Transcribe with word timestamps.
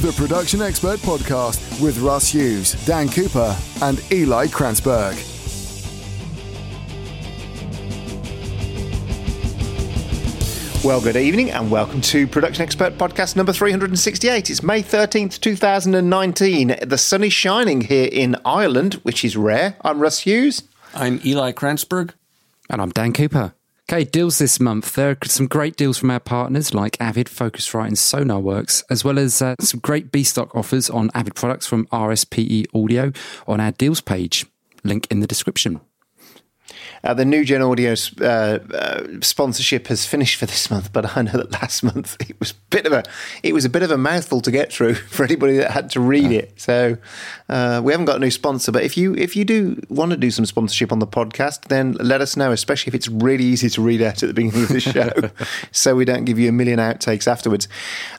the 0.00 0.12
Production 0.12 0.62
Expert 0.62 1.00
Podcast 1.00 1.82
with 1.82 1.98
Russ 1.98 2.28
Hughes, 2.28 2.74
Dan 2.86 3.08
Cooper, 3.08 3.56
and 3.82 4.00
Eli 4.12 4.46
Krantzberg. 4.46 5.16
Well, 10.84 11.00
good 11.00 11.16
evening 11.16 11.50
and 11.50 11.68
welcome 11.68 12.00
to 12.02 12.28
Production 12.28 12.62
Expert 12.62 12.96
Podcast 12.96 13.34
number 13.34 13.52
368. 13.52 14.50
It's 14.50 14.62
May 14.62 14.84
13th, 14.84 15.40
2019. 15.40 16.76
The 16.86 16.96
sun 16.98 17.24
is 17.24 17.32
shining 17.32 17.80
here 17.80 18.08
in 18.12 18.36
Ireland, 18.44 18.94
which 19.02 19.24
is 19.24 19.36
rare. 19.36 19.76
I'm 19.80 19.98
Russ 19.98 20.20
Hughes. 20.20 20.62
I'm 20.94 21.20
Eli 21.26 21.50
Krantzberg. 21.50 22.12
And 22.70 22.80
I'm 22.80 22.90
Dan 22.90 23.12
Cooper. 23.12 23.52
Okay, 23.90 24.04
deals 24.04 24.36
this 24.36 24.60
month. 24.60 24.92
There 24.92 25.12
are 25.12 25.18
some 25.24 25.46
great 25.46 25.74
deals 25.74 25.96
from 25.96 26.10
our 26.10 26.20
partners 26.20 26.74
like 26.74 27.00
Avid, 27.00 27.26
Focusrite, 27.26 27.86
and 27.86 27.96
SonarWorks, 27.96 28.84
as 28.90 29.02
well 29.02 29.18
as 29.18 29.40
uh, 29.40 29.54
some 29.60 29.80
great 29.80 30.12
B 30.12 30.24
stock 30.24 30.54
offers 30.54 30.90
on 30.90 31.10
Avid 31.14 31.34
products 31.34 31.66
from 31.66 31.86
RSPE 31.86 32.66
Audio 32.74 33.12
on 33.46 33.60
our 33.60 33.72
deals 33.72 34.02
page. 34.02 34.44
Link 34.84 35.06
in 35.10 35.20
the 35.20 35.26
description. 35.26 35.80
Uh, 37.04 37.14
the 37.14 37.24
NUGEN 37.24 37.62
Audio 37.62 37.94
uh, 38.20 38.58
uh, 38.74 39.20
sponsorship 39.20 39.86
has 39.88 40.04
finished 40.04 40.36
for 40.36 40.46
this 40.46 40.70
month, 40.70 40.92
but 40.92 41.16
I 41.16 41.22
know 41.22 41.32
that 41.32 41.52
last 41.52 41.82
month 41.82 42.16
it 42.28 42.38
was 42.40 42.52
a 42.52 42.54
bit 42.70 42.86
of 42.86 42.92
a 42.92 43.04
it 43.42 43.52
was 43.52 43.64
a 43.64 43.68
bit 43.68 43.82
of 43.82 43.90
a 43.90 43.98
mouthful 43.98 44.40
to 44.40 44.50
get 44.50 44.72
through 44.72 44.94
for 45.10 45.24
anybody 45.24 45.56
that 45.58 45.70
had 45.70 45.90
to 45.90 46.00
read 46.00 46.30
it. 46.30 46.52
So 46.60 46.96
uh, 47.48 47.80
we 47.84 47.92
haven't 47.92 48.06
got 48.06 48.16
a 48.16 48.20
new 48.20 48.30
sponsor, 48.30 48.72
but 48.72 48.82
if 48.82 48.96
you 48.96 49.14
if 49.14 49.36
you 49.36 49.44
do 49.44 49.80
want 49.88 50.10
to 50.10 50.16
do 50.16 50.30
some 50.30 50.46
sponsorship 50.46 50.92
on 50.92 50.98
the 50.98 51.06
podcast, 51.06 51.68
then 51.68 51.92
let 51.94 52.20
us 52.20 52.36
know, 52.36 52.52
especially 52.52 52.90
if 52.90 52.94
it's 52.94 53.08
really 53.08 53.44
easy 53.44 53.68
to 53.70 53.82
read 53.82 54.02
out 54.02 54.22
at 54.22 54.26
the 54.26 54.34
beginning 54.34 54.62
of 54.62 54.68
the 54.68 54.80
show, 54.80 55.12
so 55.72 55.94
we 55.94 56.04
don't 56.04 56.24
give 56.24 56.38
you 56.38 56.48
a 56.48 56.52
million 56.52 56.78
outtakes 56.78 57.26
afterwards. 57.26 57.68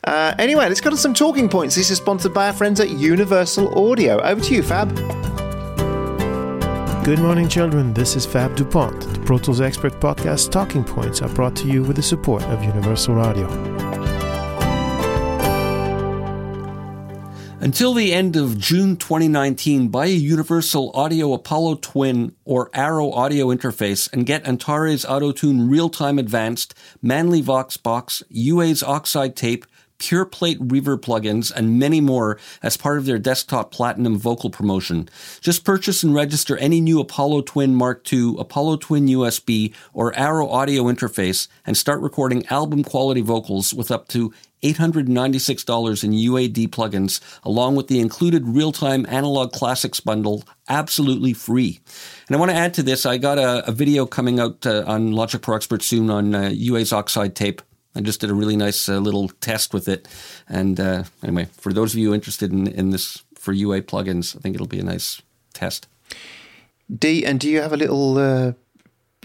Uh, 0.03 0.33
anyway, 0.39 0.67
let's 0.67 0.81
go 0.81 0.89
to 0.89 0.97
some 0.97 1.13
talking 1.13 1.49
points. 1.49 1.75
This 1.75 1.91
is 1.91 1.97
sponsored 1.97 2.33
by 2.33 2.47
our 2.47 2.53
friends 2.53 2.79
at 2.79 2.89
Universal 2.89 3.77
Audio. 3.77 4.19
Over 4.21 4.41
to 4.41 4.53
you, 4.53 4.63
Fab. 4.63 5.48
Good 7.09 7.21
morning, 7.21 7.49
children. 7.49 7.91
This 7.91 8.15
is 8.15 8.23
Fab 8.23 8.55
DuPont. 8.55 9.01
The 9.01 9.19
Pro 9.21 9.39
Tools 9.39 9.61
Expert 9.61 9.93
Podcast 9.93 10.51
Talking 10.51 10.83
Points 10.83 11.23
are 11.23 11.29
brought 11.29 11.55
to 11.55 11.67
you 11.67 11.81
with 11.81 11.95
the 11.95 12.03
support 12.03 12.43
of 12.43 12.63
Universal 12.63 13.19
Audio. 13.19 13.47
Until 17.59 17.95
the 17.95 18.13
end 18.13 18.35
of 18.35 18.59
June 18.59 18.95
2019, 18.95 19.87
buy 19.87 20.05
a 20.05 20.09
Universal 20.09 20.91
Audio 20.93 21.33
Apollo 21.33 21.77
Twin 21.77 22.35
or 22.45 22.69
Arrow 22.75 23.11
audio 23.11 23.47
interface 23.47 24.07
and 24.13 24.27
get 24.27 24.47
Antares 24.47 25.03
AutoTune 25.03 25.67
Real-Time 25.67 26.19
Advanced, 26.19 26.75
Manley 27.01 27.41
Vox 27.41 27.75
Box, 27.75 28.21
UA's 28.29 28.83
Oxide 28.83 29.35
Tape, 29.35 29.65
Pure 29.99 30.25
Plate 30.25 30.59
Reverb 30.59 31.01
plugins, 31.01 31.51
and 31.51 31.77
many 31.77 32.01
more 32.01 32.39
as 32.63 32.77
part 32.77 32.97
of 32.97 33.05
their 33.05 33.19
desktop 33.19 33.71
platinum 33.71 34.17
vocal 34.17 34.49
promotion. 34.49 35.07
Just 35.41 35.63
purchase 35.63 36.01
and 36.03 36.15
register 36.15 36.57
any 36.57 36.81
new 36.81 36.99
Apollo 36.99 37.41
Twin 37.41 37.75
Mark 37.75 38.11
II, 38.11 38.35
Apollo 38.39 38.77
Twin 38.77 39.07
USB, 39.07 39.73
or 39.93 40.15
Arrow 40.15 40.49
audio 40.49 40.83
interface 40.83 41.47
and 41.65 41.77
start 41.77 42.01
recording 42.01 42.45
album 42.47 42.83
quality 42.83 43.21
vocals 43.21 43.73
with 43.73 43.91
up 43.91 44.07
to 44.09 44.33
$896 44.63 46.03
in 46.03 46.11
UAD 46.11 46.67
plugins, 46.69 47.21
along 47.43 47.75
with 47.75 47.87
the 47.87 47.99
included 47.99 48.47
real-time 48.47 49.05
analog 49.07 49.51
classics 49.51 49.99
bundle, 49.99 50.43
absolutely 50.67 51.33
free. 51.33 51.79
And 52.27 52.35
I 52.35 52.39
want 52.39 52.51
to 52.51 52.57
add 52.57 52.73
to 52.75 52.83
this, 52.83 53.05
I 53.05 53.17
got 53.17 53.37
a, 53.37 53.67
a 53.67 53.71
video 53.71 54.05
coming 54.05 54.39
out 54.39 54.65
uh, 54.65 54.83
on 54.85 55.13
Logic 55.13 55.41
Pro 55.41 55.55
Expert 55.55 55.81
soon 55.81 56.09
on 56.09 56.35
uh, 56.35 56.49
UA's 56.53 56.91
Oxide 56.91 57.35
tape. 57.35 57.61
I 57.95 58.01
just 58.01 58.21
did 58.21 58.29
a 58.29 58.33
really 58.33 58.55
nice 58.55 58.87
uh, 58.87 58.99
little 58.99 59.29
test 59.41 59.73
with 59.73 59.87
it. 59.87 60.07
And 60.47 60.79
uh, 60.79 61.03
anyway, 61.23 61.45
for 61.51 61.73
those 61.73 61.93
of 61.93 61.99
you 61.99 62.13
interested 62.13 62.51
in, 62.51 62.67
in 62.67 62.91
this 62.91 63.23
for 63.35 63.53
UA 63.53 63.83
plugins, 63.83 64.35
I 64.35 64.39
think 64.39 64.55
it'll 64.55 64.67
be 64.67 64.79
a 64.79 64.83
nice 64.83 65.21
test. 65.53 65.87
D, 66.95 67.25
and 67.25 67.39
do 67.39 67.49
you 67.49 67.61
have 67.61 67.73
a 67.73 67.77
little 67.77 68.17
uh, 68.17 68.53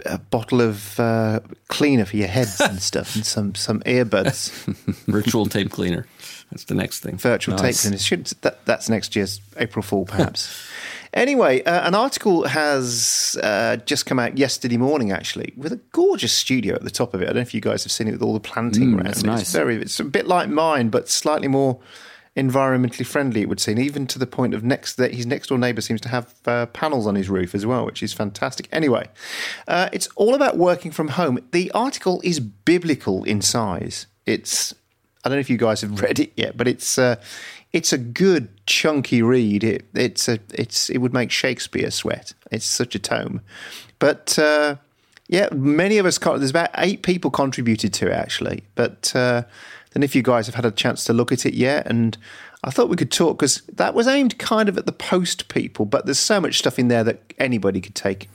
a 0.04 0.18
bottle 0.18 0.60
of 0.60 0.98
uh, 0.98 1.40
cleaner 1.68 2.04
for 2.04 2.16
your 2.16 2.28
heads 2.28 2.60
and 2.60 2.80
stuff, 2.90 3.14
and 3.14 3.24
some 3.24 3.54
some 3.54 3.80
earbuds? 3.80 4.50
Virtual 5.06 5.46
tape 5.46 5.70
cleaner. 5.70 6.06
That's 6.50 6.64
the 6.64 6.74
next 6.74 7.00
thing. 7.00 7.16
Virtual 7.16 7.56
tape 7.56 7.74
cleaner. 7.74 7.98
Should, 7.98 8.26
that, 8.42 8.64
that's 8.64 8.88
next 8.88 9.16
year's 9.16 9.40
April 9.56 9.82
Fool, 9.82 10.04
perhaps. 10.04 10.68
anyway, 11.14 11.62
uh, 11.62 11.86
an 11.88 11.94
article 11.94 12.46
has 12.46 13.36
uh, 13.42 13.76
just 13.86 14.04
come 14.06 14.18
out 14.18 14.36
yesterday 14.36 14.76
morning, 14.76 15.10
actually, 15.12 15.54
with 15.56 15.72
a 15.72 15.80
gorgeous 15.92 16.32
studio 16.32 16.74
at 16.74 16.82
the 16.82 16.90
top 16.90 17.14
of 17.14 17.22
it. 17.22 17.24
I 17.24 17.26
don't 17.28 17.36
know 17.36 17.40
if 17.42 17.54
you 17.54 17.60
guys 17.62 17.82
have 17.84 17.92
seen 17.92 18.08
it 18.08 18.12
with 18.12 18.22
all 18.22 18.34
the 18.34 18.40
planting 18.40 18.90
Mm, 18.90 18.96
around. 18.96 19.06
that's 19.06 19.20
it. 19.22 19.26
nice. 19.26 19.40
It's 19.42 19.52
very. 19.52 19.76
It's 19.80 19.98
a 20.00 20.04
bit 20.04 20.26
like 20.26 20.48
mine, 20.50 20.90
but 20.90 21.08
slightly 21.08 21.48
more 21.48 21.80
environmentally 22.36 23.06
friendly. 23.06 23.42
It 23.42 23.48
would 23.48 23.60
seem, 23.60 23.78
even 23.78 24.06
to 24.08 24.18
the 24.18 24.26
point 24.26 24.54
of 24.54 24.64
next 24.64 24.96
that 24.96 25.14
his 25.14 25.24
next 25.26 25.48
door 25.48 25.58
neighbour 25.58 25.80
seems 25.80 26.00
to 26.02 26.08
have 26.08 26.34
uh, 26.46 26.66
panels 26.66 27.06
on 27.06 27.14
his 27.14 27.28
roof 27.30 27.54
as 27.54 27.64
well, 27.64 27.84
which 27.86 28.02
is 28.02 28.12
fantastic. 28.12 28.68
Anyway, 28.72 29.08
uh, 29.68 29.88
it's 29.92 30.08
all 30.16 30.34
about 30.34 30.56
working 30.56 30.90
from 30.90 31.08
home. 31.08 31.38
The 31.52 31.70
article 31.72 32.20
is 32.24 32.40
biblical 32.40 33.24
in 33.24 33.40
size. 33.40 34.06
It's 34.26 34.74
I 35.24 35.28
don't 35.28 35.36
know 35.36 35.40
if 35.40 35.48
you 35.50 35.56
guys 35.56 35.80
have 35.82 36.00
read 36.02 36.18
it 36.18 36.32
yet, 36.36 36.56
but 36.56 36.66
it's 36.68 36.98
uh, 36.98 37.16
it's 37.74 37.92
a 37.92 37.98
good 37.98 38.48
chunky 38.66 39.20
read. 39.20 39.62
It, 39.64 39.84
it's 39.94 40.28
a 40.28 40.38
it's 40.54 40.88
it 40.88 40.98
would 40.98 41.12
make 41.12 41.30
Shakespeare 41.30 41.90
sweat. 41.90 42.32
It's 42.50 42.64
such 42.64 42.94
a 42.94 42.98
tome, 42.98 43.40
but. 43.98 44.38
Uh, 44.38 44.76
yeah, 45.26 45.48
many 45.54 45.96
of 45.96 46.04
us. 46.04 46.18
There's 46.18 46.50
about 46.50 46.68
eight 46.76 47.02
people 47.02 47.30
contributed 47.30 47.94
to 47.94 48.08
it 48.08 48.12
actually, 48.12 48.62
but 48.74 49.10
uh, 49.16 49.44
then 49.92 50.02
if 50.02 50.14
you 50.14 50.22
guys 50.22 50.44
have 50.44 50.54
had 50.54 50.66
a 50.66 50.70
chance 50.70 51.02
to 51.04 51.14
look 51.14 51.32
at 51.32 51.46
it 51.46 51.54
yet, 51.54 51.86
and 51.86 52.18
I 52.62 52.70
thought 52.70 52.90
we 52.90 52.96
could 52.96 53.10
talk 53.10 53.38
because 53.38 53.62
that 53.72 53.94
was 53.94 54.06
aimed 54.06 54.38
kind 54.38 54.68
of 54.68 54.76
at 54.76 54.84
the 54.84 54.92
post 54.92 55.48
people, 55.48 55.86
but 55.86 56.04
there's 56.04 56.18
so 56.18 56.42
much 56.42 56.58
stuff 56.58 56.78
in 56.78 56.88
there 56.88 57.02
that 57.04 57.22
anybody 57.38 57.80
could 57.80 57.94
take 57.94 58.28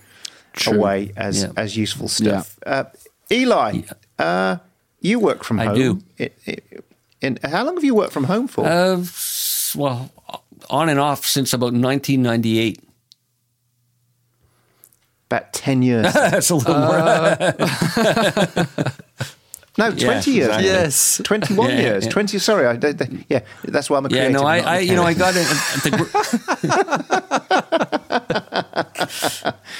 away 0.65 1.11
as 1.15 1.43
Yeah. 1.43 1.51
as 1.55 1.77
useful 1.77 2.07
stuff. 2.07 2.57
Uh, 2.65 2.85
Eli, 3.31 3.81
uh, 4.17 4.57
you 4.99 5.19
work 5.19 5.43
from 5.43 5.59
I 5.59 5.65
home. 5.65 5.75
do. 5.75 5.99
It, 6.17 6.37
it, 6.45 6.83
and 7.21 7.39
how 7.43 7.63
long 7.65 7.75
have 7.75 7.83
you 7.83 7.95
worked 7.95 8.13
from 8.13 8.25
home 8.25 8.47
for? 8.47 8.65
Uh, 8.65 9.03
well, 9.75 10.11
on 10.69 10.89
and 10.89 10.99
off 10.99 11.25
since 11.25 11.53
about 11.53 11.73
1998. 11.73 12.79
about 15.27 15.53
ten 15.53 15.81
years. 15.81 16.11
That's 16.13 16.49
a 16.49 16.55
little 16.55 16.79
more. 16.79 17.53
no, 19.77 19.91
twenty 19.91 20.31
years. 20.31 20.47
exactly. 20.47 20.67
Yes. 20.67 21.21
Twenty-one 21.23 21.69
Yeah, 21.69 21.79
years. 21.79 22.05
yeah. 22.05 22.09
Twenty. 22.11 22.39
Sorry, 22.39 22.65
I, 22.65 22.71
I- 22.71 22.95
I- 22.99 23.25
yeah, 23.29 23.39
that's 23.63 23.89
why 23.89 23.97
I'm 23.97 24.05
a 24.05 24.09
Yeah, 24.09 24.27
no, 24.29 24.43
I, 24.43 24.57
not 24.59 24.65
a 24.67 24.69
I 24.71 24.79
you 24.79 24.95
know, 24.95 25.03
I 25.03 25.13
got 25.13 25.35
it. 25.35 25.47
At 25.47 25.83
the, 25.83 27.19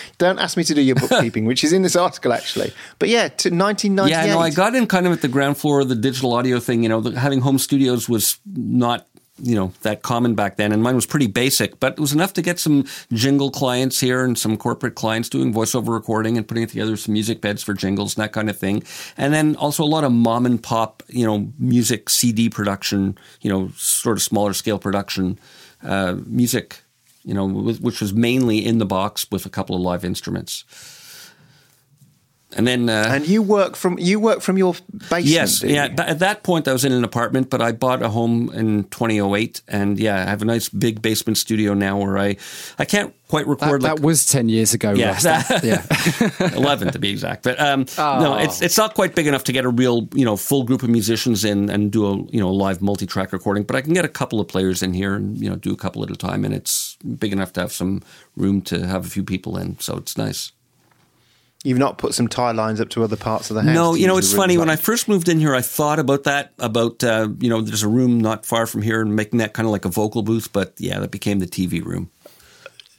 Don't 0.18 0.40
ask 0.40 0.58
me 0.58 0.64
to 0.66 0.74
do 0.74 0.82
your 0.82 0.96
bookkeeping, 0.96 1.46
which 1.46 1.64
is 1.64 1.72
in 1.74 1.82
this 1.82 1.96
article 1.96 2.34
actually. 2.34 2.74
But 3.00 3.10
yeah, 3.10 3.28
to 3.30 3.50
1998. 3.50 4.10
yeah, 4.12 4.26
no, 4.34 4.40
I 4.40 4.50
got 4.50 4.76
in 4.76 4.88
kind 4.88 5.06
of 5.08 5.14
at 5.14 5.22
the 5.22 5.28
ground 5.28 5.58
floor 5.58 5.80
of 5.82 5.90
the 5.90 5.96
digital 5.96 6.34
audio 6.34 6.60
thing. 6.60 6.84
You 6.84 6.90
know, 6.90 7.02
the, 7.02 7.20
having 7.20 7.42
home 7.42 7.58
studios 7.58 8.08
was 8.10 8.38
not 8.46 9.08
you 9.42 9.56
know 9.56 9.72
that 9.82 10.02
common 10.02 10.36
back 10.36 10.58
then, 10.58 10.72
and 10.72 10.84
mine 10.84 10.96
was 10.96 11.06
pretty 11.06 11.28
basic, 11.28 11.80
but 11.80 11.94
it 11.94 12.00
was 12.00 12.14
enough 12.14 12.34
to 12.34 12.42
get 12.42 12.60
some 12.60 12.86
jingle 13.14 13.52
clients 13.52 14.00
here 14.00 14.24
and 14.24 14.38
some 14.38 14.58
corporate 14.58 14.96
clients 14.96 15.30
doing 15.30 15.54
voiceover 15.54 15.90
recording 15.90 16.38
and 16.38 16.48
putting 16.48 16.68
together 16.68 16.98
some 16.98 17.14
music 17.14 17.42
beds 17.42 17.64
for 17.64 17.74
jingles 17.74 18.16
and 18.16 18.24
that 18.24 18.32
kind 18.32 18.50
of 18.50 18.58
thing. 18.58 18.84
And 19.18 19.34
then 19.34 19.56
also 19.56 19.84
a 19.84 19.86
lot 19.86 20.04
of 20.04 20.12
mom 20.12 20.46
and 20.46 20.62
pop, 20.62 21.04
you 21.08 21.26
know, 21.26 21.52
music 21.58 22.10
CD 22.10 22.50
production, 22.50 23.18
you 23.42 23.52
know, 23.52 23.70
sort 23.76 24.18
of 24.18 24.22
smaller 24.22 24.54
scale 24.54 24.80
production, 24.80 25.40
uh, 25.84 26.18
music, 26.26 26.82
you 27.24 27.34
know, 27.34 27.48
which 27.48 28.02
was 28.02 28.14
mainly 28.14 28.66
in 28.66 28.78
the 28.78 28.86
box 28.86 29.26
with 29.32 29.46
a 29.46 29.50
couple 29.50 29.76
of 29.76 29.82
live 29.82 30.06
instruments. 30.06 30.64
And 32.58 32.66
then, 32.66 32.90
uh, 32.90 33.06
And 33.14 33.28
you 33.28 33.44
work 33.44 33.76
from 33.76 34.00
you 34.00 34.20
work 34.20 34.42
from 34.42 34.58
your 34.58 34.74
basement. 34.92 35.26
Yes, 35.26 35.60
do 35.60 35.68
you? 35.68 35.76
yeah. 35.76 35.88
th- 35.88 36.00
At 36.10 36.18
that 36.20 36.42
point, 36.42 36.68
I 36.68 36.74
was 36.74 36.84
in 36.84 36.92
an 36.92 37.04
apartment, 37.04 37.52
but 37.52 37.62
I 37.62 37.72
bought 37.74 38.02
a 38.02 38.10
home 38.10 38.50
in 38.56 38.86
2008, 38.86 39.62
and 39.68 40.00
yeah, 40.00 40.16
I 40.16 40.30
have 40.30 40.42
a 40.42 40.46
nice 40.46 40.68
big 40.68 41.00
basement 41.00 41.38
studio 41.38 41.76
now 41.76 42.00
where 42.00 42.18
I, 42.18 42.38
I 42.80 42.86
can't 42.86 43.14
quite 43.28 43.46
record 43.46 43.84
that 43.84 43.98
like 43.98 44.04
was 44.04 44.26
10 44.26 44.50
years 44.50 44.74
ago, 44.74 44.94
Yeah. 44.94 45.10
Russ. 45.12 45.24
That- 45.24 45.64
yeah. 45.64 46.58
11 46.58 46.92
to 46.94 46.98
be 47.00 47.12
exact. 47.12 47.44
But 47.44 47.60
um, 47.60 47.86
no, 48.00 48.38
it's 48.40 48.64
it's 48.64 48.78
not 48.78 48.96
quite 48.96 49.14
big 49.14 49.28
enough 49.28 49.44
to 49.44 49.52
get 49.52 49.64
a 49.66 49.70
real 49.70 50.08
you 50.16 50.26
know 50.26 50.36
full 50.36 50.64
group 50.64 50.82
of 50.82 50.90
musicians 50.90 51.46
in 51.46 51.70
and 51.70 51.92
do 51.92 52.08
a 52.08 52.16
you 52.32 52.40
know 52.40 52.50
live 52.52 52.82
multi-track 52.82 53.32
recording. 53.32 53.64
But 53.64 53.76
I 53.76 53.82
can 53.82 53.94
get 53.94 54.06
a 54.06 54.10
couple 54.10 54.40
of 54.40 54.48
players 54.48 54.82
in 54.82 54.94
here 54.96 55.14
and 55.14 55.38
you 55.38 55.50
know 55.52 55.56
do 55.56 55.72
a 55.72 55.78
couple 55.78 56.02
at 56.04 56.10
a 56.10 56.16
time, 56.16 56.44
and 56.46 56.56
it's 56.56 56.98
big 57.20 57.32
enough 57.32 57.54
to 57.54 57.62
have 57.62 57.72
some 57.72 58.02
room 58.36 58.62
to 58.64 58.88
have 58.88 59.06
a 59.06 59.10
few 59.10 59.24
people 59.24 59.56
in. 59.58 59.78
So 59.80 59.98
it's 59.98 60.18
nice. 60.18 60.52
You've 61.64 61.78
not 61.78 61.98
put 61.98 62.14
some 62.14 62.30
tie 62.30 62.52
lines 62.52 62.80
up 62.80 62.88
to 62.92 63.04
other 63.04 63.18
parts 63.18 63.50
of 63.50 63.56
the 63.56 63.64
house. 63.64 63.76
No, 63.76 63.94
you 63.94 64.08
know, 64.08 64.18
it's 64.18 64.30
the 64.32 64.38
room 64.38 64.44
funny. 64.44 64.58
When 64.58 64.70
I 64.70 64.78
first 64.78 65.10
moved 65.10 65.28
in 65.28 65.40
here, 65.40 65.54
I 65.54 65.62
thought 65.62 66.00
about 66.00 66.24
that, 66.24 66.54
about, 66.58 67.04
uh, 67.04 67.28
you 67.40 67.50
know, 67.50 67.62
there's 67.62 67.84
a 67.84 67.90
room 67.90 68.18
not 68.18 68.46
far 68.46 68.66
from 68.66 68.82
here 68.82 69.02
and 69.02 69.14
making 69.14 69.40
that 69.40 69.54
kind 69.54 69.66
of 69.66 69.72
like 69.74 69.84
a 69.84 69.90
vocal 69.90 70.22
booth. 70.22 70.54
But 70.54 70.74
yeah, 70.78 71.00
that 71.00 71.12
became 71.12 71.40
the 71.40 71.48
TV 71.48 71.84
room. 71.84 72.10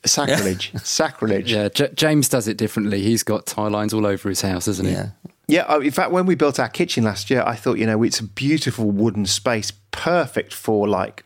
sacrilege, 0.04 0.72
sacrilege. 0.82 1.50
yeah, 1.52 1.68
J- 1.70 1.90
James 1.94 2.28
does 2.28 2.48
it 2.48 2.56
differently. 2.58 3.00
He's 3.02 3.22
got 3.22 3.46
tie 3.46 3.68
lines 3.68 3.94
all 3.94 4.04
over 4.06 4.28
his 4.28 4.42
house, 4.42 4.68
isn't 4.68 4.86
he? 4.86 4.92
Yeah. 4.92 5.10
Yeah, 5.50 5.64
oh, 5.68 5.80
in 5.80 5.90
fact, 5.90 6.10
when 6.10 6.26
we 6.26 6.34
built 6.34 6.58
our 6.58 6.68
kitchen 6.68 7.04
last 7.04 7.30
year, 7.30 7.42
I 7.46 7.56
thought, 7.56 7.78
you 7.78 7.86
know, 7.86 8.02
it's 8.02 8.20
a 8.20 8.24
beautiful 8.24 8.90
wooden 8.90 9.26
space, 9.26 9.72
perfect 9.90 10.54
for 10.54 10.88
like 10.88 11.24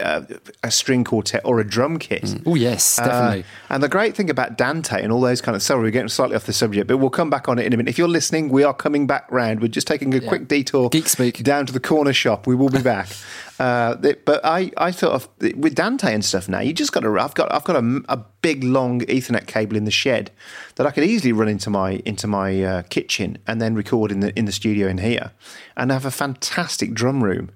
uh, 0.00 0.22
a 0.62 0.70
string 0.70 1.04
quartet 1.04 1.42
or 1.44 1.60
a 1.60 1.66
drum 1.66 1.98
kit. 1.98 2.34
Oh 2.44 2.54
yes, 2.54 2.96
definitely. 2.96 3.40
Uh, 3.40 3.74
and 3.74 3.82
the 3.82 3.88
great 3.88 4.16
thing 4.16 4.30
about 4.30 4.58
Dante 4.58 5.02
and 5.02 5.12
all 5.12 5.20
those 5.20 5.40
kind 5.40 5.54
of 5.54 5.62
sorry, 5.62 5.82
we're 5.82 5.90
getting 5.90 6.08
slightly 6.08 6.36
off 6.36 6.46
the 6.46 6.52
subject, 6.52 6.88
but 6.88 6.98
we'll 6.98 7.10
come 7.10 7.30
back 7.30 7.48
on 7.48 7.58
it 7.58 7.66
in 7.66 7.72
a 7.72 7.76
minute. 7.76 7.90
If 7.90 7.98
you're 7.98 8.08
listening, 8.08 8.48
we 8.48 8.64
are 8.64 8.74
coming 8.74 9.06
back 9.06 9.30
round. 9.30 9.60
We're 9.60 9.68
just 9.68 9.86
taking 9.86 10.12
a 10.14 10.20
quick 10.20 10.48
detour 10.48 10.90
Geek 10.90 11.08
speak. 11.08 11.42
down 11.42 11.66
to 11.66 11.72
the 11.72 11.80
corner 11.80 12.12
shop. 12.12 12.46
We 12.46 12.54
will 12.54 12.70
be 12.70 12.82
back. 12.82 13.08
uh, 13.60 13.94
but 14.24 14.42
I, 14.42 14.72
I 14.78 14.90
thought 14.90 15.12
of 15.12 15.28
with 15.54 15.74
Dante 15.74 16.14
and 16.14 16.24
stuff 16.24 16.48
now, 16.48 16.60
you 16.60 16.72
just 16.72 16.92
got 16.92 17.00
to. 17.00 17.18
I've 17.18 17.34
got 17.34 17.52
I've 17.52 17.64
got 17.64 17.76
a, 17.76 18.00
a 18.08 18.16
big 18.40 18.64
long 18.64 19.02
Ethernet 19.02 19.46
cable 19.46 19.76
in 19.76 19.84
the 19.84 19.90
shed 19.90 20.30
that 20.76 20.86
I 20.86 20.90
could 20.90 21.04
easily 21.04 21.32
run 21.32 21.46
into 21.46 21.68
my 21.68 22.00
into 22.06 22.26
my 22.26 22.64
uh, 22.64 22.82
kitchen 22.88 23.36
and 23.46 23.60
then 23.60 23.74
record 23.74 24.12
in 24.12 24.20
the 24.20 24.36
in 24.38 24.46
the 24.46 24.52
studio 24.52 24.88
in 24.88 24.96
here, 24.96 25.32
and 25.76 25.90
have 25.90 26.06
a 26.06 26.10
fantastic 26.10 26.94
drum 26.94 27.22
room. 27.22 27.50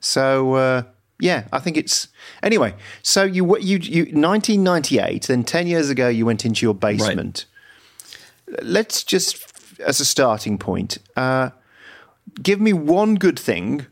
So. 0.00 0.54
Uh, 0.54 0.82
yeah, 1.20 1.48
I 1.52 1.58
think 1.58 1.76
it's 1.76 2.06
anyway. 2.44 2.76
So 3.02 3.24
you 3.24 3.44
you 3.58 3.78
you 3.78 4.02
1998, 4.02 5.24
then 5.24 5.42
10 5.42 5.66
years 5.66 5.90
ago 5.90 6.06
you 6.06 6.24
went 6.24 6.44
into 6.44 6.64
your 6.64 6.74
basement. 6.74 7.44
Let's 8.62 9.02
just 9.02 9.80
as 9.80 9.98
a 9.98 10.04
starting 10.04 10.58
point, 10.58 10.98
uh, 11.16 11.50
give 12.40 12.60
me 12.60 12.72
one 12.72 13.16
good 13.16 13.36
thing, 13.36 13.86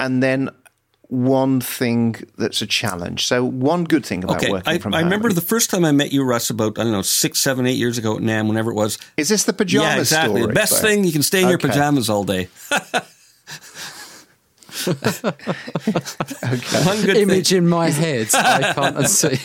and 0.00 0.20
then 0.20 0.50
one 1.08 1.60
thing 1.60 2.16
that's 2.36 2.60
a 2.62 2.66
challenge. 2.66 3.26
So 3.26 3.42
one 3.44 3.84
good 3.84 4.04
thing 4.04 4.24
about 4.24 4.36
Okay, 4.36 4.50
working 4.52 4.72
I, 4.74 4.78
from 4.78 4.92
I 4.94 4.98
home. 4.98 5.04
I 5.04 5.06
remember 5.08 5.32
the 5.32 5.40
first 5.40 5.70
time 5.70 5.84
I 5.84 5.92
met 5.92 6.12
you, 6.12 6.22
Russ, 6.22 6.50
about 6.50 6.78
I 6.78 6.82
don't 6.84 6.92
know 6.92 7.02
six, 7.02 7.38
seven, 7.40 7.66
eight 7.66 7.76
years 7.78 7.96
ago 7.98 8.16
at 8.16 8.22
NAMM, 8.22 8.46
whenever 8.48 8.70
it 8.70 8.74
was. 8.74 8.98
Is 9.16 9.28
this 9.30 9.44
the 9.44 9.52
pajamas 9.54 9.86
yeah, 9.94 9.98
exactly. 10.00 10.40
story? 10.42 10.46
The 10.48 10.52
best 10.54 10.72
So- 10.76 10.82
thing 10.82 11.04
you 11.04 11.12
can 11.12 11.22
stay 11.22 11.42
in 11.42 11.48
your 11.48 11.58
pajamas 11.58 12.10
all 12.10 12.24
day. 12.24 12.48
One 16.84 17.00
good 17.02 17.16
Image 17.16 17.48
thing. 17.48 17.58
in 17.58 17.68
my 17.68 17.90
head. 17.90 18.28
I 18.34 18.72
can't 18.74 18.96
unsee. 18.96 19.36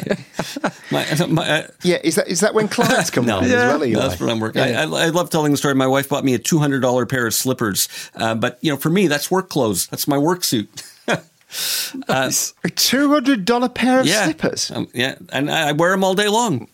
My, 0.91 1.25
my, 1.27 1.49
uh, 1.49 1.67
Yeah, 1.81 1.97
is 2.03 2.15
that 2.15 2.27
is 2.27 2.41
that 2.41 2.53
when 2.53 2.67
clients 2.67 3.09
come 3.09 3.25
No, 3.27 3.39
yeah, 3.41 3.45
as 3.45 3.53
well? 3.53 3.83
Eli? 3.85 3.99
that's 4.07 4.21
what 4.21 4.29
I'm 4.29 4.39
working. 4.39 4.61
I, 4.61 4.83
I, 4.83 4.83
I 4.83 5.07
love 5.09 5.29
telling 5.29 5.51
the 5.51 5.57
story. 5.57 5.75
My 5.75 5.87
wife 5.87 6.09
bought 6.09 6.23
me 6.23 6.33
a 6.33 6.39
two 6.39 6.59
hundred 6.59 6.81
dollar 6.81 7.05
pair 7.05 7.25
of 7.25 7.33
slippers, 7.33 7.87
uh, 8.15 8.35
but 8.35 8.57
you 8.61 8.71
know, 8.71 8.77
for 8.77 8.89
me, 8.89 9.07
that's 9.07 9.31
work 9.31 9.49
clothes. 9.49 9.87
That's 9.87 10.07
my 10.07 10.17
work 10.17 10.43
suit. 10.43 10.83
A 12.63 12.69
two 12.69 13.09
hundred 13.09 13.45
dollar 13.45 13.69
pair 13.69 13.99
of 13.99 14.05
yeah, 14.05 14.25
slippers. 14.25 14.71
Um, 14.71 14.87
yeah, 14.93 15.15
and 15.31 15.49
I, 15.49 15.69
I 15.69 15.71
wear 15.73 15.91
them 15.91 16.03
all 16.03 16.15
day 16.15 16.27
long. 16.27 16.67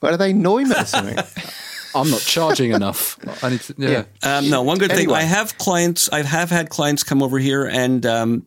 What 0.00 0.12
are 0.12 0.16
they 0.16 0.32
Neumann 0.32 0.72
or 0.72 0.84
something? 0.84 1.16
I'm 1.94 2.10
not 2.10 2.20
charging 2.20 2.72
enough. 2.72 3.18
I 3.44 3.50
need 3.50 3.60
to, 3.60 3.74
yeah. 3.76 4.04
Um, 4.22 4.48
no, 4.48 4.62
one 4.62 4.78
good 4.78 4.90
thing. 4.90 5.10
I 5.12 5.22
have 5.22 5.58
clients. 5.58 6.10
I 6.10 6.22
have 6.22 6.50
had 6.50 6.70
clients 6.70 7.02
come 7.02 7.22
over 7.22 7.38
here, 7.38 7.66
and 7.66 8.04
um, 8.06 8.46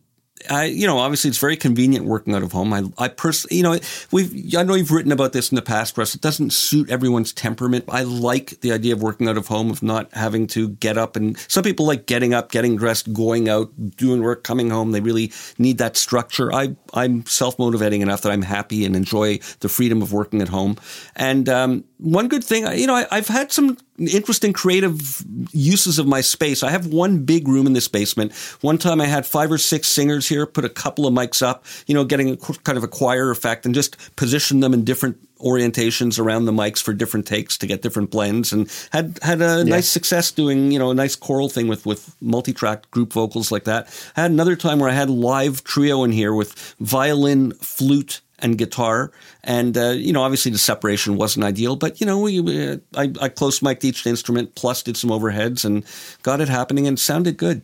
I, 0.50 0.64
you 0.64 0.86
know, 0.86 0.98
obviously 0.98 1.28
it's 1.28 1.38
very 1.38 1.56
convenient 1.56 2.04
working 2.04 2.34
out 2.34 2.42
of 2.42 2.52
home. 2.52 2.72
I, 2.72 2.84
I 2.98 3.08
personally, 3.08 3.56
you 3.56 3.62
know, 3.62 3.78
we've. 4.12 4.54
I 4.56 4.62
know 4.62 4.74
you've 4.74 4.90
written 4.90 5.12
about 5.12 5.32
this 5.32 5.50
in 5.50 5.56
the 5.56 5.62
past, 5.62 5.96
Russ. 5.96 6.14
It 6.14 6.20
doesn't 6.20 6.52
suit 6.52 6.90
everyone's 6.90 7.32
temperament. 7.32 7.84
I 7.88 8.02
like 8.02 8.60
the 8.60 8.72
idea 8.72 8.92
of 8.94 9.02
working 9.02 9.28
out 9.28 9.36
of 9.36 9.48
home, 9.48 9.70
of 9.70 9.82
not 9.82 10.12
having 10.12 10.46
to 10.48 10.68
get 10.68 10.98
up, 10.98 11.16
and 11.16 11.38
some 11.48 11.64
people 11.64 11.86
like 11.86 12.06
getting 12.06 12.34
up, 12.34 12.50
getting 12.50 12.76
dressed, 12.76 13.12
going 13.12 13.48
out, 13.48 13.70
doing 13.96 14.22
work, 14.22 14.44
coming 14.44 14.70
home. 14.70 14.92
They 14.92 15.00
really 15.00 15.32
need 15.58 15.78
that 15.78 15.96
structure. 15.96 16.52
I, 16.52 16.76
I'm 16.94 17.24
self 17.26 17.58
motivating 17.58 18.02
enough 18.02 18.22
that 18.22 18.32
I'm 18.32 18.42
happy 18.42 18.84
and 18.84 18.94
enjoy 18.94 19.38
the 19.60 19.68
freedom 19.68 20.02
of 20.02 20.12
working 20.12 20.42
at 20.42 20.48
home. 20.48 20.76
And 21.16 21.48
um, 21.48 21.84
one 21.98 22.28
good 22.28 22.44
thing, 22.44 22.66
you 22.78 22.86
know, 22.86 22.94
I, 22.94 23.06
I've 23.10 23.28
had 23.28 23.52
some 23.52 23.78
interesting 23.98 24.52
creative 24.52 25.24
uses 25.52 25.98
of 25.98 26.06
my 26.06 26.20
space. 26.20 26.62
I 26.62 26.70
have 26.70 26.86
one 26.86 27.24
big 27.24 27.48
room 27.48 27.66
in 27.66 27.72
this 27.72 27.88
basement. 27.88 28.34
One 28.60 28.76
time 28.76 29.00
I 29.00 29.06
had 29.06 29.24
five 29.24 29.50
or 29.50 29.58
six 29.58 29.88
singers 29.88 30.28
here, 30.28 30.46
put 30.46 30.64
a 30.64 30.68
couple 30.68 31.06
of 31.06 31.14
mics 31.14 31.42
up, 31.42 31.64
you 31.86 31.94
know, 31.94 32.04
getting 32.04 32.30
a, 32.30 32.36
kind 32.36 32.76
of 32.76 32.84
a 32.84 32.88
choir 32.88 33.30
effect 33.30 33.64
and 33.64 33.74
just 33.74 33.96
position 34.16 34.60
them 34.60 34.74
in 34.74 34.84
different 34.84 35.18
orientations 35.38 36.18
around 36.18 36.46
the 36.46 36.52
mics 36.52 36.82
for 36.82 36.92
different 36.94 37.26
takes 37.26 37.58
to 37.58 37.66
get 37.66 37.82
different 37.82 38.10
blends 38.10 38.54
and 38.54 38.72
had 38.90 39.18
had 39.20 39.42
a 39.42 39.64
nice 39.64 39.86
success 39.86 40.30
doing 40.30 40.72
you 40.72 40.78
know 40.78 40.90
a 40.90 40.94
nice 40.94 41.14
choral 41.14 41.50
thing 41.50 41.68
with 41.68 41.84
with 41.84 42.16
multi-track 42.22 42.90
group 42.90 43.12
vocals 43.12 43.52
like 43.52 43.64
that 43.64 43.86
I 44.16 44.22
had 44.22 44.30
another 44.30 44.56
time 44.56 44.78
where 44.78 44.88
i 44.88 44.94
had 44.94 45.10
live 45.10 45.62
trio 45.62 46.04
in 46.04 46.12
here 46.12 46.32
with 46.32 46.54
violin 46.80 47.52
flute 47.52 48.22
and 48.40 48.58
guitar 48.58 49.10
and 49.44 49.76
uh, 49.78 49.90
you 49.90 50.12
know 50.12 50.22
obviously 50.22 50.52
the 50.52 50.58
separation 50.58 51.16
wasn't 51.16 51.42
ideal 51.44 51.74
but 51.76 52.00
you 52.00 52.06
know 52.06 52.18
we, 52.20 52.38
we 52.40 52.68
uh, 52.72 52.76
I, 52.94 53.10
I 53.20 53.28
close 53.30 53.62
mic'd 53.62 53.84
each 53.84 54.06
instrument 54.06 54.54
plus 54.54 54.82
did 54.82 54.96
some 54.96 55.10
overheads 55.10 55.64
and 55.64 55.84
got 56.22 56.40
it 56.40 56.48
happening 56.48 56.86
and 56.86 56.98
sounded 56.98 57.36
good 57.38 57.62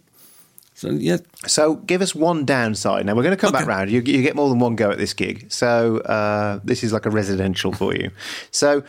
so 0.75 0.91
yeah 0.91 1.19
So 1.47 1.75
give 1.77 2.01
us 2.03 2.15
one 2.15 2.45
downside. 2.47 3.05
Now 3.07 3.15
we're 3.15 3.23
going 3.23 3.37
to 3.37 3.41
come 3.41 3.53
back 3.53 3.63
Okay. 3.63 3.69
round. 3.69 3.91
You, 3.91 4.01
you 4.01 4.23
get 4.23 4.35
more 4.35 4.49
than 4.49 4.59
one 4.59 4.75
go 4.75 4.91
at 4.91 4.99
this 4.99 5.13
gig. 5.15 5.53
So 5.53 5.99
uh, 5.99 6.59
this 6.65 6.83
is 6.83 6.93
like 6.93 7.05
a 7.07 7.11
residential 7.11 7.73
for 7.73 7.95
you. 7.95 8.11
So 8.51 8.83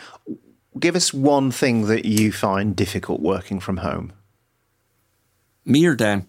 give 0.79 0.95
us 0.95 1.13
one 1.13 1.51
thing 1.51 1.85
that 1.87 2.05
you 2.05 2.31
find 2.31 2.75
difficult 2.75 3.19
working 3.21 3.59
from 3.59 3.77
home. 3.77 4.13
me 5.65 5.85
or 5.85 5.95
dan 5.95 6.27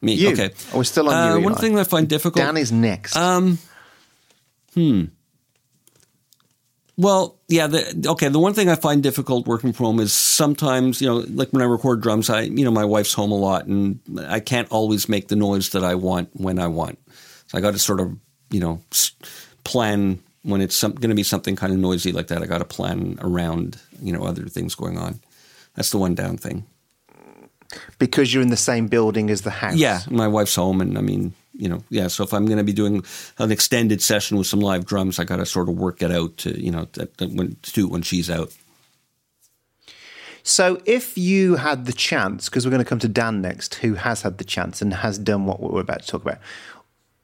me 0.00 0.14
You. 0.14 0.30
okay 0.32 0.50
we're 0.74 0.84
still 0.84 1.08
on 1.08 1.14
uh, 1.14 1.36
you, 1.36 1.44
one 1.44 1.54
thing 1.54 1.74
that 1.74 1.82
i 1.82 1.84
find 1.84 2.08
difficult 2.08 2.44
Dan 2.44 2.56
is 2.56 2.72
next. 2.72 3.16
Um, 3.16 3.58
hmm. 4.74 5.04
Well, 6.98 7.38
yeah. 7.48 7.66
The, 7.68 8.04
okay. 8.10 8.28
The 8.28 8.38
one 8.38 8.52
thing 8.54 8.68
I 8.68 8.74
find 8.74 9.02
difficult 9.02 9.46
working 9.46 9.72
from 9.72 9.86
home 9.86 10.00
is 10.00 10.12
sometimes, 10.12 11.00
you 11.00 11.08
know, 11.08 11.24
like 11.30 11.50
when 11.50 11.62
I 11.62 11.64
record 11.64 12.02
drums, 12.02 12.28
I, 12.28 12.42
you 12.42 12.64
know, 12.64 12.70
my 12.70 12.84
wife's 12.84 13.14
home 13.14 13.32
a 13.32 13.36
lot, 13.36 13.66
and 13.66 13.98
I 14.28 14.40
can't 14.40 14.70
always 14.70 15.08
make 15.08 15.28
the 15.28 15.36
noise 15.36 15.70
that 15.70 15.82
I 15.82 15.94
want 15.94 16.28
when 16.34 16.58
I 16.58 16.66
want. 16.68 16.98
So 17.46 17.58
I 17.58 17.60
got 17.60 17.72
to 17.72 17.78
sort 17.78 18.00
of, 18.00 18.16
you 18.50 18.60
know, 18.60 18.82
plan 19.64 20.22
when 20.42 20.60
it's 20.60 20.82
going 20.82 21.08
to 21.08 21.14
be 21.14 21.22
something 21.22 21.56
kind 21.56 21.72
of 21.72 21.78
noisy 21.78 22.12
like 22.12 22.26
that. 22.26 22.42
I 22.42 22.46
got 22.46 22.58
to 22.58 22.64
plan 22.64 23.18
around, 23.22 23.78
you 24.00 24.12
know, 24.12 24.24
other 24.24 24.44
things 24.46 24.74
going 24.74 24.98
on. 24.98 25.20
That's 25.74 25.90
the 25.90 25.98
one 25.98 26.14
down 26.14 26.36
thing. 26.36 26.66
because 27.98 28.32
you're 28.32 28.42
in 28.42 28.50
the 28.50 28.56
same 28.56 28.86
building 28.88 29.30
as 29.30 29.42
the 29.42 29.50
house. 29.50 29.76
Yeah, 29.76 30.00
my 30.10 30.28
wife's 30.28 30.54
home, 30.54 30.80
and 30.80 30.98
I 30.98 31.00
mean, 31.00 31.34
you 31.54 31.68
know, 31.68 31.82
yeah. 31.90 32.08
So 32.08 32.24
if 32.24 32.32
I'm 32.32 32.46
going 32.46 32.58
to 32.58 32.64
be 32.64 32.72
doing 32.72 33.04
an 33.38 33.52
extended 33.52 34.02
session 34.02 34.36
with 34.38 34.46
some 34.46 34.60
live 34.60 34.86
drums, 34.86 35.18
I 35.18 35.24
got 35.24 35.36
to 35.36 35.46
sort 35.46 35.68
of 35.68 35.76
work 35.76 36.02
it 36.02 36.10
out 36.10 36.36
to, 36.38 36.60
you 36.60 36.70
know, 36.70 36.88
that, 36.92 37.16
that 37.18 37.30
when, 37.30 37.56
to 37.62 37.72
do 37.72 37.86
it 37.86 37.90
when 37.90 38.02
she's 38.02 38.30
out. 38.30 38.52
So 40.42 40.82
if 40.86 41.16
you 41.16 41.56
had 41.56 41.86
the 41.86 41.92
chance, 41.92 42.48
because 42.48 42.66
we're 42.66 42.72
going 42.72 42.82
to 42.82 42.88
come 42.88 42.98
to 43.00 43.08
Dan 43.08 43.42
next, 43.42 43.76
who 43.76 43.94
has 43.94 44.22
had 44.22 44.38
the 44.38 44.44
chance 44.44 44.82
and 44.82 44.92
has 44.92 45.18
done 45.18 45.46
what 45.46 45.60
we're 45.60 45.80
about 45.80 46.02
to 46.02 46.06
talk 46.08 46.22
about, 46.22 46.38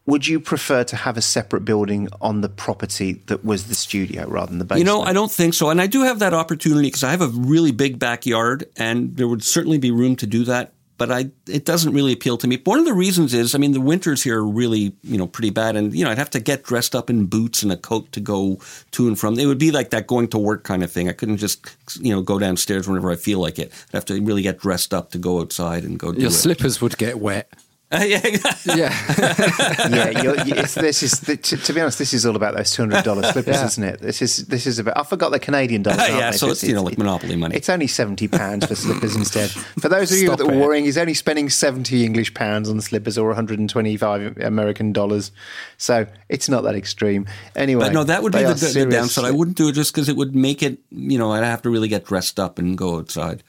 would 0.06 0.26
you 0.26 0.40
prefer 0.40 0.84
to 0.84 0.96
have 0.96 1.18
a 1.18 1.20
separate 1.20 1.66
building 1.66 2.08
on 2.22 2.40
the 2.40 2.48
property 2.48 3.14
that 3.26 3.44
was 3.44 3.66
the 3.66 3.74
studio 3.74 4.26
rather 4.26 4.48
than 4.48 4.58
the 4.58 4.64
basement? 4.64 4.78
You 4.78 4.84
know, 4.84 5.02
I 5.02 5.12
don't 5.12 5.30
think 5.30 5.52
so, 5.52 5.68
and 5.68 5.82
I 5.82 5.86
do 5.86 6.02
have 6.02 6.20
that 6.20 6.32
opportunity 6.32 6.88
because 6.88 7.04
I 7.04 7.10
have 7.10 7.20
a 7.20 7.28
really 7.28 7.72
big 7.72 7.98
backyard, 7.98 8.64
and 8.76 9.16
there 9.16 9.28
would 9.28 9.42
certainly 9.42 9.78
be 9.78 9.90
room 9.90 10.16
to 10.16 10.26
do 10.26 10.44
that. 10.44 10.72
But 10.98 11.12
I, 11.12 11.30
it 11.46 11.64
doesn't 11.64 11.94
really 11.94 12.12
appeal 12.12 12.36
to 12.38 12.48
me. 12.48 12.60
One 12.64 12.80
of 12.80 12.84
the 12.84 12.92
reasons 12.92 13.32
is, 13.32 13.54
I 13.54 13.58
mean, 13.58 13.72
the 13.72 13.80
winters 13.80 14.22
here 14.22 14.40
are 14.40 14.46
really, 14.46 14.94
you 15.02 15.16
know, 15.16 15.28
pretty 15.28 15.50
bad, 15.50 15.76
and 15.76 15.94
you 15.94 16.04
know, 16.04 16.10
I'd 16.10 16.18
have 16.18 16.30
to 16.30 16.40
get 16.40 16.64
dressed 16.64 16.94
up 16.94 17.08
in 17.08 17.26
boots 17.26 17.62
and 17.62 17.70
a 17.70 17.76
coat 17.76 18.10
to 18.12 18.20
go 18.20 18.58
to 18.90 19.06
and 19.06 19.18
from. 19.18 19.38
It 19.38 19.46
would 19.46 19.58
be 19.58 19.70
like 19.70 19.90
that 19.90 20.08
going 20.08 20.28
to 20.28 20.38
work 20.38 20.64
kind 20.64 20.82
of 20.82 20.90
thing. 20.90 21.08
I 21.08 21.12
couldn't 21.12 21.38
just, 21.38 21.64
you 22.00 22.12
know, 22.12 22.20
go 22.20 22.38
downstairs 22.38 22.88
whenever 22.88 23.10
I 23.10 23.16
feel 23.16 23.38
like 23.38 23.58
it. 23.58 23.72
I'd 23.88 23.96
have 23.96 24.04
to 24.06 24.20
really 24.20 24.42
get 24.42 24.58
dressed 24.58 24.92
up 24.92 25.12
to 25.12 25.18
go 25.18 25.40
outside 25.40 25.84
and 25.84 25.98
go 25.98 26.12
do 26.12 26.20
Your 26.20 26.30
it. 26.30 26.34
slippers 26.34 26.80
would 26.80 26.98
get 26.98 27.20
wet. 27.20 27.52
Uh, 27.90 28.04
yeah, 28.06 28.20
Yeah. 28.66 28.94
yeah, 29.88 30.22
you're, 30.22 30.36
you 30.44 30.54
it's, 30.56 30.74
this 30.74 31.02
is 31.02 31.20
the, 31.20 31.38
to, 31.38 31.56
to 31.56 31.72
be 31.72 31.80
honest. 31.80 31.98
This 31.98 32.12
is 32.12 32.26
all 32.26 32.36
about 32.36 32.54
those 32.54 32.70
two 32.70 32.82
hundred 32.82 33.02
dollar 33.02 33.22
slippers, 33.32 33.56
Yeah. 33.56 33.64
isn't 33.66 33.84
it? 33.84 34.00
This 34.00 34.20
is 34.20 34.46
this 34.46 34.66
is 34.66 34.78
about. 34.78 34.98
I 34.98 35.04
forgot 35.04 35.30
the 35.30 35.38
Canadian 35.40 35.82
dollars. 35.82 36.00
aren't 36.00 36.12
yeah. 36.14 36.30
they? 36.30 36.36
So 36.36 36.50
it's 36.50 36.62
you 36.62 36.74
know 36.74 36.82
like 36.82 36.98
monopoly 36.98 37.34
money. 37.36 37.56
It's 37.56 37.70
only 37.70 37.86
seventy 37.86 38.28
pounds 38.28 38.66
for 38.66 38.74
slippers 38.74 39.16
instead. 39.16 39.48
For 39.50 39.88
those 39.88 40.12
of 40.12 40.18
you 40.18 40.26
Stop 40.26 40.38
that 40.40 40.48
are 40.48 40.52
it. 40.52 40.60
worrying, 40.60 40.84
he's 40.84 40.98
only 40.98 41.14
spending 41.14 41.48
seventy 41.48 42.04
English 42.04 42.34
pounds 42.34 42.68
on 42.68 42.78
slippers 42.82 43.16
or 43.16 43.28
one 43.28 43.36
hundred 43.36 43.58
and 43.58 43.70
twenty-five 43.70 44.36
American 44.38 44.92
dollars. 44.92 45.32
So 45.78 46.06
it's 46.28 46.50
not 46.50 46.64
that 46.64 46.74
extreme. 46.74 47.26
Anyway, 47.56 47.86
But 47.86 47.94
no, 47.94 48.04
that 48.04 48.22
would 48.22 48.32
be 48.34 48.42
the, 48.42 48.52
the, 48.52 48.84
the 48.84 48.90
downside. 48.90 49.24
I 49.24 49.30
wouldn't 49.30 49.56
do 49.56 49.68
it 49.68 49.72
just 49.72 49.94
because 49.94 50.10
it 50.10 50.16
would 50.16 50.36
make 50.36 50.62
it. 50.62 50.78
You 50.90 51.16
know, 51.18 51.32
I'd 51.32 51.42
have 51.44 51.62
to 51.62 51.70
really 51.70 51.88
get 51.88 52.04
dressed 52.04 52.38
up 52.38 52.58
and 52.58 52.76
go 52.76 52.98
outside. 52.98 53.42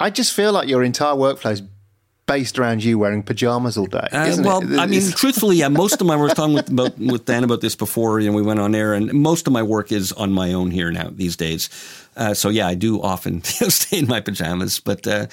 I 0.00 0.08
just 0.08 0.32
feel 0.32 0.52
like 0.52 0.68
your 0.68 0.82
entire 0.82 1.14
workflow 1.14 1.52
is 1.52 1.62
based 2.26 2.58
around 2.58 2.84
you 2.84 2.98
wearing 2.98 3.22
pajamas 3.22 3.76
all 3.76 3.86
day. 3.86 4.08
Uh, 4.12 4.36
well, 4.42 4.62
it? 4.62 4.78
I 4.78 4.86
mean, 4.86 5.02
truthfully, 5.12 5.56
yeah. 5.56 5.68
Most 5.68 6.00
of 6.00 6.06
my 6.06 6.16
work, 6.16 6.22
I 6.22 6.24
was 6.24 6.34
talking 6.34 6.54
with, 6.54 6.70
about, 6.72 6.98
with 6.98 7.24
Dan 7.24 7.44
about 7.44 7.60
this 7.60 7.76
before, 7.76 8.20
you 8.20 8.30
know, 8.30 8.36
we 8.36 8.42
went 8.42 8.60
on 8.60 8.74
air, 8.74 8.94
and 8.94 9.12
most 9.12 9.46
of 9.46 9.52
my 9.52 9.62
work 9.62 9.92
is 9.92 10.12
on 10.12 10.32
my 10.32 10.52
own 10.52 10.70
here 10.70 10.90
now 10.90 11.10
these 11.12 11.36
days. 11.36 11.68
Uh, 12.16 12.34
so 12.34 12.48
yeah, 12.48 12.66
I 12.66 12.74
do 12.74 13.02
often 13.02 13.42
stay 13.44 13.98
in 13.98 14.06
my 14.06 14.20
pajamas, 14.20 14.80
but. 14.80 15.06
Uh, 15.06 15.26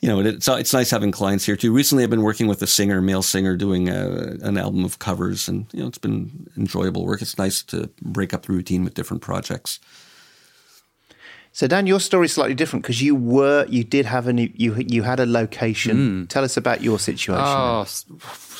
you 0.00 0.08
know, 0.08 0.20
it's 0.20 0.48
it's 0.48 0.72
nice 0.72 0.90
having 0.90 1.10
clients 1.10 1.44
here 1.44 1.56
too. 1.56 1.74
Recently, 1.74 2.04
I've 2.04 2.08
been 2.08 2.22
working 2.22 2.46
with 2.46 2.62
a 2.62 2.66
singer, 2.66 3.02
male 3.02 3.22
singer, 3.22 3.54
doing 3.54 3.90
a, 3.90 4.38
an 4.40 4.56
album 4.56 4.82
of 4.82 4.98
covers, 4.98 5.46
and 5.46 5.66
you 5.74 5.80
know, 5.80 5.88
it's 5.88 5.98
been 5.98 6.48
enjoyable 6.56 7.04
work. 7.04 7.20
It's 7.20 7.36
nice 7.36 7.62
to 7.64 7.90
break 8.00 8.32
up 8.32 8.46
the 8.46 8.54
routine 8.54 8.82
with 8.82 8.94
different 8.94 9.22
projects. 9.22 9.78
So 11.52 11.66
Dan, 11.66 11.86
your 11.86 12.00
story 12.00 12.26
is 12.26 12.32
slightly 12.32 12.54
different 12.54 12.84
because 12.84 13.02
you 13.02 13.14
were 13.14 13.66
you 13.68 13.84
did 13.84 14.06
have 14.06 14.28
a 14.28 14.32
new, 14.32 14.50
you 14.54 14.74
you 14.76 15.02
had 15.02 15.20
a 15.20 15.26
location. 15.26 15.96
Hmm. 15.96 16.24
Tell 16.26 16.44
us 16.44 16.56
about 16.56 16.82
your 16.82 16.98
situation. 16.98 17.44
Oh, 17.44 17.86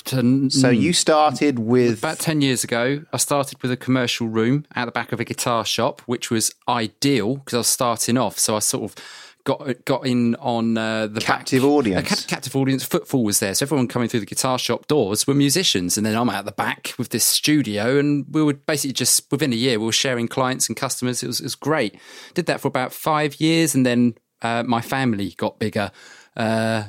to, 0.04 0.50
so 0.50 0.70
you 0.70 0.90
mm, 0.90 0.94
started 0.94 1.58
with 1.58 1.98
About 1.98 2.18
10 2.18 2.40
years 2.40 2.64
ago, 2.64 3.04
I 3.12 3.16
started 3.18 3.62
with 3.62 3.70
a 3.70 3.76
commercial 3.76 4.28
room 4.28 4.64
at 4.74 4.86
the 4.86 4.92
back 4.92 5.12
of 5.12 5.20
a 5.20 5.24
guitar 5.24 5.64
shop, 5.64 6.00
which 6.06 6.30
was 6.30 6.52
ideal 6.66 7.36
because 7.36 7.54
I 7.54 7.58
was 7.58 7.66
starting 7.66 8.16
off. 8.16 8.38
So 8.38 8.56
I 8.56 8.60
sort 8.60 8.84
of 8.84 9.04
got 9.44 9.84
got 9.84 10.06
in 10.06 10.34
on 10.36 10.76
uh, 10.76 11.06
the 11.06 11.20
Captive 11.20 11.62
back, 11.62 11.70
audience. 11.70 12.08
Ca- 12.08 12.28
captive 12.28 12.56
audience. 12.56 12.84
Footfall 12.84 13.24
was 13.24 13.40
there. 13.40 13.54
So 13.54 13.64
everyone 13.64 13.88
coming 13.88 14.08
through 14.08 14.20
the 14.20 14.26
guitar 14.26 14.58
shop 14.58 14.86
doors 14.86 15.26
were 15.26 15.34
musicians. 15.34 15.96
And 15.96 16.06
then 16.06 16.16
I'm 16.16 16.30
out 16.30 16.44
the 16.44 16.52
back 16.52 16.94
with 16.98 17.10
this 17.10 17.24
studio. 17.24 17.98
And 17.98 18.26
we 18.30 18.42
were 18.42 18.54
basically 18.54 18.92
just, 18.92 19.30
within 19.30 19.52
a 19.52 19.56
year, 19.56 19.78
we 19.78 19.86
were 19.86 19.92
sharing 19.92 20.28
clients 20.28 20.68
and 20.68 20.76
customers. 20.76 21.22
It 21.22 21.26
was, 21.26 21.40
it 21.40 21.44
was 21.44 21.54
great. 21.54 21.98
Did 22.34 22.46
that 22.46 22.60
for 22.60 22.68
about 22.68 22.92
five 22.92 23.40
years. 23.40 23.74
And 23.74 23.84
then 23.84 24.14
uh, 24.42 24.62
my 24.64 24.80
family 24.80 25.34
got 25.36 25.58
bigger. 25.58 25.90
Uh, 26.36 26.84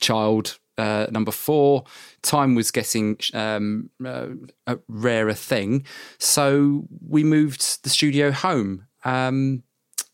child 0.00 0.58
uh, 0.78 1.06
number 1.10 1.30
four. 1.30 1.84
Time 2.22 2.54
was 2.54 2.70
getting 2.70 3.18
um, 3.34 3.90
uh, 4.04 4.28
a 4.66 4.78
rarer 4.88 5.32
thing, 5.32 5.86
so 6.18 6.86
we 7.06 7.24
moved 7.24 7.82
the 7.82 7.90
studio 7.90 8.30
home. 8.30 8.86
Um, 9.04 9.62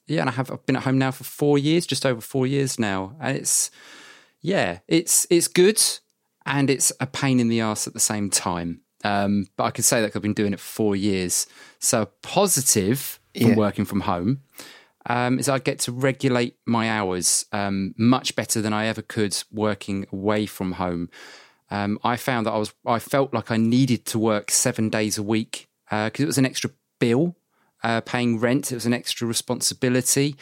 yeah, 0.06 0.20
and 0.20 0.28
I 0.30 0.32
have 0.32 0.50
I've 0.50 0.64
been 0.66 0.76
at 0.76 0.82
home 0.82 0.98
now 0.98 1.10
for 1.10 1.24
four 1.24 1.58
years, 1.58 1.86
just 1.86 2.04
over 2.06 2.20
four 2.20 2.46
years 2.46 2.78
now, 2.78 3.16
and 3.20 3.36
it's 3.36 3.70
yeah, 4.40 4.80
it's 4.88 5.26
it's 5.30 5.48
good 5.48 5.80
and 6.44 6.68
it's 6.70 6.92
a 7.00 7.06
pain 7.06 7.38
in 7.40 7.48
the 7.48 7.60
ass 7.60 7.86
at 7.86 7.94
the 7.94 8.00
same 8.00 8.30
time. 8.30 8.80
Um, 9.04 9.46
but 9.56 9.64
I 9.64 9.70
can 9.70 9.84
say 9.84 10.00
that 10.00 10.14
I've 10.14 10.22
been 10.22 10.34
doing 10.34 10.52
it 10.52 10.60
for 10.60 10.66
four 10.66 10.96
years. 10.96 11.46
So 11.78 12.06
positive 12.22 13.20
from 13.36 13.50
Yeah. 13.50 13.56
working 13.56 13.84
from 13.84 14.00
home 14.00 14.42
um, 15.06 15.38
is 15.38 15.48
I 15.48 15.58
get 15.58 15.78
to 15.80 15.92
regulate 15.92 16.56
my 16.66 16.88
hours 16.88 17.46
um, 17.52 17.94
much 17.96 18.36
better 18.36 18.60
than 18.60 18.72
I 18.72 18.86
ever 18.86 19.02
could 19.02 19.36
working 19.50 20.06
away 20.12 20.46
from 20.46 20.72
home. 20.72 21.10
Um, 21.70 21.98
I 22.04 22.16
found 22.16 22.46
that 22.46 22.52
I 22.52 22.58
was 22.58 22.74
I 22.86 22.98
felt 22.98 23.32
like 23.32 23.50
I 23.50 23.56
needed 23.56 24.04
to 24.06 24.18
work 24.18 24.50
seven 24.50 24.88
days 24.90 25.18
a 25.18 25.22
week 25.22 25.68
because 25.90 26.20
it 26.20 26.26
was 26.26 26.38
an 26.38 26.46
extra 26.46 26.70
bill, 27.00 27.34
uh, 27.82 28.00
paying 28.00 28.38
rent. 28.38 28.72
It 28.72 28.76
was 28.76 28.86
an 28.86 28.94
extra 28.94 29.26
responsibility. 29.26 30.36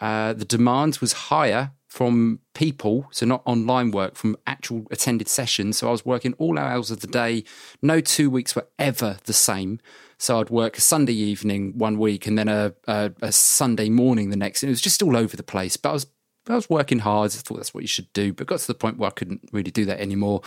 Uh, 0.00 0.32
the 0.32 0.44
demand 0.44 0.98
was 0.98 1.12
higher 1.12 1.72
from 1.86 2.40
people, 2.52 3.06
so 3.10 3.24
not 3.24 3.42
online 3.46 3.90
work, 3.90 4.16
from 4.16 4.36
actual 4.46 4.86
attended 4.90 5.28
sessions. 5.28 5.78
So 5.78 5.88
I 5.88 5.92
was 5.92 6.04
working 6.04 6.34
all 6.34 6.58
hours 6.58 6.90
of 6.90 7.00
the 7.00 7.06
day. 7.06 7.44
No 7.80 8.00
two 8.00 8.28
weeks 8.28 8.54
were 8.54 8.66
ever 8.78 9.16
the 9.24 9.32
same. 9.32 9.80
So 10.18 10.40
I'd 10.40 10.50
work 10.50 10.76
a 10.76 10.82
Sunday 10.82 11.14
evening 11.14 11.72
one 11.76 11.98
week 11.98 12.26
and 12.26 12.38
then 12.38 12.48
a, 12.48 12.74
a, 12.86 13.12
a 13.22 13.32
Sunday 13.32 13.88
morning 13.88 14.28
the 14.28 14.36
next. 14.36 14.62
And 14.62 14.68
it 14.68 14.72
was 14.72 14.82
just 14.82 15.02
all 15.02 15.16
over 15.16 15.36
the 15.36 15.42
place. 15.42 15.78
But 15.78 15.90
I 15.90 15.92
was 15.92 16.06
I 16.48 16.54
was 16.54 16.70
working 16.70 17.00
hard. 17.00 17.32
I 17.32 17.38
thought 17.38 17.56
that's 17.56 17.74
what 17.74 17.82
you 17.82 17.88
should 17.88 18.12
do, 18.12 18.32
but 18.32 18.46
got 18.46 18.60
to 18.60 18.66
the 18.66 18.74
point 18.74 18.98
where 18.98 19.08
I 19.08 19.12
couldn't 19.12 19.48
really 19.52 19.70
do 19.70 19.84
that 19.86 20.00
anymore. 20.00 20.42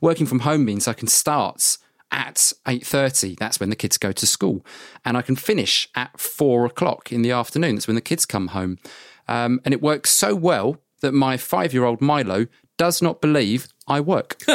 Working 0.00 0.26
from 0.26 0.40
home 0.40 0.64
means 0.64 0.88
I 0.88 0.94
can 0.94 1.08
start 1.08 1.78
at 2.12 2.52
eight 2.68 2.86
thirty. 2.86 3.34
That's 3.34 3.58
when 3.58 3.70
the 3.70 3.76
kids 3.76 3.98
go 3.98 4.12
to 4.12 4.26
school, 4.26 4.64
and 5.04 5.16
I 5.16 5.22
can 5.22 5.34
finish 5.34 5.88
at 5.94 6.20
four 6.20 6.66
o'clock 6.66 7.10
in 7.10 7.22
the 7.22 7.32
afternoon. 7.32 7.74
That's 7.74 7.88
when 7.88 7.96
the 7.96 8.00
kids 8.00 8.26
come 8.26 8.48
home, 8.48 8.78
um, 9.26 9.60
and 9.64 9.74
it 9.74 9.82
works 9.82 10.10
so 10.10 10.34
well 10.36 10.76
that 11.00 11.12
my 11.12 11.36
five-year-old 11.36 12.00
Milo 12.00 12.46
does 12.76 13.02
not 13.02 13.20
believe 13.20 13.68
I 13.88 14.00
work. 14.00 14.40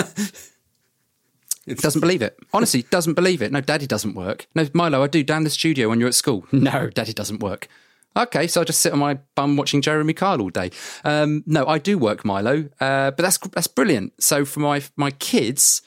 doesn't 1.76 2.02
believe 2.02 2.22
it. 2.22 2.40
Honestly, 2.54 2.84
doesn't 2.84 3.16
believe 3.16 3.42
it. 3.42 3.52
No, 3.52 3.60
daddy 3.62 3.88
doesn't 3.88 4.16
work. 4.16 4.48
No, 4.56 4.68
Milo, 4.74 5.04
I 5.04 5.08
do 5.08 5.24
down 5.24 5.44
the 5.44 5.50
studio 5.50 5.90
when 5.90 6.00
you're 6.00 6.08
at 6.08 6.16
school. 6.16 6.46
No, 6.52 6.90
daddy 6.90 7.14
doesn't 7.14 7.42
work. 7.42 7.68
Okay, 8.16 8.48
so 8.48 8.62
I 8.62 8.64
just 8.64 8.82
sit 8.82 8.94
on 8.94 9.00
my 9.00 9.16
bum 9.36 9.58
watching 9.58 9.82
Jeremy 9.82 10.14
Kyle 10.14 10.42
all 10.42 10.50
day. 10.50 10.72
Um, 11.04 11.44
no, 11.46 11.68
I 11.68 11.78
do 11.78 12.00
work, 12.00 12.26
Milo, 12.26 12.70
uh, 12.80 13.12
but 13.12 13.18
that's 13.20 13.38
that's 13.38 13.68
brilliant. 13.68 14.12
So 14.22 14.44
for 14.44 14.60
my 14.60 14.82
my 14.96 15.12
kids, 15.12 15.84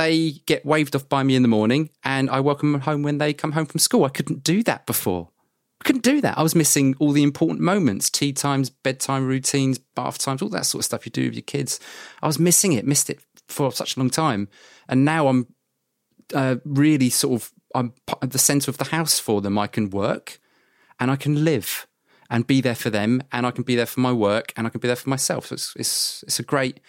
they 0.00 0.30
get 0.46 0.64
waved 0.64 0.96
off 0.96 1.08
by 1.08 1.22
me 1.22 1.36
in 1.36 1.42
the 1.42 1.48
morning, 1.48 1.90
and 2.02 2.30
I 2.30 2.40
welcome 2.40 2.72
them 2.72 2.80
home 2.80 3.02
when 3.02 3.18
they 3.18 3.34
come 3.34 3.52
home 3.52 3.66
from 3.66 3.80
school. 3.80 4.04
I 4.04 4.08
couldn't 4.08 4.42
do 4.42 4.62
that 4.62 4.86
before. 4.86 5.28
I 5.80 5.84
couldn't 5.84 6.04
do 6.04 6.22
that. 6.22 6.38
I 6.38 6.42
was 6.42 6.54
missing 6.54 6.94
all 6.98 7.12
the 7.12 7.22
important 7.22 7.60
moments, 7.60 8.08
tea 8.08 8.32
times, 8.32 8.70
bedtime 8.70 9.26
routines, 9.26 9.78
bath 9.78 10.16
times, 10.16 10.40
all 10.40 10.48
that 10.50 10.64
sort 10.64 10.80
of 10.80 10.84
stuff 10.86 11.04
you 11.04 11.12
do 11.12 11.26
with 11.26 11.34
your 11.34 11.42
kids. 11.42 11.78
I 12.22 12.26
was 12.26 12.38
missing 12.38 12.72
it, 12.72 12.86
missed 12.86 13.10
it 13.10 13.20
for 13.48 13.72
such 13.72 13.96
a 13.96 14.00
long 14.00 14.08
time, 14.08 14.48
and 14.88 15.04
now 15.04 15.28
I'm 15.28 15.46
uh, 16.34 16.56
really 16.64 17.10
sort 17.10 17.42
of 17.42 17.52
I'm 17.74 17.92
at 18.22 18.30
the 18.30 18.38
centre 18.38 18.70
of 18.70 18.78
the 18.78 18.84
house 18.84 19.18
for 19.18 19.42
them. 19.42 19.58
I 19.58 19.66
can 19.66 19.90
work, 19.90 20.40
and 20.98 21.10
I 21.10 21.16
can 21.16 21.44
live, 21.44 21.86
and 22.30 22.46
be 22.46 22.62
there 22.62 22.74
for 22.74 22.88
them, 22.88 23.22
and 23.32 23.46
I 23.46 23.50
can 23.50 23.64
be 23.64 23.76
there 23.76 23.86
for 23.86 24.00
my 24.00 24.12
work, 24.12 24.54
and 24.56 24.66
I 24.66 24.70
can 24.70 24.80
be 24.80 24.88
there 24.88 24.96
for 24.96 25.10
myself. 25.10 25.46
So 25.46 25.54
it's 25.54 25.74
it's 25.76 26.24
it's 26.26 26.38
a 26.38 26.42
great 26.42 26.80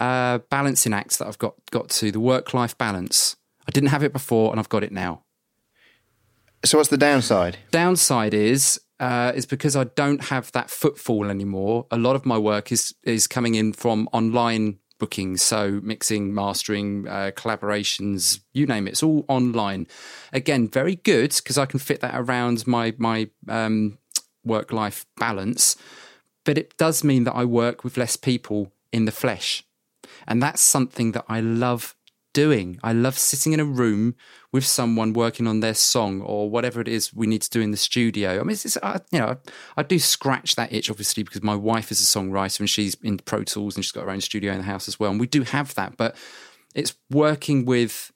uh, 0.00 0.38
balancing 0.50 0.92
act 0.92 1.18
that 1.18 1.26
I've 1.26 1.38
got 1.38 1.54
got 1.70 1.88
to 1.90 2.10
the 2.10 2.20
work 2.20 2.54
life 2.54 2.76
balance. 2.78 3.36
I 3.66 3.70
didn't 3.70 3.90
have 3.90 4.02
it 4.02 4.12
before, 4.12 4.50
and 4.50 4.58
I've 4.58 4.68
got 4.68 4.82
it 4.82 4.92
now. 4.92 5.24
so 6.64 6.78
what's 6.78 6.90
the 6.90 6.96
downside? 6.96 7.58
Downside 7.70 8.34
is 8.34 8.80
uh, 9.00 9.32
is 9.34 9.46
because 9.46 9.76
I 9.76 9.84
don't 9.84 10.24
have 10.24 10.50
that 10.52 10.70
footfall 10.70 11.30
anymore. 11.30 11.86
A 11.90 11.98
lot 11.98 12.16
of 12.16 12.26
my 12.26 12.38
work 12.38 12.72
is 12.72 12.94
is 13.02 13.26
coming 13.26 13.54
in 13.54 13.72
from 13.72 14.08
online 14.12 14.78
bookings, 14.98 15.42
so 15.42 15.80
mixing, 15.82 16.34
mastering, 16.34 17.06
uh, 17.06 17.30
collaborations, 17.34 18.40
you 18.52 18.66
name 18.66 18.88
it. 18.88 18.92
It's 18.92 19.02
all 19.02 19.24
online. 19.28 19.86
Again, 20.32 20.68
very 20.68 20.96
good 20.96 21.34
because 21.36 21.56
I 21.56 21.66
can 21.66 21.78
fit 21.78 22.00
that 22.00 22.14
around 22.14 22.66
my 22.66 22.94
my 22.98 23.30
um, 23.48 23.98
work 24.44 24.72
life 24.72 25.06
balance. 25.16 25.76
But 26.44 26.58
it 26.58 26.76
does 26.76 27.04
mean 27.04 27.24
that 27.24 27.34
I 27.34 27.44
work 27.44 27.84
with 27.84 27.96
less 27.96 28.16
people 28.16 28.72
in 28.92 29.04
the 29.04 29.12
flesh, 29.12 29.64
and 30.26 30.42
that's 30.42 30.60
something 30.60 31.12
that 31.12 31.24
I 31.28 31.40
love 31.40 31.94
doing. 32.34 32.78
I 32.82 32.92
love 32.92 33.18
sitting 33.18 33.52
in 33.52 33.60
a 33.60 33.64
room 33.64 34.14
with 34.52 34.64
someone 34.64 35.12
working 35.12 35.46
on 35.46 35.60
their 35.60 35.74
song 35.74 36.20
or 36.20 36.48
whatever 36.48 36.80
it 36.80 36.88
is 36.88 37.12
we 37.12 37.26
need 37.26 37.42
to 37.42 37.50
do 37.50 37.60
in 37.60 37.70
the 37.70 37.76
studio. 37.76 38.38
I 38.38 38.42
mean, 38.42 38.50
it's, 38.50 38.76
I, 38.82 39.00
you 39.10 39.18
know, 39.18 39.38
I 39.76 39.82
do 39.82 39.98
scratch 39.98 40.54
that 40.54 40.72
itch 40.72 40.90
obviously 40.90 41.22
because 41.22 41.42
my 41.42 41.54
wife 41.54 41.90
is 41.90 42.00
a 42.00 42.04
songwriter 42.04 42.60
and 42.60 42.70
she's 42.70 42.94
in 43.02 43.18
Pro 43.18 43.42
Tools 43.44 43.76
and 43.76 43.84
she's 43.84 43.92
got 43.92 44.04
her 44.04 44.10
own 44.10 44.20
studio 44.20 44.52
in 44.52 44.58
the 44.58 44.64
house 44.64 44.88
as 44.88 45.00
well, 45.00 45.10
and 45.10 45.18
we 45.18 45.26
do 45.26 45.42
have 45.42 45.74
that. 45.74 45.96
But 45.96 46.16
it's 46.74 46.94
working 47.10 47.64
with 47.64 48.12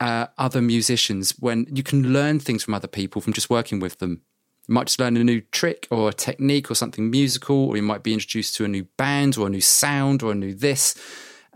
uh, 0.00 0.26
other 0.38 0.62
musicians 0.62 1.32
when 1.40 1.66
you 1.72 1.82
can 1.82 2.12
learn 2.12 2.38
things 2.38 2.62
from 2.62 2.74
other 2.74 2.88
people 2.88 3.20
from 3.20 3.32
just 3.32 3.50
working 3.50 3.80
with 3.80 3.98
them. 3.98 4.20
You 4.68 4.74
might 4.74 4.88
just 4.88 5.00
learn 5.00 5.16
a 5.16 5.24
new 5.24 5.40
trick 5.40 5.86
or 5.90 6.08
a 6.08 6.12
technique 6.12 6.70
or 6.70 6.74
something 6.74 7.10
musical, 7.10 7.68
or 7.68 7.76
you 7.76 7.82
might 7.82 8.02
be 8.02 8.12
introduced 8.12 8.56
to 8.56 8.64
a 8.64 8.68
new 8.68 8.84
band 8.96 9.38
or 9.38 9.46
a 9.46 9.50
new 9.50 9.60
sound 9.60 10.22
or 10.22 10.32
a 10.32 10.34
new 10.34 10.54
this. 10.54 10.94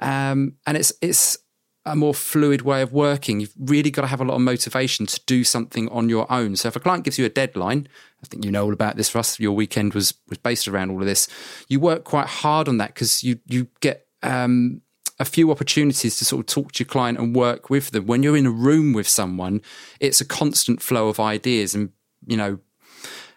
Um, 0.00 0.54
and 0.66 0.76
it's 0.76 0.92
it's 1.00 1.38
a 1.86 1.96
more 1.96 2.14
fluid 2.14 2.62
way 2.62 2.82
of 2.82 2.92
working. 2.92 3.40
You've 3.40 3.54
really 3.58 3.90
got 3.90 4.02
to 4.02 4.08
have 4.08 4.20
a 4.20 4.24
lot 4.24 4.34
of 4.34 4.40
motivation 4.42 5.06
to 5.06 5.20
do 5.26 5.44
something 5.44 5.88
on 5.88 6.08
your 6.08 6.30
own. 6.30 6.56
So 6.56 6.68
if 6.68 6.76
a 6.76 6.80
client 6.80 7.04
gives 7.04 7.18
you 7.18 7.24
a 7.24 7.30
deadline, 7.30 7.88
I 8.22 8.26
think 8.26 8.44
you 8.44 8.50
know 8.50 8.64
all 8.64 8.72
about 8.72 8.96
this, 8.96 9.08
for 9.08 9.18
us. 9.18 9.40
Your 9.40 9.52
weekend 9.52 9.94
was 9.94 10.14
was 10.28 10.38
based 10.38 10.68
around 10.68 10.90
all 10.90 11.00
of 11.00 11.06
this. 11.06 11.28
You 11.68 11.80
work 11.80 12.04
quite 12.04 12.26
hard 12.26 12.68
on 12.68 12.78
that 12.78 12.94
because 12.94 13.22
you 13.22 13.38
you 13.46 13.68
get 13.80 14.06
um, 14.22 14.82
a 15.18 15.24
few 15.24 15.50
opportunities 15.50 16.18
to 16.18 16.24
sort 16.24 16.40
of 16.40 16.46
talk 16.46 16.72
to 16.72 16.84
your 16.84 16.88
client 16.88 17.18
and 17.18 17.34
work 17.34 17.70
with 17.70 17.90
them. 17.90 18.06
When 18.06 18.22
you're 18.22 18.36
in 18.36 18.46
a 18.46 18.50
room 18.50 18.92
with 18.92 19.08
someone, 19.08 19.62
it's 20.00 20.20
a 20.20 20.26
constant 20.26 20.82
flow 20.82 21.08
of 21.08 21.18
ideas 21.18 21.74
and 21.74 21.90
you 22.26 22.36
know 22.36 22.58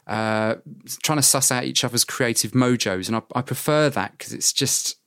uh, 0.08 0.56
trying 1.02 1.18
to 1.18 1.24
suss 1.24 1.52
out 1.52 1.64
each 1.64 1.84
other's 1.84 2.04
creative 2.04 2.52
mojos, 2.52 3.08
and 3.08 3.16
I, 3.16 3.22
I 3.36 3.42
prefer 3.42 3.90
that 3.90 4.18
because 4.18 4.34
it's 4.34 4.52
just 4.52 4.98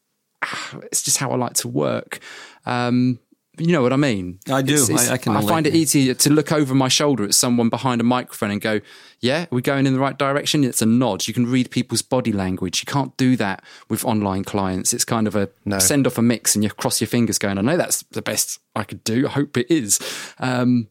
it's 0.85 1.03
just 1.03 1.19
how 1.19 1.31
I 1.31 1.37
like 1.37 1.55
to 1.55 1.69
work. 1.69 2.21
Um, 2.65 3.19
you 3.59 3.69
know 3.73 3.81
what 3.81 3.91
I 3.93 3.97
mean? 3.97 4.39
I 4.51 4.61
do. 4.61 4.75
It's- 4.75 4.91
it's- 4.91 5.09
I- 5.09 5.15
I 5.15 5.17
can 5.17 5.35
I 5.35 5.41
find 5.41 5.67
it 5.67 5.75
easier 5.75 6.13
to 6.13 6.31
look 6.31 6.53
over 6.53 6.75
my 6.75 6.89
shoulder 6.89 7.25
at 7.25 7.35
someone 7.35 7.71
behind 7.71 8.03
a 8.03 8.05
microphone 8.05 8.51
and 8.51 8.61
go, 8.61 8.81
"Yeah, 9.21 9.47
we're 9.51 9.57
we 9.57 9.63
going 9.63 9.87
in 9.87 9.95
the 9.95 9.99
right 9.99 10.19
direction?" 10.19 10.63
It's 10.63 10.83
a 10.83 10.87
nod. 10.87 11.27
You 11.27 11.33
can 11.33 11.47
read 11.47 11.71
people's 11.71 12.03
body 12.03 12.33
language. 12.33 12.83
You 12.87 12.93
can't 12.93 13.17
do 13.17 13.35
that 13.37 13.65
with 13.89 14.05
online 14.05 14.45
clients. 14.45 14.93
It's 14.93 15.07
kind 15.07 15.27
of 15.27 15.35
a 15.35 15.49
send 15.79 16.07
off 16.07 16.19
a 16.19 16.23
mix, 16.23 16.55
and 16.55 16.63
you 16.65 16.69
cross 16.71 17.01
your 17.01 17.09
fingers, 17.09 17.39
going, 17.39 17.57
"I 17.57 17.63
know 17.63 17.79
that's 17.79 18.03
the 18.11 18.21
best 18.21 18.59
I 18.75 18.85
could 18.85 19.03
do. 19.05 19.27
I 19.27 19.31
hope 19.31 19.57
it 19.57 19.71
is." 19.71 19.99
Um, 20.39 20.89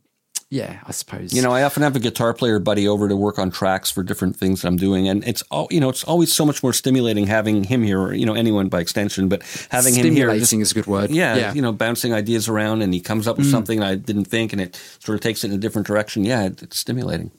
yeah, 0.56 0.80
I 0.86 0.94
suppose. 0.94 1.34
You 1.34 1.42
know, 1.42 1.52
I 1.52 1.64
often 1.64 1.84
have 1.84 1.98
a 1.98 2.00
guitar 2.00 2.34
player 2.34 2.60
buddy 2.60 2.88
over 2.88 3.10
to 3.10 3.16
work 3.16 3.38
on 3.38 3.52
tracks 3.52 3.92
for 3.92 4.04
different 4.04 4.38
things 4.38 4.62
that 4.62 4.70
I'm 4.70 4.78
doing, 4.78 5.10
and 5.10 5.22
it's 5.28 5.42
all 5.52 5.68
you 5.70 5.82
know. 5.82 5.90
It's 5.90 6.06
always 6.06 6.34
so 6.34 6.46
much 6.46 6.64
more 6.64 6.72
stimulating 6.72 7.28
having 7.28 7.66
him 7.66 7.84
here, 7.84 8.00
or 8.00 8.14
you 8.14 8.26
know, 8.26 8.36
anyone 8.36 8.70
by 8.70 8.80
extension, 8.80 9.28
but 9.28 9.44
having 9.70 9.94
him 9.94 10.14
here, 10.14 10.30
stimulating 10.30 10.62
is 10.62 10.72
a 10.72 10.76
good 10.76 10.88
word. 10.88 11.10
yeah, 11.10 11.36
yeah. 11.36 11.54
you 11.54 11.62
know, 11.62 11.74
bouncing 11.74 12.14
ideas 12.14 12.48
around, 12.48 12.84
and 12.84 12.94
he 12.94 13.02
comes 13.02 13.28
up 13.28 13.36
with 13.36 13.48
mm. 13.48 13.52
something 13.52 13.84
I 13.84 13.96
didn't 13.96 14.26
think, 14.26 14.54
and 14.54 14.62
it 14.62 14.80
sort 15.00 15.16
of 15.16 15.22
takes 15.22 15.44
it 15.44 15.52
in 15.52 15.58
a 15.58 15.60
different 15.60 15.88
direction. 15.88 16.24
Yeah, 16.24 16.46
it, 16.46 16.64
it's 16.64 16.80
stimulating. 16.80 17.32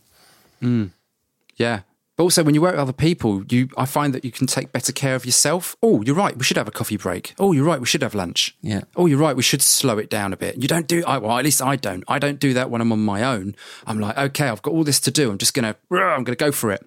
Mm. 0.60 0.90
Yeah. 1.56 1.80
But 2.16 2.24
also, 2.24 2.42
when 2.42 2.54
you 2.54 2.62
work 2.62 2.72
with 2.72 2.80
other 2.80 2.92
people, 2.94 3.44
you 3.50 3.68
I 3.76 3.84
find 3.84 4.14
that 4.14 4.24
you 4.24 4.32
can 4.32 4.46
take 4.46 4.72
better 4.72 4.92
care 4.92 5.14
of 5.14 5.26
yourself. 5.26 5.76
Oh, 5.82 6.02
you're 6.02 6.14
right. 6.14 6.36
We 6.36 6.44
should 6.44 6.56
have 6.56 6.68
a 6.68 6.70
coffee 6.72 6.96
break. 6.96 7.34
Oh, 7.38 7.52
you're 7.52 7.64
right. 7.64 7.78
We 7.78 7.86
should 7.86 8.02
have 8.02 8.14
lunch. 8.14 8.56
Yeah. 8.62 8.82
Oh, 8.96 9.04
you're 9.04 9.18
right. 9.18 9.36
We 9.36 9.42
should 9.42 9.60
slow 9.60 9.98
it 9.98 10.08
down 10.08 10.32
a 10.32 10.36
bit. 10.36 10.56
You 10.56 10.66
don't 10.66 10.88
do. 10.88 11.04
I, 11.06 11.18
well, 11.18 11.36
at 11.36 11.44
least 11.44 11.60
I 11.60 11.76
don't. 11.76 12.04
I 12.08 12.18
don't 12.18 12.40
do 12.40 12.54
that 12.54 12.70
when 12.70 12.80
I'm 12.80 12.90
on 12.90 13.04
my 13.04 13.22
own. 13.22 13.54
I'm 13.86 14.00
like, 14.00 14.16
okay, 14.16 14.48
I've 14.48 14.62
got 14.62 14.72
all 14.72 14.84
this 14.84 15.00
to 15.00 15.10
do. 15.10 15.30
I'm 15.30 15.38
just 15.38 15.52
gonna. 15.52 15.76
I'm 15.90 16.24
gonna 16.24 16.36
go 16.36 16.52
for 16.52 16.72
it. 16.72 16.86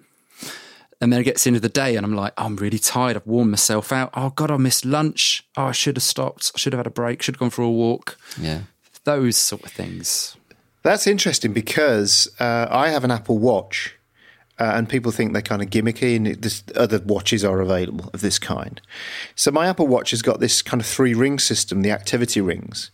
And 1.00 1.12
then 1.12 1.20
it 1.20 1.24
gets 1.24 1.46
into 1.46 1.60
the 1.60 1.70
day 1.70 1.96
and 1.96 2.04
I'm 2.04 2.14
like, 2.14 2.34
oh, 2.36 2.44
I'm 2.44 2.56
really 2.56 2.78
tired. 2.78 3.16
I've 3.16 3.26
worn 3.26 3.50
myself 3.50 3.90
out. 3.90 4.10
Oh, 4.14 4.30
God, 4.30 4.50
I 4.50 4.58
missed 4.58 4.84
lunch. 4.84 5.46
Oh, 5.56 5.64
I 5.64 5.72
should 5.72 5.96
have 5.96 6.02
stopped. 6.02 6.52
I 6.54 6.58
should 6.58 6.74
have 6.74 6.80
had 6.80 6.86
a 6.86 6.90
break. 6.90 7.22
Should 7.22 7.36
have 7.36 7.40
gone 7.40 7.50
for 7.50 7.62
a 7.62 7.70
walk. 7.70 8.18
Yeah. 8.38 8.62
Those 9.04 9.38
sort 9.38 9.64
of 9.64 9.72
things. 9.72 10.36
That's 10.82 11.06
interesting 11.06 11.54
because 11.54 12.28
uh, 12.38 12.66
I 12.70 12.90
have 12.90 13.04
an 13.04 13.10
Apple 13.10 13.38
Watch, 13.38 13.96
uh, 14.60 14.72
and 14.74 14.90
people 14.90 15.10
think 15.10 15.32
they're 15.32 15.40
kind 15.40 15.62
of 15.62 15.70
gimmicky, 15.70 16.14
and 16.14 16.26
this, 16.26 16.62
other 16.76 17.00
watches 17.00 17.44
are 17.44 17.60
available 17.60 18.10
of 18.12 18.20
this 18.20 18.38
kind. 18.38 18.80
So 19.34 19.50
my 19.50 19.66
Apple 19.66 19.88
Watch 19.88 20.10
has 20.10 20.20
got 20.20 20.38
this 20.38 20.60
kind 20.60 20.82
of 20.82 20.86
three 20.86 21.14
ring 21.14 21.38
system, 21.38 21.80
the 21.80 21.90
activity 21.90 22.42
rings, 22.42 22.90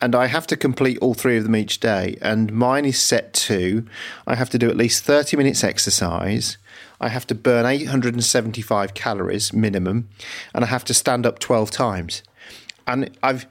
and 0.00 0.14
I 0.14 0.26
have 0.26 0.46
to 0.48 0.56
complete 0.56 0.98
all 0.98 1.12
three 1.12 1.36
of 1.36 1.44
them 1.44 1.54
each 1.54 1.80
day. 1.80 2.16
And 2.22 2.50
mine 2.52 2.86
is 2.86 2.98
set 2.98 3.34
to 3.34 3.86
I 4.26 4.34
have 4.34 4.50
to 4.50 4.58
do 4.58 4.70
at 4.70 4.76
least 4.76 5.04
thirty 5.04 5.36
minutes 5.36 5.62
exercise. 5.62 6.56
I 6.98 7.10
have 7.10 7.26
to 7.26 7.34
burn 7.34 7.66
875 7.66 8.94
calories 8.94 9.52
minimum, 9.52 10.08
and 10.54 10.64
I 10.64 10.68
have 10.68 10.84
to 10.86 10.94
stand 10.94 11.26
up 11.26 11.38
12 11.38 11.70
times. 11.70 12.22
And 12.86 13.10
I've 13.22 13.46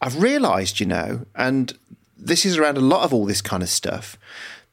I've 0.00 0.20
realised, 0.20 0.80
you 0.80 0.86
know, 0.86 1.26
and 1.36 1.78
this 2.16 2.44
is 2.44 2.58
around 2.58 2.76
a 2.76 2.80
lot 2.80 3.04
of 3.04 3.14
all 3.14 3.24
this 3.24 3.40
kind 3.40 3.62
of 3.62 3.68
stuff 3.68 4.18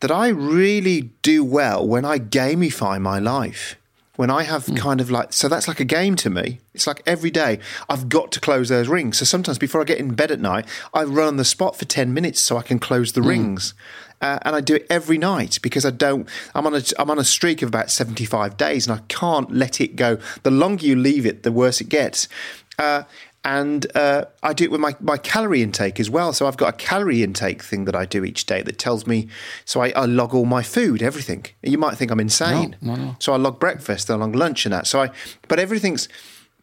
that 0.05 0.13
I 0.13 0.27
really 0.27 1.09
do 1.23 1.43
well 1.43 1.87
when 1.87 2.05
I 2.05 2.19
gamify 2.19 3.01
my 3.01 3.17
life. 3.17 3.75
When 4.17 4.29
I 4.29 4.43
have 4.43 4.67
Hmm. 4.67 4.75
kind 4.75 5.01
of 5.01 5.09
like, 5.09 5.33
so 5.33 5.49
that's 5.49 5.67
like 5.67 5.79
a 5.79 5.83
game 5.83 6.15
to 6.17 6.29
me. 6.29 6.59
It's 6.75 6.85
like 6.85 7.01
every 7.07 7.31
day 7.31 7.57
I've 7.89 8.07
got 8.07 8.31
to 8.33 8.39
close 8.39 8.69
those 8.69 8.87
rings. 8.87 9.17
So 9.17 9.25
sometimes 9.25 9.57
before 9.57 9.81
I 9.81 9.83
get 9.83 9.97
in 9.97 10.13
bed 10.13 10.29
at 10.29 10.39
night, 10.39 10.67
I 10.93 11.05
run 11.05 11.27
on 11.27 11.37
the 11.37 11.43
spot 11.43 11.75
for 11.75 11.85
10 11.85 12.13
minutes 12.13 12.39
so 12.39 12.55
I 12.55 12.61
can 12.61 12.77
close 12.77 13.13
the 13.13 13.23
rings. 13.23 13.73
Uh, 14.21 14.37
and 14.43 14.55
I 14.55 14.61
do 14.61 14.75
it 14.75 14.85
every 14.91 15.17
night 15.17 15.57
because 15.63 15.85
I 15.85 15.89
don't. 15.89 16.29
I'm 16.53 16.67
on 16.67 16.75
a 16.75 16.83
I'm 16.99 17.09
on 17.09 17.17
a 17.17 17.23
streak 17.23 17.63
of 17.63 17.67
about 17.69 17.89
75 17.89 18.57
days, 18.57 18.87
and 18.87 18.97
I 18.97 19.01
can't 19.07 19.51
let 19.51 19.81
it 19.81 19.95
go. 19.95 20.19
The 20.43 20.51
longer 20.51 20.85
you 20.85 20.95
leave 20.95 21.25
it, 21.25 21.41
the 21.41 21.51
worse 21.51 21.81
it 21.81 21.89
gets. 21.89 22.29
Uh, 22.77 23.03
and 23.45 23.85
uh, 23.95 24.25
I 24.41 24.53
do 24.53 24.63
it 24.63 24.71
with 24.71 24.81
my, 24.81 24.95
my 24.99 25.17
calorie 25.17 25.61
intake 25.61 25.99
as 25.99 26.09
well. 26.09 26.33
So 26.33 26.47
I've 26.47 26.57
got 26.57 26.69
a 26.73 26.77
calorie 26.77 27.21
intake 27.21 27.61
thing 27.61 27.85
that 27.85 27.95
I 27.95 28.05
do 28.05 28.25
each 28.25 28.47
day 28.47 28.63
that 28.63 28.79
tells 28.79 29.05
me. 29.05 29.27
So 29.65 29.81
I, 29.81 29.89
I 29.89 30.05
log 30.05 30.33
all 30.33 30.45
my 30.45 30.63
food, 30.63 31.03
everything. 31.03 31.45
You 31.61 31.77
might 31.77 31.95
think 31.95 32.09
I'm 32.09 32.19
insane. 32.19 32.75
No, 32.81 32.95
no, 32.95 33.03
no. 33.03 33.15
So 33.19 33.33
I 33.33 33.37
log 33.37 33.59
breakfast, 33.59 34.09
I 34.09 34.15
log 34.15 34.35
lunch, 34.35 34.65
and 34.65 34.73
that. 34.73 34.87
So 34.87 34.99
I, 34.99 35.11
but 35.47 35.59
everything's 35.59 36.09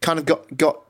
kind 0.01 0.19
of 0.19 0.27
got 0.27 0.57
got. 0.57 0.83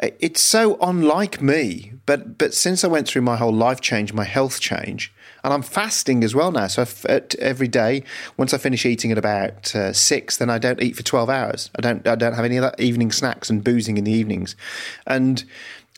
It's 0.00 0.40
so 0.40 0.78
unlike 0.80 1.42
me, 1.42 1.92
but 2.06 2.38
but 2.38 2.54
since 2.54 2.82
I 2.82 2.88
went 2.88 3.06
through 3.06 3.22
my 3.22 3.36
whole 3.36 3.52
life 3.52 3.82
change, 3.82 4.14
my 4.14 4.24
health 4.24 4.58
change, 4.58 5.12
and 5.46 5.54
I'm 5.54 5.62
fasting 5.62 6.24
as 6.24 6.34
well 6.34 6.50
now. 6.50 6.66
So 6.66 6.82
I, 6.82 7.12
at, 7.12 7.36
every 7.36 7.68
day, 7.68 8.02
once 8.36 8.52
I 8.52 8.58
finish 8.58 8.84
eating 8.84 9.12
at 9.12 9.18
about 9.18 9.74
uh, 9.76 9.92
six, 9.92 10.38
then 10.38 10.50
I 10.50 10.58
don't 10.58 10.82
eat 10.82 10.96
for 10.96 11.04
twelve 11.04 11.30
hours. 11.30 11.70
I 11.78 11.82
don't 11.82 12.06
I 12.06 12.16
don't 12.16 12.34
have 12.34 12.44
any 12.44 12.56
of 12.56 12.62
that 12.62 12.80
evening 12.80 13.12
snacks 13.12 13.48
and 13.48 13.62
boozing 13.62 13.96
in 13.96 14.02
the 14.02 14.10
evenings, 14.10 14.56
and 15.06 15.44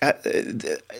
uh, 0.02 0.12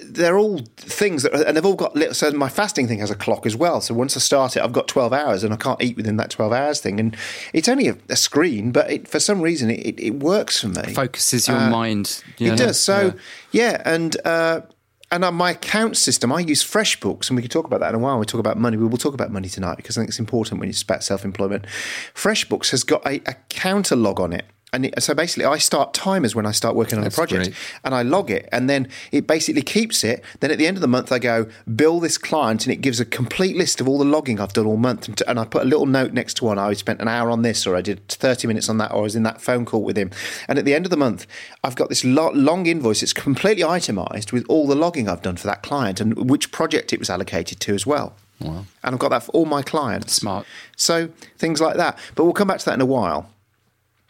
they're 0.03 0.39
all 0.39 0.61
things 0.79 1.25
that, 1.25 1.35
and 1.35 1.55
they've 1.55 1.65
all 1.67 1.77
got 1.77 1.95
little. 1.95 2.15
So 2.15 2.31
my 2.31 2.49
fasting 2.49 2.89
thing 2.89 3.01
has 3.01 3.11
a 3.11 3.15
clock 3.15 3.45
as 3.45 3.55
well. 3.55 3.83
So 3.83 3.93
once 3.93 4.17
I 4.17 4.21
start 4.21 4.57
it, 4.57 4.63
I've 4.63 4.73
got 4.73 4.89
twelve 4.89 5.13
hours, 5.13 5.45
and 5.45 5.53
I 5.53 5.59
can't 5.59 5.83
eat 5.83 5.99
within 5.99 6.17
that 6.17 6.31
twelve 6.31 6.55
hours 6.55 6.81
thing. 6.81 6.99
And 6.99 7.15
it's 7.53 7.69
only 7.69 7.89
a, 7.89 7.99
a 8.09 8.17
screen, 8.17 8.73
but 8.73 8.91
it, 8.91 9.09
for 9.09 9.21
some 9.21 9.43
reason, 9.43 9.69
it, 9.69 10.01
it, 10.01 10.15
works 10.15 10.63
for 10.63 10.69
me. 10.69 10.95
Focuses 10.95 11.49
your 11.49 11.61
mind. 11.61 12.25
you 12.39 12.55
It 12.55 12.57
does. 12.57 12.81
So 12.81 13.13
yeah, 13.53 13.83
and 13.85 14.17
uh, 14.25 14.63
and 15.11 15.25
on 15.25 15.35
my 15.35 15.53
account 15.53 15.97
system, 15.97 16.33
I 16.33 16.41
use 16.41 16.63
FreshBooks, 16.63 17.31
and 17.31 17.37
we 17.37 17.43
can 17.43 17.51
talk 17.51 17.67
about 17.67 17.81
that 17.81 17.91
in 17.91 17.95
a 17.95 17.99
while. 17.99 18.19
We 18.19 18.27
talk 18.27 18.41
about 18.41 18.59
money. 18.59 18.77
We 18.77 18.87
will 18.87 18.99
talk 18.99 19.15
about 19.15 19.31
money 19.31 19.49
tonight 19.49 19.77
because 19.77 19.97
I 19.97 20.01
think 20.01 20.11
it's 20.11 20.19
important 20.19 20.61
when 20.61 20.69
it's 20.69 20.83
about 20.83 21.03
self-employment. 21.03 21.67
FreshBooks 22.15 22.71
has 22.71 22.85
got 22.85 23.07
a, 23.07 23.21
a 23.29 23.35
counter 23.49 23.97
log 23.97 24.21
on 24.21 24.33
it. 24.33 24.45
And 24.71 24.93
so 24.99 25.15
basically, 25.15 25.47
I 25.47 25.57
start 25.57 25.95
timers 25.95 26.35
when 26.35 26.45
I 26.45 26.51
start 26.51 26.77
working 26.77 26.99
on 26.99 27.05
That's 27.05 27.17
a 27.17 27.19
project, 27.19 27.45
great. 27.45 27.57
and 27.85 27.95
I 27.95 28.03
log 28.03 28.31
it, 28.31 28.47
and 28.53 28.69
then 28.69 28.89
it 29.11 29.27
basically 29.27 29.63
keeps 29.63 30.05
it. 30.05 30.23
Then 30.41 30.51
at 30.51 30.59
the 30.59 30.67
end 30.67 30.77
of 30.77 30.83
the 30.83 30.89
month, 30.89 31.11
I 31.11 31.19
go 31.19 31.47
bill 31.75 32.01
this 32.01 32.19
client, 32.19 32.67
and 32.67 32.73
it 32.73 32.83
gives 32.83 33.01
a 33.01 33.07
complete 33.07 33.57
list 33.57 33.81
of 33.81 33.89
all 33.89 33.97
the 33.99 34.05
logging 34.05 34.39
I've 34.39 34.53
done 34.53 34.67
all 34.67 34.77
month, 34.77 35.09
and, 35.09 35.23
and 35.27 35.41
I 35.41 35.47
put 35.47 35.63
a 35.63 35.65
little 35.65 35.87
note 35.87 36.13
next 36.13 36.35
to 36.39 36.45
one. 36.45 36.59
I 36.59 36.75
spent 36.75 37.01
an 37.01 37.09
hour 37.09 37.31
on 37.31 37.41
this, 37.41 37.67
or 37.67 37.77
I 37.77 37.81
did 37.81 38.07
thirty 38.09 38.47
minutes 38.47 38.69
on 38.69 38.77
that, 38.77 38.93
or 38.93 38.99
I 38.99 39.03
was 39.03 39.17
in 39.17 39.23
that 39.23 39.41
phone 39.41 39.65
call 39.65 39.83
with 39.83 39.97
him. 39.97 40.11
And 40.49 40.59
at 40.59 40.67
the 40.67 40.75
end 40.75 40.85
of 40.85 40.91
the 40.91 40.99
month, 40.99 41.27
I've 41.65 41.77
got 41.77 41.89
this 41.89 42.05
lo- 42.05 42.33
long 42.35 42.67
invoice. 42.67 43.03
It's 43.03 43.15
completely 43.15 43.65
itemized 43.65 44.33
with 44.33 44.45
all 44.51 44.67
the 44.67 44.77
logging 44.77 45.09
I've 45.09 45.23
done 45.23 45.39
for 45.39 45.47
that 45.47 45.63
client 45.63 45.99
and 45.99 46.29
which 46.29 46.53
project 46.53 46.93
it 46.93 46.99
was 46.99 47.09
allocated 47.09 47.59
to 47.61 47.75
as 47.75 47.87
well. 47.87 48.15
Wow. 48.39 48.67
And 48.85 48.95
I've 48.95 48.99
got 48.99 49.09
that 49.11 49.23
for 49.23 49.33
all 49.33 49.47
my 49.47 49.63
clients. 49.63 50.13
Smart. 50.13 50.47
So 50.77 51.09
things 51.39 51.61
like 51.61 51.77
that. 51.77 51.99
But 52.15 52.25
we'll 52.25 52.35
come 52.35 52.49
back 52.49 52.59
to 52.59 52.65
that 52.67 52.75
in 52.75 52.81
a 52.83 52.87
while. 52.87 53.31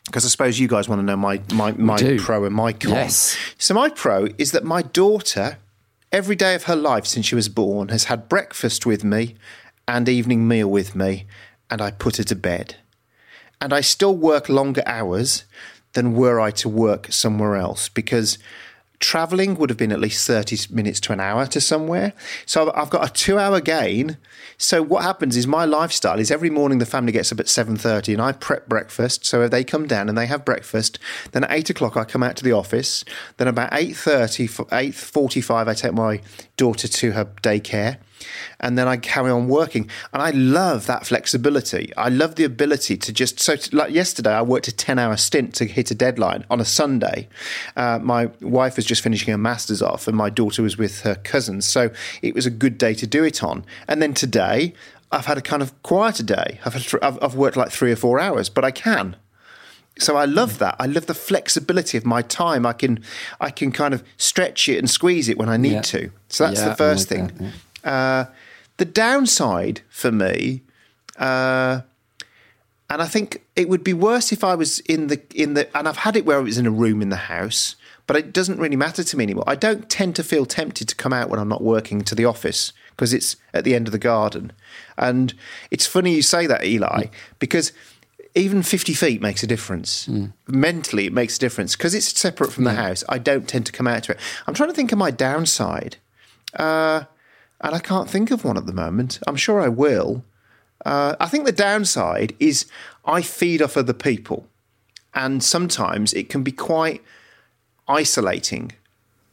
Because 0.09 0.25
I 0.25 0.29
suppose 0.29 0.59
you 0.59 0.68
guys 0.68 0.88
want 0.88 1.01
to 1.01 1.05
know 1.05 1.16
my, 1.16 1.40
my, 1.53 1.73
my 1.73 2.16
pro 2.18 2.44
and 2.44 2.55
my 2.55 2.73
con. 2.73 2.92
Yes. 2.92 3.37
So 3.59 3.75
my 3.75 3.90
pro 3.90 4.29
is 4.38 4.53
that 4.53 4.64
my 4.64 4.81
daughter, 4.81 5.59
every 6.11 6.35
day 6.35 6.55
of 6.55 6.64
her 6.64 6.75
life 6.75 7.07
since 7.07 7.27
she 7.27 7.35
was 7.35 7.51
born, 7.51 7.88
has 7.90 8.05
had 8.05 8.27
breakfast 8.27 8.87
with 8.87 9.05
me 9.05 9.37
and 9.87 10.09
evening 10.09 10.49
meal 10.49 10.68
with 10.68 10.94
me, 10.94 11.27
and 11.71 11.83
I 11.83 11.90
put 11.90 12.16
her 12.16 12.25
to 12.25 12.35
bed. 12.35 12.77
And 13.61 13.73
I 13.73 13.83
still 13.83 14.16
work 14.16 14.49
longer 14.49 14.83
hours 14.87 15.44
than 15.92 16.14
were 16.14 16.40
I 16.40 16.53
to 16.53 16.68
work 16.68 17.12
somewhere 17.12 17.57
else 17.57 17.90
because 17.90 18.38
traveling 19.00 19.56
would 19.56 19.70
have 19.70 19.76
been 19.76 19.92
at 19.92 20.00
least 20.00 20.26
30 20.26 20.74
minutes 20.74 21.00
to 21.00 21.12
an 21.12 21.20
hour 21.20 21.46
to 21.46 21.61
somewhere. 21.61 22.12
So 22.46 22.72
I've 22.74 22.90
got 22.90 23.08
a 23.08 23.12
two 23.12 23.38
hour 23.38 23.61
gain. 23.61 24.16
So 24.56 24.82
what 24.82 25.02
happens 25.02 25.37
is 25.37 25.46
my 25.46 25.64
lifestyle 25.64 26.18
is 26.18 26.30
every 26.30 26.50
morning 26.50 26.78
the 26.78 26.87
family 26.87 27.12
gets 27.12 27.30
up 27.30 27.40
at 27.40 27.46
7.30 27.46 28.14
and 28.14 28.22
I 28.22 28.32
prep 28.32 28.68
breakfast. 28.68 29.24
So 29.24 29.42
if 29.42 29.50
they 29.50 29.62
come 29.64 29.87
down 29.87 30.08
and 30.08 30.18
they 30.18 30.26
have 30.26 30.44
breakfast, 30.44 30.98
then 31.32 31.44
at 31.44 31.52
8 31.52 31.70
o'clock 31.70 31.96
I 31.96 32.04
come 32.04 32.22
out 32.22 32.37
to 32.37 32.44
the 32.44 32.52
office. 32.52 33.04
Then 33.37 33.48
about 33.48 33.70
8.30, 33.70 34.68
8.45 34.68 35.68
I 35.68 35.74
take 35.74 35.94
my 35.94 36.20
daughter 36.56 36.88
to 36.88 37.12
her 37.12 37.24
daycare 37.42 37.98
and 38.61 38.76
then 38.78 38.88
I 38.88 38.96
carry 38.96 39.31
on 39.31 39.48
working. 39.48 39.88
And 40.12 40.22
I 40.22 40.31
love 40.31 40.87
that 40.87 41.07
flexibility. 41.07 41.92
I 41.96 42.09
love 42.09 42.35
the 42.37 42.44
ability 42.44 42.96
to 42.98 43.12
just 43.12 43.38
so 43.40 43.57
like 43.72 43.92
yesterday, 43.92 44.33
I 44.33 44.42
worked 44.42 44.68
a 44.68 44.72
ten 44.72 44.98
hour 44.98 45.16
stint 45.16 45.54
to 45.57 45.64
hit 45.64 45.90
a 45.90 45.94
deadline 45.94 46.44
on 46.50 46.61
a 46.61 46.64
Sunday. 46.64 47.28
Uh, 47.76 47.98
my 48.00 48.26
wife 48.40 48.76
was 48.76 48.85
just 48.85 49.02
finishing 49.02 49.31
her 49.33 49.38
masters 49.38 49.83
off, 49.83 50.09
and 50.09 50.16
my 50.16 50.31
daughter 50.31 50.62
was 50.62 50.76
with 50.78 51.00
her 51.02 51.14
cousins, 51.16 51.64
so 51.66 51.90
it 52.22 52.35
was 52.35 52.46
a 52.46 52.50
good 52.50 52.78
day 52.78 52.94
to 52.94 53.07
do 53.07 53.24
it 53.24 53.42
on. 53.42 53.64
And 53.87 54.00
then 54.02 54.14
today. 54.14 54.74
I've 55.11 55.24
had 55.24 55.38
a 55.38 55.40
kind 55.40 55.62
of 55.62 55.72
quieter 55.83 56.22
day. 56.22 56.61
I've, 56.66 56.74
had, 56.74 56.83
th- 56.83 57.02
I've, 57.02 57.18
I've 57.22 57.35
worked 57.35 57.57
like 57.57 57.70
three 57.70 57.90
or 57.90 57.96
four 57.96 58.20
hours, 58.20 58.50
but 58.50 58.62
I 58.62 58.70
can. 58.70 59.16
So 59.98 60.16
I 60.16 60.26
love 60.26 60.59
that. 60.59 60.76
I 60.78 60.85
love 60.85 61.07
the 61.07 61.14
flexibility 61.14 61.96
of 61.96 62.04
my 62.04 62.20
time. 62.20 62.66
I 62.66 62.74
can, 62.74 63.02
I 63.40 63.48
can 63.48 63.72
kind 63.72 63.94
of 63.94 64.04
stretch 64.18 64.68
it 64.68 64.76
and 64.76 64.88
squeeze 64.90 65.31
it 65.31 65.38
when 65.38 65.48
I 65.48 65.57
need 65.57 65.72
Yeah. 65.72 65.81
to. 65.81 66.11
So 66.28 66.44
that's 66.46 66.61
Yeah, 66.61 66.68
the 66.68 66.76
first 66.76 67.11
like 67.11 67.18
thing. 67.31 67.38
that, 67.38 67.52
Uh, 67.88 68.27
the 68.77 68.85
downside 68.85 69.81
for 69.88 70.12
me, 70.12 70.62
uh, 71.18 71.81
and 72.90 73.03
I 73.03 73.07
think 73.07 73.42
it 73.57 73.68
would 73.68 73.83
be 73.83 73.94
worse 73.94 74.31
if 74.31 74.44
I 74.44 74.55
was 74.55 74.81
in 74.81 75.07
the 75.07 75.20
in 75.35 75.55
the, 75.55 75.74
and 75.77 75.88
I've 75.88 75.96
had 75.96 76.14
it 76.14 76.27
where 76.27 76.37
I 76.37 76.42
was 76.42 76.59
in 76.59 76.66
a 76.66 76.70
room 76.70 77.01
in 77.01 77.09
the 77.09 77.16
house, 77.16 77.77
but 78.07 78.14
it 78.14 78.33
doesn't 78.33 78.59
really 78.59 78.77
matter 78.77 79.03
to 79.03 79.16
me 79.16 79.24
anymore. 79.24 79.44
I 79.46 79.55
don't 79.55 79.88
tend 79.88 80.16
to 80.16 80.22
feel 80.22 80.44
tempted 80.44 80.87
to 80.88 80.94
come 80.94 81.14
out 81.14 81.31
when 81.31 81.40
I'm 81.40 81.48
not 81.48 81.62
working 81.62 82.03
to 82.03 82.14
the 82.14 82.27
office 82.27 82.74
because 82.90 83.14
it's 83.14 83.37
at 83.55 83.64
the 83.64 83.74
end 83.74 83.88
of 83.88 83.92
the 83.92 83.98
garden, 83.98 84.53
and 84.98 85.33
it's 85.70 85.87
funny 85.87 86.14
you 86.14 86.22
say 86.22 86.46
that, 86.46 86.64
Eli, 86.64 87.07
because. 87.38 87.72
Even 88.35 88.62
50 88.62 88.92
feet 88.92 89.20
makes 89.20 89.42
a 89.42 89.48
difference. 89.48 90.07
Mentally, 90.46 91.07
it 91.07 91.12
makes 91.12 91.38
a 91.38 91.40
difference 91.40 91.74
because 91.74 91.92
it's 91.92 92.16
separate 92.16 92.53
from 92.53 92.64
the 92.64 92.74
house. 92.74 93.03
I 93.09 93.18
don't 93.18 93.48
tend 93.48 93.66
to 93.66 93.72
come 93.72 93.88
out 93.88 94.05
to 94.05 94.12
it. 94.12 94.20
I'm 94.46 94.55
trying 94.55 94.68
to 94.68 94.74
think 94.74 94.92
of 94.92 94.98
my 94.98 95.11
downside. 95.11 95.96
Uh, 96.55 97.05
and 97.61 97.75
I 97.75 97.79
can't 97.79 98.09
think 98.09 98.31
of 98.31 98.44
one 98.44 98.57
at 98.57 98.66
the 98.66 98.73
moment. 98.73 99.18
I'm 99.27 99.37
sure 99.37 99.61
I 99.61 99.68
will. 99.68 100.25
Uh, 100.85 101.16
I 101.18 101.27
think 101.27 101.44
the 101.44 101.53
downside 101.53 102.35
is 102.38 102.66
I 103.05 103.23
feed 103.23 103.62
off 103.62 103.77
other 103.77 103.92
people, 103.92 104.47
and 105.14 105.42
sometimes 105.42 106.12
it 106.14 106.29
can 106.29 106.42
be 106.42 106.53
quite 106.53 107.03
isolating. 107.88 108.73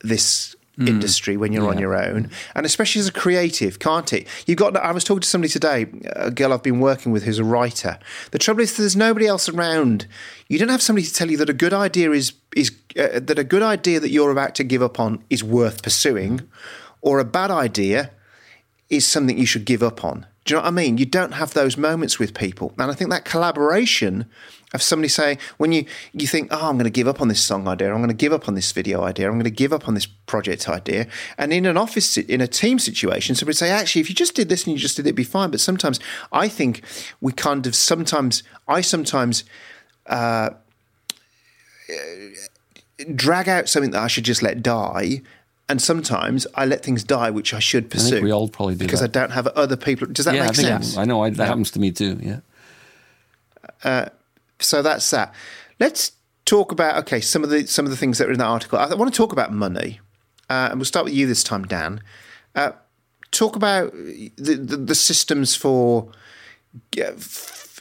This 0.01 0.55
industry 0.77 1.37
when 1.37 1.53
you're 1.53 1.69
on 1.69 1.77
your 1.77 1.95
own, 1.95 2.29
and 2.53 2.65
especially 2.65 2.99
as 2.99 3.07
a 3.07 3.11
creative, 3.11 3.79
can't 3.79 4.11
it? 4.11 4.27
You've 4.45 4.57
got. 4.57 4.75
I 4.75 4.91
was 4.91 5.03
talking 5.03 5.21
to 5.21 5.27
somebody 5.27 5.51
today, 5.51 5.87
a 6.15 6.31
girl 6.31 6.53
I've 6.53 6.63
been 6.63 6.79
working 6.79 7.11
with 7.11 7.23
who's 7.23 7.39
a 7.39 7.43
writer. 7.43 7.97
The 8.31 8.39
trouble 8.39 8.61
is, 8.61 8.75
there's 8.75 8.95
nobody 8.95 9.27
else 9.27 9.47
around. 9.47 10.07
You 10.49 10.59
don't 10.59 10.69
have 10.69 10.81
somebody 10.81 11.07
to 11.07 11.13
tell 11.13 11.31
you 11.31 11.37
that 11.37 11.49
a 11.49 11.53
good 11.53 11.73
idea 11.73 12.11
is 12.11 12.33
is 12.55 12.71
uh, 12.99 13.19
that 13.19 13.39
a 13.39 13.43
good 13.43 13.63
idea 13.63 13.99
that 13.99 14.09
you're 14.09 14.31
about 14.31 14.55
to 14.55 14.63
give 14.63 14.81
up 14.81 14.99
on 14.99 15.23
is 15.29 15.43
worth 15.43 15.81
pursuing, 15.81 16.41
or 17.05 17.19
a 17.19 17.23
bad 17.23 17.51
idea 17.51 18.09
is 18.89 19.05
something 19.05 19.37
you 19.37 19.45
should 19.45 19.63
give 19.63 19.83
up 19.83 20.03
on. 20.03 20.25
Do 20.43 20.53
you 20.53 20.57
know 20.57 20.63
what 20.63 20.67
I 20.67 20.71
mean? 20.71 20.97
You 20.97 21.05
don't 21.05 21.33
have 21.33 21.53
those 21.53 21.77
moments 21.77 22.19
with 22.19 22.33
people. 22.33 22.73
And 22.77 22.91
I 22.91 22.93
think 22.95 23.09
that 23.11 23.25
collaboration 23.25 24.25
of 24.73 24.81
somebody 24.81 25.07
saying, 25.07 25.37
when 25.57 25.71
you, 25.71 25.85
you 26.13 26.27
think, 26.27 26.49
oh, 26.51 26.69
I'm 26.69 26.75
going 26.75 26.85
to 26.85 26.89
give 26.89 27.07
up 27.07 27.21
on 27.21 27.27
this 27.27 27.41
song 27.41 27.67
idea, 27.67 27.91
I'm 27.91 27.97
going 27.97 28.09
to 28.09 28.13
give 28.13 28.33
up 28.33 28.47
on 28.47 28.55
this 28.55 28.71
video 28.71 29.03
idea, 29.03 29.27
I'm 29.27 29.33
going 29.33 29.43
to 29.45 29.49
give 29.49 29.71
up 29.71 29.87
on 29.87 29.93
this 29.93 30.05
project 30.05 30.67
idea. 30.67 31.07
And 31.37 31.53
in 31.53 31.65
an 31.65 31.77
office, 31.77 32.17
in 32.17 32.41
a 32.41 32.47
team 32.47 32.77
situation, 32.79 33.35
somebody 33.35 33.55
say, 33.55 33.69
actually, 33.69 34.01
if 34.01 34.09
you 34.09 34.15
just 34.15 34.35
did 34.35 34.49
this 34.49 34.65
and 34.65 34.73
you 34.73 34.79
just 34.79 34.97
did 34.97 35.05
it, 35.05 35.09
it'd 35.09 35.15
be 35.15 35.23
fine. 35.23 35.51
But 35.51 35.61
sometimes 35.61 35.99
I 36.31 36.47
think 36.47 36.83
we 37.21 37.31
kind 37.31 37.65
of 37.65 37.75
sometimes, 37.75 38.43
I 38.67 38.81
sometimes 38.81 39.45
uh, 40.07 40.49
drag 43.13 43.47
out 43.47 43.69
something 43.69 43.91
that 43.91 44.01
I 44.01 44.07
should 44.07 44.25
just 44.25 44.43
let 44.43 44.63
die. 44.63 45.21
And 45.67 45.81
sometimes 45.81 46.45
I 46.53 46.65
let 46.65 46.83
things 46.83 47.03
die 47.03 47.31
which 47.31 47.53
I 47.53 47.59
should 47.59 47.85
I 47.85 47.87
pursue. 47.87 48.09
think 48.11 48.23
we 48.23 48.31
all 48.31 48.47
probably 48.47 48.75
do 48.75 48.85
because 48.85 48.99
that. 48.99 49.17
I 49.17 49.19
don't 49.19 49.31
have 49.31 49.47
other 49.47 49.75
people. 49.75 50.07
Does 50.07 50.25
that 50.25 50.35
yeah, 50.35 50.43
I 50.43 50.45
make 50.47 50.55
think 50.55 50.67
sense? 50.67 50.97
I 50.97 51.05
know 51.05 51.23
I, 51.23 51.31
that 51.31 51.47
happens 51.47 51.71
to 51.71 51.79
me 51.79 51.91
too. 51.91 52.19
Yeah. 53.83 54.09
so 54.59 54.81
that's 54.81 55.09
that. 55.09 55.33
Let's 55.79 56.11
talk 56.45 56.71
about 56.71 56.97
okay 56.99 57.19
some 57.19 57.43
of 57.43 57.49
the 57.49 57.65
some 57.65 57.85
of 57.85 57.91
the 57.91 57.97
things 57.97 58.19
that 58.19 58.29
are 58.29 58.31
in 58.31 58.37
that 58.37 58.45
article. 58.45 58.77
I 58.77 58.93
want 58.93 59.11
to 59.11 59.17
talk 59.17 59.31
about 59.31 59.51
money, 59.51 59.99
uh, 60.49 60.67
and 60.69 60.79
we'll 60.79 60.85
start 60.85 61.05
with 61.05 61.15
you 61.15 61.25
this 61.25 61.43
time, 61.43 61.63
Dan. 61.65 62.01
Uh, 62.53 62.71
talk 63.31 63.55
about 63.55 63.91
the, 63.91 64.31
the, 64.37 64.77
the 64.77 64.95
systems 64.95 65.55
for 65.55 66.11
uh, 67.01 67.11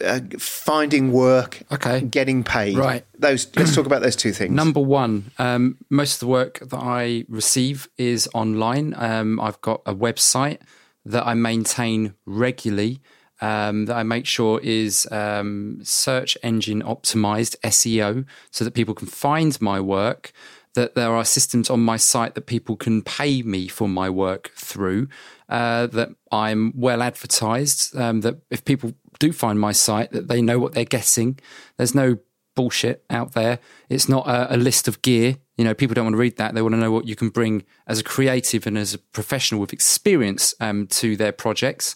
uh, 0.04 0.20
finding 0.38 1.12
work, 1.12 1.62
Okay. 1.70 2.00
getting 2.02 2.42
paid. 2.44 2.76
Right. 2.76 3.04
Those. 3.18 3.46
Let's 3.56 3.74
talk 3.74 3.86
about 3.86 4.02
those 4.02 4.16
two 4.16 4.32
things. 4.32 4.52
Number 4.52 4.80
one, 4.80 5.30
um, 5.38 5.78
most 5.90 6.14
of 6.14 6.20
the 6.20 6.26
work 6.26 6.58
that 6.60 6.78
I 6.80 7.24
receive 7.28 7.88
is 7.96 8.28
online. 8.34 8.94
Um, 8.96 9.38
I've 9.40 9.60
got 9.60 9.82
a 9.86 9.94
website 9.94 10.58
that 11.04 11.26
I 11.26 11.34
maintain 11.34 12.14
regularly. 12.26 13.00
Um, 13.40 13.86
that 13.86 13.96
I 13.96 14.04
make 14.04 14.26
sure 14.26 14.60
is 14.62 15.06
um, 15.10 15.80
search 15.82 16.38
engine 16.42 16.82
optimized 16.82 17.56
SEO 17.64 18.24
so 18.50 18.64
that 18.64 18.72
people 18.74 18.94
can 18.94 19.08
find 19.08 19.60
my 19.60 19.80
work. 19.80 20.32
That 20.74 20.94
there 20.94 21.12
are 21.12 21.24
systems 21.24 21.70
on 21.70 21.80
my 21.80 21.96
site 21.96 22.34
that 22.34 22.46
people 22.46 22.76
can 22.76 23.02
pay 23.02 23.42
me 23.42 23.68
for 23.68 23.88
my 23.88 24.10
work 24.10 24.50
through. 24.56 25.08
Uh, 25.48 25.86
that 25.88 26.10
I'm 26.32 26.72
well 26.74 27.02
advertised. 27.02 27.96
Um, 27.96 28.22
that 28.22 28.40
if 28.50 28.64
people 28.64 28.92
do 29.18 29.32
find 29.32 29.60
my 29.60 29.72
site, 29.72 30.10
that 30.12 30.28
they 30.28 30.42
know 30.42 30.58
what 30.58 30.74
they're 30.74 30.84
getting. 30.84 31.38
There's 31.76 31.94
no 31.94 32.18
bullshit 32.54 33.04
out 33.10 33.32
there. 33.32 33.58
It's 33.88 34.08
not 34.08 34.26
a, 34.26 34.54
a 34.54 34.56
list 34.56 34.88
of 34.88 35.02
gear. 35.02 35.36
You 35.56 35.64
know, 35.64 35.74
people 35.74 35.94
don't 35.94 36.06
want 36.06 36.14
to 36.14 36.18
read 36.18 36.36
that. 36.36 36.54
They 36.54 36.62
want 36.62 36.74
to 36.74 36.80
know 36.80 36.90
what 36.90 37.06
you 37.06 37.16
can 37.16 37.28
bring 37.28 37.64
as 37.86 38.00
a 38.00 38.04
creative 38.04 38.66
and 38.66 38.76
as 38.76 38.94
a 38.94 38.98
professional 38.98 39.60
with 39.60 39.72
experience 39.72 40.54
um, 40.60 40.86
to 40.88 41.16
their 41.16 41.32
projects. 41.32 41.94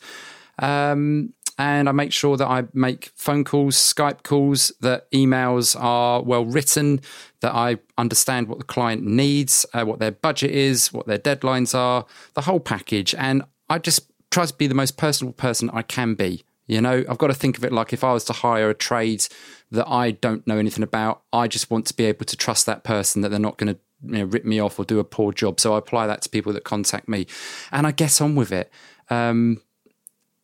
Um, 0.61 1.33
and 1.59 1.89
I 1.89 1.93
make 1.93 2.13
sure 2.13 2.37
that 2.37 2.47
I 2.47 2.65
make 2.73 3.11
phone 3.17 3.43
calls, 3.43 3.75
Skype 3.75 4.23
calls, 4.23 4.73
that 4.81 5.11
emails 5.11 5.77
are 5.79 6.23
well 6.23 6.45
written, 6.45 7.01
that 7.41 7.53
I 7.53 7.79
understand 7.99 8.49
what 8.49 8.59
the 8.59 8.65
client 8.65 9.03
needs, 9.03 9.67
uh, 9.75 9.85
what 9.85 9.99
their 9.99 10.13
budget 10.13 10.53
is, 10.53 10.93
what 10.93 11.09
their 11.09 11.19
deadlines 11.19 11.75
are, 11.75 12.07
the 12.35 12.43
whole 12.43 12.61
package. 12.61 13.13
And 13.17 13.43
I 13.69 13.79
just 13.79 14.09
try 14.31 14.47
to 14.47 14.55
be 14.55 14.69
the 14.69 14.75
most 14.75 14.97
personal 14.97 15.33
person 15.33 15.69
I 15.73 15.83
can 15.83 16.15
be. 16.15 16.45
You 16.69 16.81
know, 16.81 17.05
I've 17.09 17.19
got 17.19 17.29
to 17.29 17.35
think 17.35 17.59
of 17.59 17.65
it 17.65 17.73
like 17.73 17.93
if 17.93 18.05
I 18.05 18.13
was 18.13 18.25
to 18.25 18.33
hire 18.35 18.71
a 18.71 18.75
trade 18.75 19.27
that 19.73 19.89
I 19.89 20.13
don't 20.13 20.47
know 20.47 20.59
anything 20.59 20.85
about, 20.85 21.23
I 21.33 21.49
just 21.49 21.71
want 21.71 21.87
to 21.87 21.95
be 21.95 22.05
able 22.05 22.27
to 22.27 22.37
trust 22.37 22.67
that 22.67 22.85
person 22.85 23.23
that 23.23 23.31
they're 23.31 23.41
not 23.41 23.57
going 23.57 23.75
to 23.75 23.81
you 24.05 24.19
know, 24.19 24.25
rip 24.25 24.45
me 24.45 24.61
off 24.61 24.79
or 24.79 24.85
do 24.85 25.01
a 25.01 25.05
poor 25.05 25.33
job. 25.33 25.59
So 25.59 25.75
I 25.75 25.79
apply 25.79 26.07
that 26.07 26.23
to 26.23 26.29
people 26.29 26.53
that 26.53 26.65
contact 26.65 27.09
me 27.09 27.27
and 27.73 27.87
I 27.87 27.91
get 27.91 28.21
on 28.21 28.37
with 28.37 28.53
it. 28.53 28.71
Um, 29.11 29.63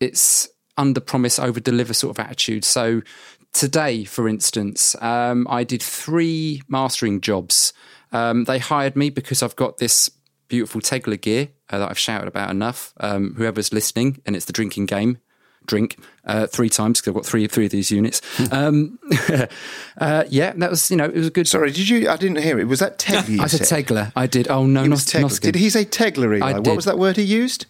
it's 0.01 0.49
under 0.77 1.01
promise, 1.01 1.39
over 1.39 1.61
deliver 1.61 1.95
sort 1.95 2.19
of 2.19 2.25
attitude. 2.25 2.65
So 2.65 3.03
today, 3.53 4.05
for 4.05 4.29
instance, 4.29 4.95
um, 5.03 5.47
I 5.49 5.65
did 5.65 5.83
three 5.83 6.63
mastering 6.69 7.21
jobs. 7.21 7.73
Um, 8.13 8.45
they 8.45 8.59
hired 8.59 8.97
me 8.97 9.11
because 9.11 9.43
I've 9.43 9.57
got 9.57 9.79
this 9.79 10.11
beautiful 10.49 10.81
Tegeler 10.81 11.21
gear 11.21 11.49
uh, 11.71 11.79
that 11.79 11.91
I've 11.91 11.99
shouted 11.99 12.29
about 12.29 12.51
enough. 12.51 12.93
Um, 12.99 13.35
whoever's 13.37 13.73
listening, 13.73 14.21
and 14.27 14.37
it's 14.37 14.45
the 14.45 14.53
drinking 14.53 14.87
game. 14.87 15.19
Drink 15.67 15.99
uh, 16.27 16.47
three 16.47 16.69
times 16.69 17.01
because 17.01 17.09
I've 17.13 17.15
got 17.15 17.25
three 17.25 17.47
three 17.47 17.65
of 17.65 17.71
these 17.71 17.91
units. 17.91 18.21
um, 18.53 18.99
uh, 19.99 20.25
yeah, 20.29 20.53
that 20.57 20.69
was 20.69 20.91
you 20.91 20.97
know 20.99 21.07
it 21.07 21.15
was 21.15 21.29
a 21.29 21.31
good. 21.31 21.49
Sorry, 21.49 21.71
did 21.71 21.89
you? 21.89 22.11
I 22.11 22.17
didn't 22.19 22.43
hear 22.43 22.61
it. 22.61 22.65
Was 22.65 22.81
that 22.81 22.99
Tegeler? 22.99 23.41
I 23.41 23.47
said? 23.47 23.61
Tegeler. 23.63 24.13
I 24.15 24.27
did. 24.27 24.47
Oh 24.49 24.67
no, 24.67 24.85
It 24.85 24.89
not 24.89 24.97
was 24.97 25.07
Tegeler. 25.07 25.41
Did 25.41 25.55
he 25.55 25.71
say 25.71 25.87
Tegeler, 25.87 26.37
Eli? 26.37 26.51
I 26.51 26.59
What 26.59 26.77
was 26.77 26.85
that 26.85 26.99
word 26.99 27.17
he 27.17 27.23
used? 27.23 27.65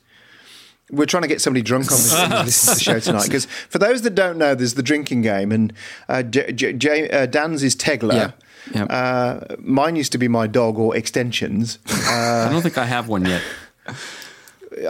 We're 0.94 1.06
trying 1.06 1.22
to 1.22 1.28
get 1.28 1.40
somebody 1.40 1.62
drunk 1.62 1.90
on 1.90 1.96
this 1.98 2.10
to 2.14 2.42
listen 2.44 2.74
the 2.74 2.80
show 2.80 2.98
tonight. 3.00 3.24
Because 3.24 3.46
for 3.46 3.78
those 3.78 4.02
that 4.02 4.14
don't 4.14 4.38
know, 4.38 4.54
there's 4.54 4.74
the 4.74 4.82
drinking 4.82 5.22
game, 5.22 5.52
and 5.52 5.72
uh, 6.08 6.22
J- 6.22 6.52
J- 6.52 6.72
J- 6.74 7.10
uh, 7.10 7.26
Dan's 7.26 7.62
is 7.62 7.74
Tegeler. 7.76 8.14
Yeah. 8.14 8.30
Yeah. 8.74 8.84
Uh, 8.84 9.56
mine 9.60 9.94
used 9.96 10.12
to 10.12 10.18
be 10.18 10.26
my 10.28 10.46
dog 10.46 10.78
or 10.78 10.96
extensions. 10.96 11.78
I 11.86 12.48
don't 12.50 12.62
think 12.62 12.78
I 12.78 12.86
have 12.86 13.08
one 13.08 13.26
yet. 13.26 13.42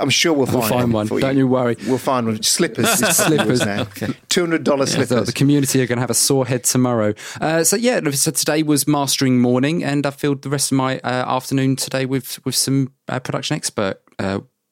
I'm 0.00 0.08
sure 0.10 0.32
we'll 0.32 0.46
find, 0.46 0.60
We'll 0.60 0.68
find 0.68 0.92
one. 0.92 1.06
for 1.08 1.20
Don't 1.20 1.36
you 1.36 1.46
worry. 1.46 1.76
We'll 1.86 1.98
find 1.98 2.26
one. 2.26 2.42
Slippers. 2.42 2.88
Slippers. 3.16 3.46
yours 3.46 3.66
now. 3.66 3.84
Two 4.30 4.40
hundred 4.40 4.64
dollar 4.64 4.84
Yeah, 4.86 4.92
so 4.94 5.04
slippers. 5.04 5.26
the 5.26 5.32
community 5.32 5.82
are 5.82 5.86
going 5.86 5.96
to 5.96 6.00
have 6.00 6.08
a 6.10 6.14
sore 6.14 6.46
head 6.46 6.64
tomorrow. 6.64 7.12
Uh, 7.40 7.64
so 7.64 7.76
yeah, 7.76 8.00
so 8.12 8.30
today 8.30 8.62
was 8.62 8.86
mastering 8.88 9.40
morning, 9.40 9.84
and 9.84 10.06
I 10.06 10.10
filled 10.10 10.40
the 10.42 10.48
rest 10.48 10.72
of 10.72 10.78
my 10.78 11.00
uh, 11.00 11.08
afternoon 11.36 11.76
today 11.76 12.06
with 12.06 12.42
with 12.46 12.54
some 12.54 12.92
uh, 13.08 13.18
production 13.20 13.56
expert. 13.56 14.00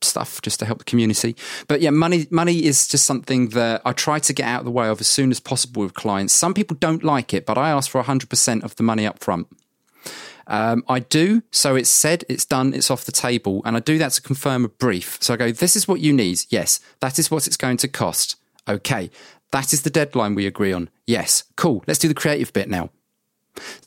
Stuff 0.04 0.42
just 0.42 0.58
to 0.60 0.66
help 0.66 0.78
the 0.78 0.84
community 0.84 1.36
but 1.68 1.80
yeah 1.80 1.90
money 1.90 2.26
money 2.30 2.64
is 2.64 2.86
just 2.86 3.06
something 3.06 3.48
that 3.50 3.80
i 3.84 3.92
try 3.92 4.18
to 4.18 4.32
get 4.32 4.46
out 4.46 4.60
of 4.60 4.64
the 4.64 4.70
way 4.70 4.88
of 4.88 5.00
as 5.00 5.06
soon 5.06 5.30
as 5.30 5.40
possible 5.40 5.82
with 5.82 5.94
clients 5.94 6.32
some 6.32 6.54
people 6.54 6.76
don't 6.80 7.04
like 7.04 7.32
it 7.32 7.46
but 7.46 7.56
i 7.56 7.70
ask 7.70 7.90
for 7.90 8.02
100% 8.02 8.64
of 8.64 8.76
the 8.76 8.82
money 8.82 9.06
up 9.06 9.18
front 9.18 9.46
um, 10.46 10.84
I 10.88 11.00
do. 11.00 11.42
So 11.50 11.76
it's 11.76 11.90
said, 11.90 12.24
it's 12.28 12.44
done, 12.44 12.74
it's 12.74 12.90
off 12.90 13.04
the 13.04 13.12
table. 13.12 13.62
And 13.64 13.76
I 13.76 13.80
do 13.80 13.98
that 13.98 14.12
to 14.12 14.22
confirm 14.22 14.64
a 14.64 14.68
brief. 14.68 15.18
So 15.20 15.34
I 15.34 15.36
go, 15.36 15.52
this 15.52 15.76
is 15.76 15.86
what 15.86 16.00
you 16.00 16.12
need. 16.12 16.40
Yes. 16.50 16.80
That 17.00 17.18
is 17.18 17.30
what 17.30 17.46
it's 17.46 17.56
going 17.56 17.76
to 17.78 17.88
cost. 17.88 18.36
Okay. 18.68 19.10
That 19.50 19.72
is 19.72 19.82
the 19.82 19.90
deadline 19.90 20.34
we 20.34 20.46
agree 20.46 20.72
on. 20.72 20.90
Yes. 21.06 21.44
Cool. 21.56 21.84
Let's 21.86 21.98
do 21.98 22.08
the 22.08 22.14
creative 22.14 22.52
bit 22.52 22.68
now. 22.68 22.90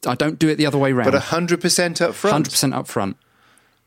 I 0.05 0.15
don't 0.15 0.37
do 0.37 0.47
it 0.47 0.55
the 0.55 0.65
other 0.65 0.77
way 0.77 0.91
around. 0.91 1.11
but 1.11 1.19
hundred 1.21 1.59
percent 1.59 2.01
up 2.01 2.13
front. 2.13 2.47
100% 2.47 2.73
up 2.73 2.87
front. 2.87 3.17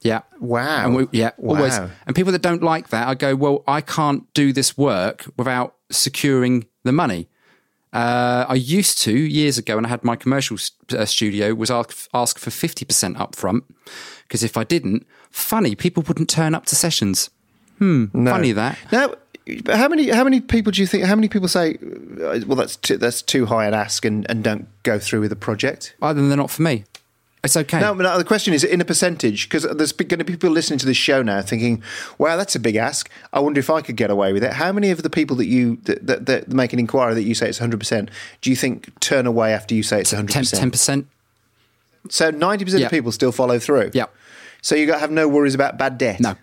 Yeah. 0.01 0.21
Wow. 0.41 0.85
And 0.87 0.95
we, 0.95 1.07
yeah, 1.13 1.31
Wow. 1.39 1.57
always. 1.57 1.77
And 2.07 2.15
people 2.15 2.33
that 2.33 2.43
don't 2.43 2.63
like 2.63 2.89
that, 2.91 3.09
I 3.09 3.15
go, 3.15 3.35
well, 3.35 3.65
I 3.67 3.81
can't 3.81 4.33
do 4.35 4.53
this 4.53 4.77
work 4.79 5.25
without 5.37 5.75
securing 5.91 6.67
the 6.85 6.93
money. 6.93 7.29
Uh, 7.93 8.45
I 8.49 8.55
used 8.55 8.99
to 9.03 9.13
years 9.13 9.57
ago, 9.59 9.77
when 9.77 9.87
I 9.87 9.89
had 9.89 10.05
my 10.05 10.15
commercial 10.15 10.57
s- 10.57 10.73
uh, 10.93 11.05
studio, 11.07 11.55
was 11.55 11.71
ask, 11.71 12.07
ask 12.13 12.39
for 12.39 12.51
fifty 12.51 12.85
percent 12.85 13.19
up 13.19 13.35
front 13.35 13.65
because 14.25 14.43
if 14.45 14.57
I 14.59 14.65
didn't, 14.65 15.07
funny 15.31 15.75
people 15.75 16.03
wouldn't 16.07 16.29
turn 16.29 16.55
up 16.55 16.67
to 16.67 16.77
sessions. 16.77 17.31
Hmm, 17.79 18.05
funny 18.27 18.53
that. 18.53 18.77
Now, 18.93 19.15
how 19.69 19.89
many 19.89 20.11
how 20.11 20.23
many 20.23 20.41
people 20.43 20.71
do 20.71 20.83
you 20.83 20.87
think? 20.87 21.05
How 21.05 21.15
many 21.15 21.29
people 21.29 21.49
say, 21.49 21.79
uh, 22.23 22.41
"Well, 22.47 22.57
that's 22.57 22.77
too, 22.77 22.99
that's 22.99 23.23
too 23.23 23.47
high 23.47 23.65
an 23.67 23.73
ask," 23.73 24.05
and, 24.05 24.27
and 24.31 24.45
don't 24.45 24.69
go 24.83 24.99
through 24.99 25.21
with 25.21 25.31
the 25.31 25.37
project? 25.37 25.95
Other 26.03 26.21
than 26.21 26.29
they're 26.29 26.37
not 26.37 26.51
for 26.51 26.61
me, 26.63 26.85
it's 27.45 27.57
okay. 27.57 27.81
No, 27.81 27.95
no, 27.95 28.19
the 28.19 28.25
question 28.25 28.53
is 28.53 28.65
in 28.65 28.81
a 28.81 28.85
percentage 28.85 29.49
because 29.49 29.63
there's 29.63 29.93
going 29.93 30.09
to 30.19 30.25
be 30.25 30.33
people 30.33 30.51
listening 30.51 30.79
to 30.81 30.87
this 30.87 30.97
show 30.97 31.23
now 31.23 31.41
thinking, 31.43 31.83
"Wow, 32.19 32.37
that's 32.37 32.57
a 32.57 32.61
big 32.61 32.77
ask. 32.77 33.09
I 33.33 33.41
wonder 33.41 33.61
if 33.61 33.71
I 33.71 33.81
could 33.81 33.97
get 33.97 34.11
away 34.11 34.33
with 34.33 34.43
it." 34.43 34.55
How 34.55 34.73
many 34.73 34.91
of 34.91 35.03
the 35.03 35.11
people 35.11 35.37
that 35.37 35.47
you 35.47 35.77
that, 35.85 36.07
that, 36.07 36.27
that 36.27 36.49
make 36.53 36.73
an 36.73 36.79
inquiry 36.79 37.15
that 37.15 37.23
you 37.23 37.35
say 37.35 37.49
it's 37.49 37.61
100 37.61 37.79
percent 37.79 38.11
do 38.41 38.51
you 38.51 38.57
think 38.57 38.99
turn 39.01 39.27
away 39.27 39.53
after 39.53 39.75
you 39.75 39.83
say 39.83 40.01
it's 40.01 40.13
100 40.13 40.33
10 40.33 40.43
percent? 40.43 40.73
percent. 40.73 41.07
So 42.11 42.31
90 42.31 42.65
percent 42.65 42.85
of 42.85 42.91
people 42.91 43.13
still 43.13 43.33
follow 43.33 43.59
through. 43.59 43.91
Yeah. 43.95 44.07
So 44.63 44.75
you 44.75 44.87
got 44.87 44.95
to 44.95 45.01
have 45.01 45.11
no 45.11 45.29
worries 45.29 45.55
about 45.55 45.79
bad 45.79 45.99
debt. 45.99 46.21
No, 46.21 46.35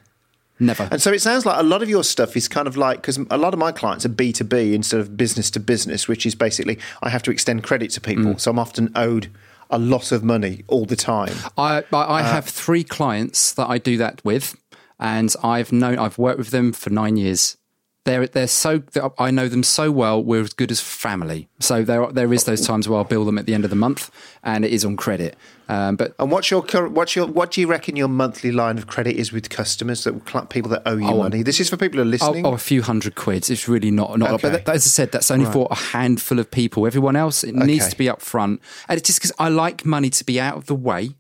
never. 0.60 0.88
And 0.92 1.02
so 1.02 1.12
it 1.12 1.22
sounds 1.22 1.46
like 1.46 1.60
a 1.60 1.64
lot 1.64 1.82
of 1.84 1.90
your 1.90 2.04
stuff 2.04 2.38
is 2.38 2.48
kind 2.48 2.68
of 2.68 2.78
like 2.78 3.02
because 3.02 3.18
a 3.30 3.38
lot 3.38 3.54
of 3.54 3.60
my 3.60 3.72
clients 3.72 4.06
are 4.06 4.10
B 4.10 4.32
two 4.32 4.44
B 4.46 4.74
instead 4.74 5.00
of 5.02 5.18
business 5.18 5.52
to 5.52 5.60
business, 5.60 6.08
which 6.08 6.26
is 6.26 6.36
basically 6.36 6.80
I 7.02 7.10
have 7.10 7.24
to 7.24 7.32
extend 7.32 7.64
credit 7.64 7.92
to 7.92 8.02
people, 8.02 8.36
Mm. 8.36 8.40
so 8.40 8.52
I'm 8.52 8.60
often 8.60 8.92
owed 8.96 9.30
a 9.70 9.80
lot 9.80 10.12
of 10.12 10.24
money 10.24 10.64
all 10.68 10.86
the 10.86 10.96
time. 10.96 11.34
I, 11.58 11.84
I, 11.92 11.98
I 11.98 12.22
Uh, 12.22 12.34
have 12.34 12.46
three 12.46 12.84
clients 12.84 13.54
that 13.54 13.68
I 13.70 13.78
do 13.78 13.98
that 13.98 14.22
with, 14.24 14.56
and 15.00 15.34
I've 15.44 15.72
known 15.72 15.98
I've 16.00 16.18
worked 16.18 16.40
with 16.40 16.50
them 16.52 16.74
for 16.74 16.90
nine 16.90 17.18
years. 17.18 17.58
They're 18.06 18.28
they're 18.28 18.48
so 18.48 18.84
I 19.18 19.32
know 19.32 19.48
them 19.48 19.64
so 19.64 19.92
well. 19.92 20.24
We're 20.24 20.42
as 20.42 20.54
good 20.54 20.72
as 20.72 20.80
family. 20.80 21.50
So 21.60 21.84
there 21.84 22.06
there 22.12 22.32
is 22.32 22.44
those 22.44 22.66
times 22.66 22.88
where 22.88 23.00
I'll 23.00 23.04
bill 23.04 23.26
them 23.26 23.40
at 23.40 23.48
the 23.48 23.56
end 23.56 23.64
of 23.64 23.72
the 23.72 23.76
month, 23.76 24.12
and 24.44 24.64
it 24.64 24.72
is 24.72 24.86
on 24.86 24.96
credit. 24.96 25.36
Um, 25.68 25.96
but 25.96 26.14
And 26.20 26.32
what's 26.32 26.52
your? 26.52 26.62
What's 26.62 27.16
your? 27.16 27.26
What 27.26 27.52
do 27.52 27.62
you 27.62 27.68
reckon 27.68 27.96
your 27.96 28.08
monthly 28.08 28.52
line 28.52 28.78
of 28.78 28.86
credit 28.86 29.16
is 29.16 29.32
with 29.32 29.50
customers 29.50 30.04
that 30.04 30.50
people 30.50 30.70
that 30.70 30.84
owe 30.86 30.98
you 30.98 31.16
money? 31.16 31.42
This 31.42 31.60
is 31.60 31.68
for 31.68 31.78
people 31.78 31.98
who 31.98 32.04
are 32.04 32.06
oh, 32.06 32.10
listening. 32.10 32.46
oh, 32.46 32.54
a 32.54 32.60
few 32.60 32.84
hundred 32.84 33.16
quid. 33.16 33.50
It's 33.50 33.68
really 33.68 33.90
not 33.90 34.18
not. 34.20 34.34
Okay. 34.34 34.52
But 34.52 34.66
that, 34.66 34.76
as 34.76 34.86
I 34.86 34.90
said, 34.90 35.12
that's 35.12 35.32
only 35.32 35.46
for 35.46 35.68
a 35.72 35.76
handful 35.76 36.38
of 36.38 36.52
people. 36.52 36.86
Everyone 36.86 37.16
else, 37.16 37.44
it 37.44 37.56
needs 37.56 37.88
to 37.90 37.98
be 37.98 38.08
up 38.08 38.22
front, 38.22 38.62
and 38.88 39.00
it's 39.00 39.08
just 39.08 39.20
because 39.20 39.34
I 39.40 39.50
like 39.50 39.84
money 39.84 40.12
to 40.12 40.24
be 40.24 40.40
out 40.40 40.58
of 40.58 40.68
the 40.68 40.76
way. 40.76 41.16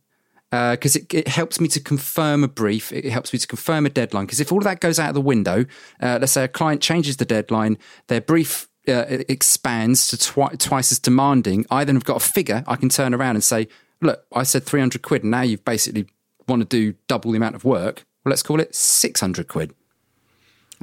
Because 0.71 0.95
it, 0.95 1.13
it 1.13 1.27
helps 1.27 1.59
me 1.59 1.67
to 1.69 1.79
confirm 1.79 2.43
a 2.43 2.47
brief. 2.47 2.91
It 2.91 3.05
helps 3.05 3.33
me 3.33 3.39
to 3.39 3.47
confirm 3.47 3.85
a 3.85 3.89
deadline. 3.89 4.25
Because 4.25 4.39
if 4.39 4.51
all 4.51 4.59
of 4.59 4.63
that 4.63 4.79
goes 4.79 4.99
out 4.99 5.09
of 5.09 5.15
the 5.15 5.21
window, 5.21 5.65
uh, 6.01 6.17
let's 6.21 6.31
say 6.31 6.43
a 6.43 6.47
client 6.47 6.81
changes 6.81 7.17
the 7.17 7.25
deadline, 7.25 7.77
their 8.07 8.21
brief 8.21 8.67
uh, 8.87 9.05
expands 9.27 10.07
to 10.07 10.17
twi- 10.17 10.55
twice 10.57 10.91
as 10.91 10.99
demanding. 10.99 11.65
I 11.69 11.83
then 11.83 11.95
have 11.95 12.05
got 12.05 12.17
a 12.17 12.25
figure 12.25 12.63
I 12.67 12.75
can 12.75 12.89
turn 12.89 13.13
around 13.13 13.35
and 13.35 13.43
say, 13.43 13.67
look, 14.01 14.25
I 14.33 14.43
said 14.43 14.63
300 14.63 15.01
quid, 15.01 15.23
and 15.23 15.31
now 15.31 15.41
you've 15.41 15.65
basically 15.65 16.07
want 16.47 16.61
to 16.61 16.65
do 16.67 16.95
double 17.07 17.31
the 17.31 17.37
amount 17.37 17.55
of 17.55 17.65
work. 17.65 18.05
Well, 18.23 18.31
let's 18.31 18.43
call 18.43 18.59
it 18.59 18.75
600 18.75 19.47
quid. 19.47 19.73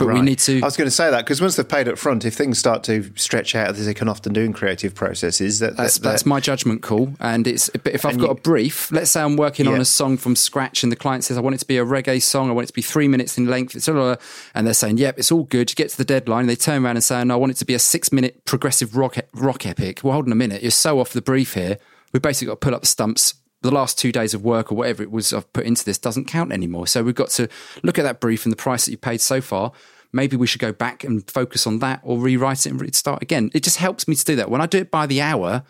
But 0.07 0.15
we 0.15 0.21
need 0.23 0.38
to. 0.41 0.61
I 0.61 0.65
was 0.65 0.77
going 0.77 0.87
to 0.87 0.91
say 0.91 1.11
that 1.11 1.25
because 1.25 1.41
once 1.41 1.57
they've 1.57 1.69
paid 1.69 1.88
up 1.88 1.99
front, 1.99 2.25
if 2.25 2.35
things 2.35 2.59
start 2.59 2.85
to 2.85 3.11
stretch 3.17 3.55
out 3.55 3.71
as 3.71 3.87
they 3.87 3.95
can 3.95 4.09
often 4.09 4.33
do 4.33 4.43
in 4.43 4.53
creative 4.53 4.95
processes, 4.95 5.59
that, 5.61 5.77
That's, 5.77 5.99
that- 5.99 6.03
that's 6.11 6.27
my 6.27 6.41
judgment 6.41 6.83
call. 6.83 7.15
And 7.21 7.47
it's 7.47 7.69
but 7.71 7.88
if 7.95 8.05
I've 8.05 8.19
got 8.19 8.25
you- 8.25 8.31
a 8.31 8.35
brief, 8.35 8.91
let's 8.93 9.11
say 9.11 9.21
I'm 9.23 9.37
working 9.37 9.67
on 9.67 9.81
a 9.81 9.85
song 9.85 10.17
from 10.17 10.37
scratch, 10.37 10.83
and 10.83 10.91
the 10.93 10.97
client 10.97 11.25
says 11.25 11.37
I 11.37 11.41
want 11.41 11.55
it 11.55 11.59
to 11.59 11.67
be 11.67 11.79
a 11.79 11.85
reggae 11.85 12.21
song, 12.23 12.49
I 12.49 12.53
want 12.53 12.65
it 12.67 12.69
to 12.69 12.75
be 12.75 12.83
three 12.83 13.09
minutes 13.09 13.38
in 13.38 13.47
length, 13.47 13.73
blah, 13.85 13.95
blah, 13.95 14.15
blah, 14.15 14.23
and 14.55 14.67
they're 14.67 14.75
saying, 14.75 14.99
"Yep, 14.99 15.19
it's 15.19 15.33
all 15.33 15.45
good." 15.45 15.71
You 15.71 15.75
get 15.75 15.91
to 15.91 15.97
the 15.97 16.05
deadline, 16.05 16.47
they 16.47 16.57
turn 16.57 16.85
around 16.85 16.97
and 16.97 17.05
say, 17.05 17.23
"No, 17.25 17.35
I 17.35 17.37
want 17.37 17.53
it 17.53 17.57
to 17.59 17.65
be 17.65 17.75
a 17.75 17.79
six-minute 17.79 18.45
progressive 18.45 18.97
rock 18.97 19.17
rock 19.35 19.67
epic." 19.67 20.01
Well, 20.03 20.12
hold 20.15 20.27
on 20.27 20.33
a 20.33 20.37
minute, 20.37 20.62
you're 20.62 20.71
so 20.71 21.01
off 21.01 21.12
the 21.12 21.23
brief 21.23 21.55
here. 21.55 21.79
We 22.12 22.21
basically 22.21 22.47
got 22.49 22.61
to 22.61 22.65
pull 22.67 22.75
up 22.75 22.83
the 22.83 22.87
stumps. 22.87 23.35
The 23.62 23.70
last 23.70 23.98
two 23.98 24.12
days 24.12 24.35
of 24.35 24.44
work 24.44 24.70
or 24.70 24.75
whatever 24.75 25.03
it 25.03 25.11
was 25.11 25.33
I've 25.33 25.51
put 25.53 25.64
into 25.64 25.85
this 25.85 25.98
doesn't 25.98 26.27
count 26.27 26.53
anymore. 26.53 26.87
So 26.87 27.03
we've 27.03 27.14
got 27.14 27.31
to 27.31 27.48
look 27.83 27.98
at 27.98 28.03
that 28.03 28.20
brief 28.20 28.44
and 28.44 28.53
the 28.53 28.57
price 28.57 28.85
that 28.85 28.90
you 28.90 28.98
paid 28.98 29.20
so 29.20 29.40
far. 29.40 29.72
Maybe 30.12 30.37
we 30.37 30.46
should 30.46 30.61
go 30.61 30.72
back 30.72 31.05
and 31.05 31.29
focus 31.31 31.66
on 31.66 31.79
that 31.79 32.01
or 32.03 32.18
rewrite 32.18 32.66
it 32.66 32.70
and 32.70 32.94
start 32.94 33.22
again. 33.22 33.51
It 33.55 33.62
just 33.62 33.79
helps 33.79 34.07
me 34.07 34.14
to 34.14 34.25
do 34.25 34.37
that. 34.37 34.51
When 34.51 34.61
I 34.61 34.66
do 34.66 34.79
it 34.79 34.90
by 34.90 35.07
the 35.07 35.22
hour, 35.22 35.62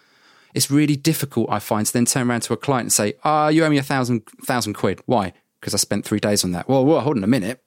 it's 0.55 0.70
really 0.70 0.96
difficult, 0.96 1.48
I 1.50 1.61
find, 1.61 1.87
to 1.87 1.92
then 1.92 2.07
turn 2.07 2.28
around 2.28 2.42
to 2.42 2.52
a 2.52 2.57
client 2.57 2.87
and 2.87 2.92
say, 2.92 3.14
ah, 3.24 3.48
you 3.48 3.64
owe 3.64 3.70
me 3.70 3.78
a 3.78 3.83
thousand, 3.83 4.26
thousand 4.44 4.74
quid. 4.74 5.00
Why? 5.07 5.33
Because 5.61 5.74
I 5.74 5.76
spent 5.76 6.05
three 6.05 6.18
days 6.18 6.44
on 6.44 6.52
that. 6.52 6.68
Well, 6.68 6.85
well, 6.85 7.00
hold 7.00 7.16
on 7.16 7.24
a 7.24 7.28
minute. 7.28 7.62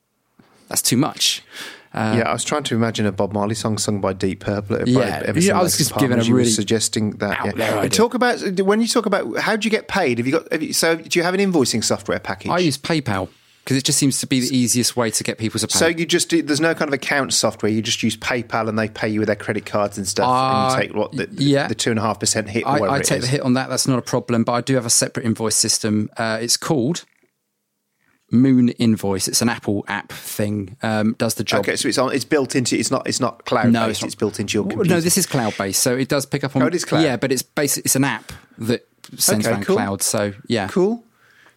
That's 0.67 0.81
too 0.81 0.97
much. 0.97 1.43
Yeah, 1.95 2.23
I 2.29 2.33
was 2.33 2.43
trying 2.43 2.63
to 2.63 2.75
imagine 2.75 3.05
a 3.05 3.11
Bob 3.11 3.31
Marley 3.33 3.55
song 3.55 3.77
sung 3.77 4.01
by 4.01 4.13
Deep 4.13 4.41
Purple. 4.41 4.87
Yeah, 4.87 5.31
yeah, 5.35 5.57
I 5.57 5.63
was 5.63 5.77
just 5.77 5.91
and 5.91 5.99
giving 6.01 6.17
a 6.17 6.21
as 6.21 6.27
you 6.27 6.33
were 6.33 6.39
really 6.39 6.49
suggesting 6.51 7.11
that. 7.17 7.39
out 7.39 7.45
Yeah. 7.45 7.51
there 7.53 7.77
idea. 7.79 7.89
talk 7.89 8.13
about 8.13 8.41
when 8.59 8.81
you 8.81 8.87
talk 8.87 9.05
about 9.05 9.37
how 9.37 9.55
do 9.55 9.65
you 9.65 9.71
get 9.71 9.87
paid? 9.87 10.17
Have 10.17 10.27
you 10.27 10.33
got? 10.33 10.51
Have 10.51 10.61
you, 10.61 10.73
so 10.73 10.95
do 10.97 11.17
you 11.19 11.23
have 11.23 11.33
an 11.33 11.39
invoicing 11.39 11.83
software 11.83 12.19
package? 12.19 12.51
I 12.51 12.57
use 12.59 12.77
PayPal 12.77 13.29
because 13.63 13.77
it 13.77 13.83
just 13.83 13.97
seems 13.97 14.19
to 14.19 14.27
be 14.27 14.41
the 14.41 14.55
easiest 14.55 14.95
way 14.95 15.09
to 15.09 15.23
get 15.23 15.39
people 15.39 15.59
to 15.59 15.67
pay. 15.67 15.79
so 15.79 15.87
you 15.87 16.05
just 16.05 16.29
do, 16.29 16.41
there's 16.43 16.61
no 16.61 16.75
kind 16.75 16.87
of 16.87 16.93
account 16.93 17.33
software. 17.33 17.71
You 17.71 17.81
just 17.81 18.03
use 18.03 18.15
PayPal 18.15 18.69
and 18.69 18.77
they 18.77 18.89
pay 18.89 19.07
you 19.09 19.19
with 19.21 19.25
their 19.27 19.35
credit 19.35 19.65
cards 19.65 19.97
and 19.97 20.07
stuff. 20.07 20.27
and 20.27 20.71
Uh, 20.73 20.75
you 20.75 20.81
take 20.83 20.95
what 20.95 21.11
the, 21.13 21.27
yeah. 21.31 21.67
the 21.67 21.73
two 21.73 21.89
and 21.89 21.97
a 21.97 22.01
half 22.03 22.19
percent 22.19 22.47
hit. 22.49 22.63
I, 22.67 22.77
I 22.79 22.99
take 23.01 23.21
the 23.21 23.27
hit 23.27 23.41
on 23.41 23.53
that. 23.53 23.69
That's 23.69 23.87
not 23.87 23.97
a 23.97 24.03
problem. 24.03 24.43
But 24.43 24.51
I 24.53 24.61
do 24.61 24.75
have 24.75 24.85
a 24.85 24.89
separate 24.91 25.25
invoice 25.25 25.55
system. 25.55 26.09
Uh, 26.17 26.37
it's 26.41 26.57
called 26.57 27.05
Moon 28.31 28.69
Invoice. 28.69 29.27
It's 29.27 29.41
an 29.41 29.49
Apple 29.49 29.85
app 29.87 30.11
thing. 30.11 30.77
Um, 30.81 31.13
does 31.17 31.35
the 31.35 31.43
job. 31.43 31.59
Okay, 31.61 31.75
so 31.75 31.87
it's 31.87 31.97
on. 31.97 32.13
It's 32.13 32.25
built 32.25 32.55
into. 32.55 32.77
It's 32.77 32.91
not. 32.91 33.07
It's 33.07 33.19
not 33.19 33.45
cloud 33.45 33.71
No, 33.71 33.87
based. 33.87 33.99
it's 34.01 34.07
It's, 34.07 34.15
built 34.15 34.39
into 34.39 34.57
your 34.57 34.63
computer. 34.63 34.89
No, 34.89 34.99
this 35.01 35.17
is 35.17 35.25
cloud 35.25 35.53
based, 35.57 35.81
so 35.81 35.95
it 35.95 36.07
does 36.09 36.25
pick 36.25 36.43
up 36.43 36.55
on. 36.55 36.63
Oh, 36.63 36.67
it 36.67 36.75
is 36.75 36.85
cloud? 36.85 37.01
Yeah, 37.03 37.17
but 37.17 37.31
it's 37.31 37.43
basically 37.43 37.83
It's 37.87 37.95
an 37.95 38.03
app 38.03 38.31
that 38.57 38.87
sends 39.17 39.45
Okay, 39.45 39.53
around 39.53 39.65
cool. 39.65 39.75
cloud. 39.75 40.01
So 40.01 40.33
yeah, 40.47 40.67
cool. 40.67 41.03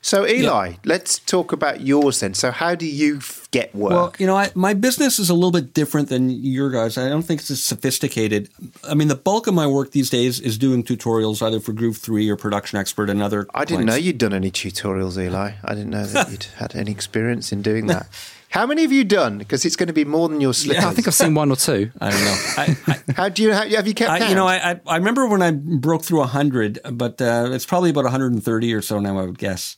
So 0.01 0.27
Eli, 0.27 0.75
let's 0.85 1.19
talk 1.19 1.53
about 1.53 1.81
yours 1.81 2.21
then. 2.21 2.33
So 2.35 2.51
how 2.51 2.75
do 2.75 2.87
you 2.87 3.17
f- 3.17 3.49
get 3.51 3.75
work? 3.75 3.91
Well, 3.91 4.15
you 4.19 4.27
know, 4.27 4.37
I, 4.37 4.51
my 4.55 4.73
business 4.73 5.19
is 5.19 5.29
a 5.29 5.35
little 5.35 5.51
bit 5.51 5.75
different 5.75 6.09
than 6.09 6.31
your 6.31 6.71
guys. 6.71 6.97
I 6.97 7.09
don't 7.09 7.23
think 7.23 7.41
it's 7.41 7.51
as 7.51 7.63
sophisticated. 7.63 8.49
I 8.85 8.95
mean, 8.95 9.09
the 9.09 9.17
bulk 9.17 9.49
of 9.49 9.55
my 9.55 9.67
work 9.67 9.91
these 9.91 10.09
days 10.09 10.41
is 10.41 10.57
doing 10.57 10.85
tutorials 10.85 11.45
either 11.45 11.59
for 11.61 11.73
Groove 11.73 11.97
3 11.97 12.29
or 12.31 12.37
Production 12.37 12.79
Expert 12.79 13.11
and 13.11 13.21
other 13.21 13.47
I 13.55 13.65
didn't 13.65 13.87
know 13.87 13.97
you'd 13.97 14.19
done 14.19 14.33
any 14.33 14.51
tutorials, 14.51 15.21
Eli. 15.21 15.53
I 15.65 15.75
didn't 15.75 15.91
know 15.91 16.07
that 16.07 16.31
you'd 16.31 16.45
had 16.57 16.77
any 16.77 16.93
experience 16.93 17.51
in 17.53 17.63
doing 17.63 17.87
that. 17.89 18.07
How 18.51 18.67
many 18.67 18.83
have 18.83 18.93
you 18.93 19.05
done? 19.05 19.37
Because 19.37 19.67
it's 19.67 19.77
going 19.77 19.89
to 19.89 19.93
be 19.93 20.07
more 20.07 20.29
than 20.29 20.41
your 20.41 20.55
slippers. 20.55 20.85
I 20.85 20.95
think 20.95 21.07
I've 21.07 21.15
seen 21.15 21.35
one 21.35 21.51
or 21.51 21.57
two. 21.57 21.91
I 22.01 22.11
don't 22.11 22.25
know. 22.25 22.37
I, 22.57 22.77
I, 22.87 23.13
How 23.15 23.29
do 23.29 23.43
you 23.43 23.53
how, 23.53 23.69
have 23.69 23.87
you 23.87 23.93
kept 23.93 24.11
I, 24.11 24.19
count? 24.21 24.31
you 24.31 24.37
know, 24.37 24.47
I, 24.47 24.71
I 24.71 24.81
I 24.87 24.97
remember 24.97 25.27
when 25.27 25.43
I 25.43 25.51
broke 25.51 26.03
through 26.03 26.21
100, 26.21 26.79
but 26.93 27.21
uh, 27.21 27.49
it's 27.51 27.67
probably 27.67 27.91
about 27.91 28.05
130 28.05 28.73
or 28.73 28.81
so 28.81 29.01
now, 29.01 29.19
I 29.19 29.27
would 29.27 29.37
guess. 29.39 29.77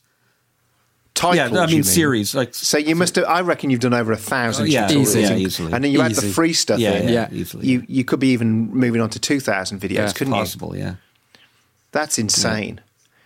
Titles, 1.21 1.51
yeah, 1.53 1.61
I 1.61 1.65
you 1.67 1.75
mean, 1.77 1.83
series. 1.83 2.33
Like, 2.35 2.53
So 2.53 2.77
you 2.77 2.95
must 2.95 3.15
have. 3.15 3.25
I 3.25 3.41
reckon 3.41 3.69
you've 3.69 3.79
done 3.79 3.93
over 3.93 4.11
a 4.11 4.17
thousand. 4.17 4.63
Oh, 4.63 4.67
yeah, 4.67 4.87
tutorials. 4.87 5.01
easy. 5.01 5.21
yeah, 5.21 5.35
easily. 5.35 5.71
And 5.73 5.83
then 5.83 5.91
you 5.91 6.01
add 6.01 6.15
the 6.15 6.21
free 6.23 6.53
stuff 6.53 6.79
Yeah, 6.79 6.93
in. 6.93 7.07
yeah, 7.07 7.27
Yeah. 7.31 7.39
easily. 7.39 7.67
You 7.67 7.83
you 7.87 8.03
could 8.03 8.19
be 8.19 8.29
even 8.29 8.69
moving 8.73 9.01
on 9.01 9.09
to 9.11 9.19
two 9.19 9.39
thousand 9.39 9.79
videos, 9.81 9.93
Yeah, 9.95 10.11
couldn't 10.11 10.33
possible, 10.33 10.75
yeah. 10.75 10.95
That's 11.91 12.17
insane. 12.17 12.81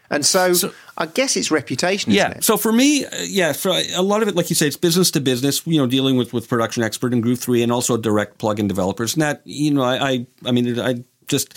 And 0.09 0.23
so, 0.25 0.53
So- 0.53 0.71
I 0.97 1.07
guess 1.07 1.35
it's 1.35 1.49
reputation, 1.51 2.11
isn't 2.11 2.31
Yeah. 2.31 2.37
it? 2.37 2.43
So 2.43 2.57
for 2.57 2.71
me, 2.71 3.05
uh, 3.05 3.09
yeah, 3.23 3.53
for 3.53 3.71
a 3.95 4.01
lot 4.01 4.21
of 4.21 4.27
it, 4.27 4.35
like 4.35 4.49
you 4.49 4.55
say, 4.55 4.67
it's 4.67 4.77
business 4.77 5.09
to 5.11 5.19
business. 5.21 5.61
You 5.65 5.77
know, 5.79 5.87
dealing 5.87 6.15
with 6.15 6.31
with 6.31 6.47
production 6.47 6.83
expert 6.83 7.11
and 7.13 7.23
Groove 7.23 7.39
Three, 7.39 7.63
and 7.63 7.71
also 7.71 7.97
direct 7.97 8.37
plugin 8.37 8.67
developers. 8.67 9.13
And 9.13 9.21
that, 9.23 9.41
you 9.45 9.71
know, 9.71 9.81
I, 9.81 10.09
I, 10.11 10.27
I 10.45 10.51
mean, 10.51 10.79
I 10.79 11.03
just. 11.27 11.53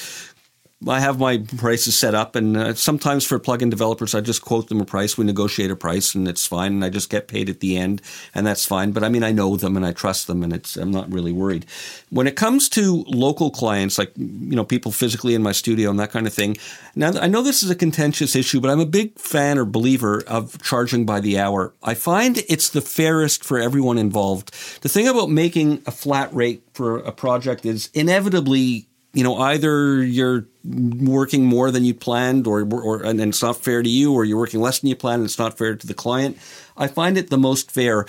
I 0.86 1.00
have 1.00 1.18
my 1.18 1.38
prices 1.38 1.98
set 1.98 2.14
up, 2.14 2.36
and 2.36 2.56
uh, 2.56 2.74
sometimes 2.74 3.24
for 3.24 3.40
plugin 3.40 3.68
developers, 3.68 4.14
I 4.14 4.20
just 4.20 4.42
quote 4.42 4.68
them 4.68 4.80
a 4.80 4.84
price. 4.84 5.18
We 5.18 5.24
negotiate 5.24 5.72
a 5.72 5.76
price, 5.76 6.14
and 6.14 6.28
it's 6.28 6.46
fine, 6.46 6.74
and 6.74 6.84
I 6.84 6.88
just 6.88 7.10
get 7.10 7.26
paid 7.26 7.50
at 7.50 7.58
the 7.58 7.76
end, 7.76 8.00
and 8.32 8.46
that's 8.46 8.64
fine. 8.64 8.92
But 8.92 9.02
I 9.02 9.08
mean, 9.08 9.24
I 9.24 9.32
know 9.32 9.56
them, 9.56 9.76
and 9.76 9.84
I 9.84 9.92
trust 9.92 10.28
them, 10.28 10.44
and 10.44 10.52
it's 10.52 10.76
I'm 10.76 10.92
not 10.92 11.12
really 11.12 11.32
worried. 11.32 11.66
When 12.10 12.28
it 12.28 12.36
comes 12.36 12.68
to 12.70 13.04
local 13.08 13.50
clients, 13.50 13.98
like 13.98 14.12
you 14.16 14.54
know, 14.54 14.64
people 14.64 14.92
physically 14.92 15.34
in 15.34 15.42
my 15.42 15.50
studio 15.50 15.90
and 15.90 15.98
that 15.98 16.12
kind 16.12 16.28
of 16.28 16.32
thing. 16.32 16.56
Now, 16.94 17.10
I 17.20 17.26
know 17.26 17.42
this 17.42 17.64
is 17.64 17.70
a 17.70 17.74
contentious 17.74 18.36
issue, 18.36 18.60
but 18.60 18.70
I'm 18.70 18.80
a 18.80 18.86
big 18.86 19.18
fan 19.18 19.58
or 19.58 19.64
believer 19.64 20.22
of 20.28 20.62
charging 20.62 21.04
by 21.04 21.18
the 21.18 21.40
hour. 21.40 21.74
I 21.82 21.94
find 21.94 22.38
it's 22.48 22.70
the 22.70 22.80
fairest 22.80 23.42
for 23.42 23.58
everyone 23.58 23.98
involved. 23.98 24.54
The 24.82 24.88
thing 24.88 25.08
about 25.08 25.28
making 25.28 25.82
a 25.86 25.90
flat 25.90 26.32
rate 26.32 26.62
for 26.72 26.98
a 26.98 27.10
project 27.10 27.66
is 27.66 27.90
inevitably 27.94 28.88
you 29.18 29.24
know, 29.24 29.36
either 29.36 30.00
you're 30.00 30.46
working 30.64 31.44
more 31.44 31.72
than 31.72 31.84
you 31.84 31.92
planned, 31.92 32.46
or 32.46 32.62
or 32.72 33.02
and 33.04 33.20
it's 33.20 33.42
not 33.42 33.56
fair 33.56 33.82
to 33.82 33.88
you, 33.88 34.14
or 34.14 34.24
you're 34.24 34.38
working 34.38 34.60
less 34.60 34.78
than 34.78 34.88
you 34.88 34.94
planned, 34.94 35.22
and 35.22 35.26
it's 35.26 35.40
not 35.40 35.58
fair 35.58 35.74
to 35.74 35.86
the 35.88 35.92
client. 35.92 36.38
I 36.76 36.86
find 36.86 37.18
it 37.18 37.28
the 37.28 37.36
most 37.36 37.72
fair. 37.72 38.06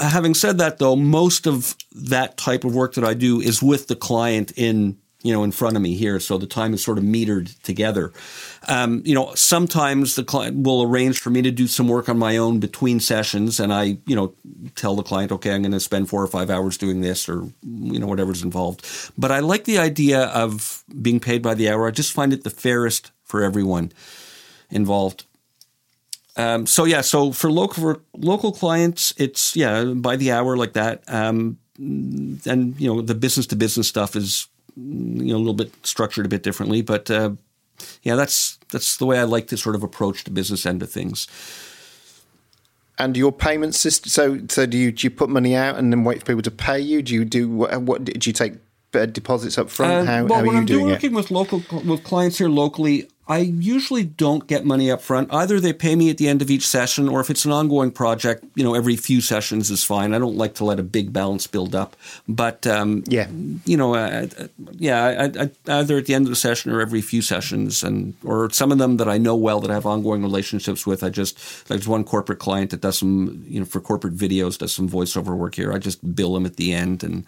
Having 0.00 0.32
said 0.32 0.56
that, 0.56 0.78
though, 0.78 0.96
most 0.96 1.46
of 1.46 1.76
that 1.92 2.38
type 2.38 2.64
of 2.64 2.74
work 2.74 2.94
that 2.94 3.04
I 3.04 3.12
do 3.12 3.38
is 3.42 3.62
with 3.62 3.88
the 3.88 3.96
client 3.96 4.52
in 4.56 4.96
you 5.22 5.32
know 5.32 5.44
in 5.44 5.52
front 5.52 5.76
of 5.76 5.82
me 5.82 5.94
here, 5.94 6.18
so 6.18 6.38
the 6.38 6.46
time 6.46 6.72
is 6.72 6.82
sort 6.82 6.98
of 6.98 7.04
metered 7.04 7.60
together. 7.62 8.12
Um, 8.68 9.02
you 9.04 9.14
know, 9.14 9.34
sometimes 9.34 10.14
the 10.14 10.24
client 10.24 10.64
will 10.64 10.82
arrange 10.82 11.20
for 11.20 11.30
me 11.30 11.42
to 11.42 11.50
do 11.50 11.66
some 11.66 11.88
work 11.88 12.08
on 12.08 12.18
my 12.18 12.36
own 12.36 12.58
between 12.58 13.00
sessions, 13.00 13.60
and 13.60 13.72
I 13.72 13.98
you 14.06 14.16
know 14.16 14.34
tell 14.74 14.96
the 14.96 15.02
client, 15.02 15.32
okay, 15.32 15.54
I'm 15.54 15.62
going 15.62 15.72
to 15.72 15.80
spend 15.80 16.08
four 16.08 16.22
or 16.22 16.26
five 16.26 16.50
hours 16.50 16.78
doing 16.78 17.00
this, 17.00 17.28
or 17.28 17.48
you 17.62 17.98
know 17.98 18.06
whatever's 18.06 18.42
involved. 18.42 18.86
But 19.18 19.30
I 19.30 19.40
like 19.40 19.64
the 19.64 19.78
idea 19.78 20.24
of 20.26 20.84
being 21.00 21.20
paid 21.20 21.42
by 21.42 21.54
the 21.54 21.68
hour. 21.70 21.86
I 21.86 21.90
just 21.90 22.12
find 22.12 22.32
it 22.32 22.44
the 22.44 22.50
fairest 22.50 23.10
for 23.24 23.42
everyone 23.42 23.92
involved. 24.70 25.24
Um, 26.36 26.66
so 26.66 26.84
yeah, 26.84 27.00
so 27.02 27.32
for 27.32 27.50
local 27.50 27.82
for 27.82 28.00
local 28.14 28.52
clients, 28.52 29.12
it's 29.18 29.54
yeah 29.54 29.84
by 29.84 30.16
the 30.16 30.32
hour 30.32 30.56
like 30.56 30.72
that. 30.74 31.02
Um, 31.08 31.58
and 31.78 32.78
you 32.78 32.92
know 32.92 33.00
the 33.00 33.14
business 33.14 33.46
to 33.48 33.56
business 33.56 33.88
stuff 33.88 34.14
is 34.14 34.46
you 34.76 35.32
know 35.32 35.36
a 35.36 35.38
little 35.38 35.54
bit 35.54 35.72
structured 35.84 36.26
a 36.26 36.28
bit 36.28 36.42
differently, 36.42 36.82
but 36.82 37.10
uh, 37.10 37.32
yeah, 38.02 38.14
that's 38.14 38.58
that's 38.70 38.96
the 38.96 39.06
way 39.06 39.18
I 39.18 39.24
like 39.24 39.48
to 39.48 39.56
sort 39.56 39.74
of 39.74 39.82
approach 39.82 40.24
the 40.24 40.30
business 40.30 40.66
end 40.66 40.82
of 40.82 40.90
things. 40.90 41.26
And 42.98 43.16
your 43.16 43.32
payment 43.32 43.74
system. 43.74 44.10
So, 44.10 44.40
so 44.48 44.66
do 44.66 44.76
you 44.76 44.92
do 44.92 45.06
you 45.06 45.10
put 45.10 45.30
money 45.30 45.56
out 45.56 45.76
and 45.76 45.92
then 45.92 46.04
wait 46.04 46.20
for 46.20 46.26
people 46.26 46.42
to 46.42 46.50
pay 46.50 46.78
you? 46.78 47.02
Do 47.02 47.14
you 47.14 47.24
do 47.24 47.48
what? 47.48 47.80
what 47.82 48.04
do 48.04 48.28
you 48.28 48.32
take 48.34 48.54
uh, 48.94 49.06
deposits 49.06 49.56
up 49.56 49.70
front? 49.70 49.92
Uh, 49.92 50.04
how, 50.04 50.24
well, 50.24 50.40
how 50.40 50.50
are 50.50 50.52
you 50.52 50.58
I'm 50.58 50.66
doing 50.66 50.88
it? 50.88 50.92
working 50.92 51.14
with 51.14 51.30
local 51.30 51.62
with 51.84 52.04
clients 52.04 52.38
here 52.38 52.48
locally, 52.48 53.08
I 53.30 53.38
usually 53.38 54.02
don't 54.02 54.48
get 54.48 54.64
money 54.64 54.90
up 54.90 55.00
front. 55.00 55.32
Either 55.32 55.60
they 55.60 55.72
pay 55.72 55.94
me 55.94 56.10
at 56.10 56.18
the 56.18 56.26
end 56.26 56.42
of 56.42 56.50
each 56.50 56.66
session, 56.66 57.08
or 57.08 57.20
if 57.20 57.30
it's 57.30 57.44
an 57.44 57.52
ongoing 57.52 57.92
project, 57.92 58.44
you 58.56 58.64
know, 58.64 58.74
every 58.74 58.96
few 58.96 59.20
sessions 59.20 59.70
is 59.70 59.84
fine. 59.84 60.12
I 60.12 60.18
don't 60.18 60.36
like 60.36 60.54
to 60.56 60.64
let 60.64 60.80
a 60.80 60.82
big 60.82 61.12
balance 61.12 61.46
build 61.46 61.72
up, 61.72 61.96
but 62.26 62.66
um, 62.66 63.04
Yeah. 63.06 63.28
you 63.64 63.76
know, 63.76 63.94
uh, 63.94 64.26
yeah, 64.72 65.30
I, 65.32 65.44
I, 65.44 65.78
either 65.78 65.98
at 65.98 66.06
the 66.06 66.14
end 66.14 66.26
of 66.26 66.30
the 66.30 66.36
session 66.36 66.72
or 66.72 66.80
every 66.80 67.00
few 67.00 67.22
sessions, 67.22 67.84
and 67.84 68.14
or 68.24 68.50
some 68.50 68.72
of 68.72 68.78
them 68.78 68.96
that 68.96 69.08
I 69.08 69.16
know 69.16 69.36
well 69.36 69.60
that 69.60 69.70
I 69.70 69.74
have 69.74 69.86
ongoing 69.86 70.22
relationships 70.22 70.84
with. 70.84 71.04
I 71.04 71.08
just 71.08 71.68
there's 71.68 71.86
one 71.86 72.02
corporate 72.02 72.40
client 72.40 72.70
that 72.72 72.80
does 72.80 72.98
some, 72.98 73.44
you 73.46 73.60
know, 73.60 73.66
for 73.66 73.80
corporate 73.80 74.16
videos, 74.16 74.58
does 74.58 74.74
some 74.74 74.88
voiceover 74.90 75.36
work 75.36 75.54
here. 75.54 75.72
I 75.72 75.78
just 75.78 76.16
bill 76.16 76.36
him 76.36 76.46
at 76.46 76.56
the 76.56 76.72
end, 76.72 77.04
and 77.04 77.24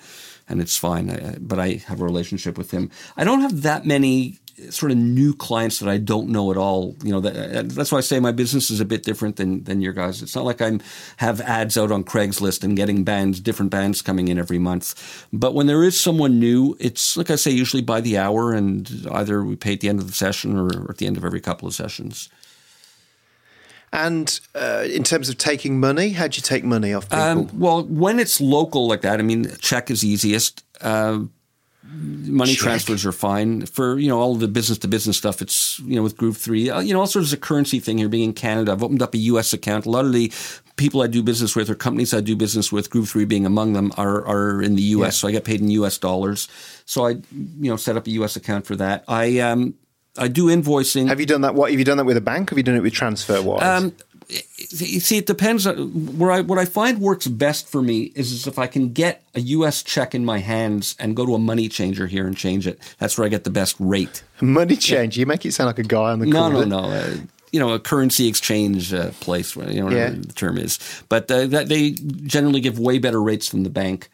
and 0.48 0.60
it's 0.60 0.76
fine. 0.76 1.10
I, 1.10 1.36
but 1.38 1.60
I 1.60 1.74
have 1.86 2.00
a 2.00 2.04
relationship 2.04 2.58
with 2.58 2.72
him. 2.72 2.90
I 3.16 3.22
don't 3.22 3.40
have 3.42 3.62
that 3.62 3.86
many 3.86 4.40
sort 4.70 4.92
of 4.92 4.98
new 4.98 5.34
clients 5.34 5.78
that 5.78 5.88
I 5.88 5.98
don't 5.98 6.28
know 6.28 6.50
at 6.50 6.56
all. 6.56 6.96
You 7.02 7.12
know, 7.12 7.20
that, 7.20 7.70
that's 7.70 7.92
why 7.92 7.98
I 7.98 8.02
say 8.02 8.20
my 8.20 8.32
business 8.32 8.70
is 8.70 8.80
a 8.80 8.84
bit 8.84 9.02
different 9.02 9.36
than 9.36 9.64
than 9.64 9.80
your 9.80 9.92
guys. 9.92 10.22
It's 10.22 10.34
not 10.34 10.44
like 10.44 10.60
I'm 10.60 10.80
have 11.16 11.40
ads 11.40 11.76
out 11.78 11.90
on 11.90 12.04
Craigslist 12.04 12.62
and 12.64 12.76
getting 12.76 13.04
bands, 13.04 13.40
different 13.40 13.70
bands 13.70 14.02
coming 14.02 14.28
in 14.28 14.38
every 14.38 14.58
month. 14.58 15.26
But 15.32 15.54
when 15.54 15.66
there 15.66 15.84
is 15.84 15.98
someone 15.98 16.38
new, 16.38 16.76
it's 16.78 17.16
like 17.16 17.30
I 17.30 17.36
say, 17.36 17.50
usually 17.50 17.82
by 17.82 18.00
the 18.00 18.18
hour, 18.18 18.52
and 18.52 19.06
either 19.12 19.42
we 19.44 19.56
pay 19.56 19.74
at 19.74 19.80
the 19.80 19.88
end 19.88 20.00
of 20.00 20.06
the 20.06 20.12
session 20.14 20.58
or 20.58 20.90
at 20.90 20.98
the 20.98 21.06
end 21.06 21.16
of 21.16 21.24
every 21.24 21.40
couple 21.40 21.68
of 21.68 21.74
sessions. 21.74 22.28
And 23.92 24.40
uh, 24.54 24.84
in 24.88 25.04
terms 25.04 25.28
of 25.28 25.36
taking 25.36 25.78
money, 25.78 26.10
how 26.10 26.26
do 26.26 26.36
you 26.36 26.42
take 26.42 26.64
money 26.64 26.94
off 26.94 27.10
people? 27.10 27.24
Um, 27.24 27.50
well, 27.52 27.84
when 27.84 28.18
it's 28.18 28.40
local 28.40 28.86
like 28.86 29.02
that, 29.02 29.20
I 29.20 29.22
mean, 29.22 29.54
check 29.60 29.90
is 29.90 30.02
easiest. 30.02 30.64
Uh, 30.80 31.24
money 31.84 32.54
transfers 32.54 33.04
are 33.04 33.12
fine 33.12 33.66
for 33.66 33.98
you 33.98 34.08
know 34.08 34.20
all 34.20 34.34
the 34.34 34.48
business 34.48 34.78
to 34.78 34.88
business 34.88 35.16
stuff. 35.16 35.42
It's 35.42 35.78
you 35.80 35.96
know 35.96 36.02
with 36.02 36.16
Groove 36.16 36.36
Three, 36.36 36.70
uh, 36.70 36.80
you 36.80 36.92
know 36.92 37.00
also 37.00 37.18
there's 37.18 37.32
a 37.32 37.38
currency 37.38 37.80
thing 37.80 37.98
here. 37.98 38.08
Being 38.08 38.30
in 38.30 38.32
Canada, 38.32 38.72
I've 38.72 38.82
opened 38.82 39.02
up 39.02 39.14
a 39.14 39.18
U.S. 39.18 39.52
account. 39.52 39.86
A 39.86 39.90
lot 39.90 40.04
of 40.04 40.12
the 40.12 40.32
people 40.76 41.02
I 41.02 41.06
do 41.06 41.22
business 41.22 41.56
with 41.56 41.68
or 41.68 41.74
companies 41.74 42.14
I 42.14 42.20
do 42.20 42.36
business 42.36 42.70
with, 42.70 42.90
Groove 42.90 43.08
Three 43.08 43.24
being 43.24 43.46
among 43.46 43.72
them, 43.72 43.92
are 43.96 44.26
are 44.26 44.62
in 44.62 44.76
the 44.76 44.82
U.S. 44.82 45.16
Yeah. 45.16 45.20
So 45.20 45.28
I 45.28 45.32
get 45.32 45.44
paid 45.44 45.60
in 45.60 45.70
U.S. 45.70 45.98
dollars. 45.98 46.48
So 46.84 47.06
I 47.06 47.10
you 47.10 47.70
know 47.70 47.76
set 47.76 47.96
up 47.96 48.06
a 48.06 48.10
U.S. 48.10 48.36
account 48.36 48.66
for 48.66 48.76
that. 48.76 49.04
I 49.08 49.40
um 49.40 49.74
I 50.16 50.28
do 50.28 50.46
invoicing. 50.46 51.08
Have 51.08 51.20
you 51.20 51.26
done 51.26 51.40
that? 51.40 51.54
What 51.54 51.70
have 51.70 51.78
you 51.78 51.84
done 51.84 51.96
that 51.96 52.04
with 52.04 52.16
a 52.16 52.22
bank? 52.22 52.50
Have 52.50 52.58
you 52.58 52.64
done 52.64 52.76
it 52.76 52.82
with 52.82 52.92
TransferWise? 52.92 53.62
Um, 53.62 53.94
you 54.70 55.00
see, 55.00 55.18
it 55.18 55.26
depends. 55.26 55.66
on 55.66 56.18
Where 56.18 56.30
I 56.30 56.40
what 56.40 56.58
I 56.58 56.64
find 56.64 57.00
works 57.00 57.26
best 57.26 57.68
for 57.68 57.82
me 57.82 58.12
is, 58.14 58.32
is 58.32 58.46
if 58.46 58.58
I 58.58 58.66
can 58.66 58.92
get 58.92 59.22
a 59.34 59.40
U.S. 59.40 59.82
check 59.82 60.14
in 60.14 60.24
my 60.24 60.38
hands 60.38 60.96
and 60.98 61.14
go 61.14 61.26
to 61.26 61.34
a 61.34 61.38
money 61.38 61.68
changer 61.68 62.06
here 62.06 62.26
and 62.26 62.36
change 62.36 62.66
it. 62.66 62.78
That's 62.98 63.18
where 63.18 63.26
I 63.26 63.28
get 63.28 63.44
the 63.44 63.50
best 63.50 63.76
rate. 63.78 64.22
Money 64.40 64.76
change? 64.76 65.16
You 65.18 65.26
make 65.26 65.44
it 65.44 65.52
sound 65.52 65.66
like 65.66 65.78
a 65.78 65.82
guy 65.82 66.10
on 66.12 66.18
the 66.18 66.26
no, 66.26 66.48
no, 66.48 66.64
no. 66.64 66.78
Uh, 66.78 67.16
you 67.52 67.60
know, 67.60 67.72
a 67.72 67.78
currency 67.78 68.28
exchange 68.28 68.94
uh, 68.94 69.10
place, 69.20 69.54
you 69.54 69.62
know, 69.62 69.84
whatever 69.84 70.14
yeah. 70.14 70.20
the 70.20 70.32
term 70.32 70.56
is. 70.56 70.78
But 71.08 71.30
uh, 71.30 71.46
that 71.48 71.68
they 71.68 71.90
generally 71.90 72.60
give 72.60 72.78
way 72.78 72.98
better 72.98 73.22
rates 73.22 73.50
than 73.50 73.62
the 73.62 73.70
bank. 73.70 74.08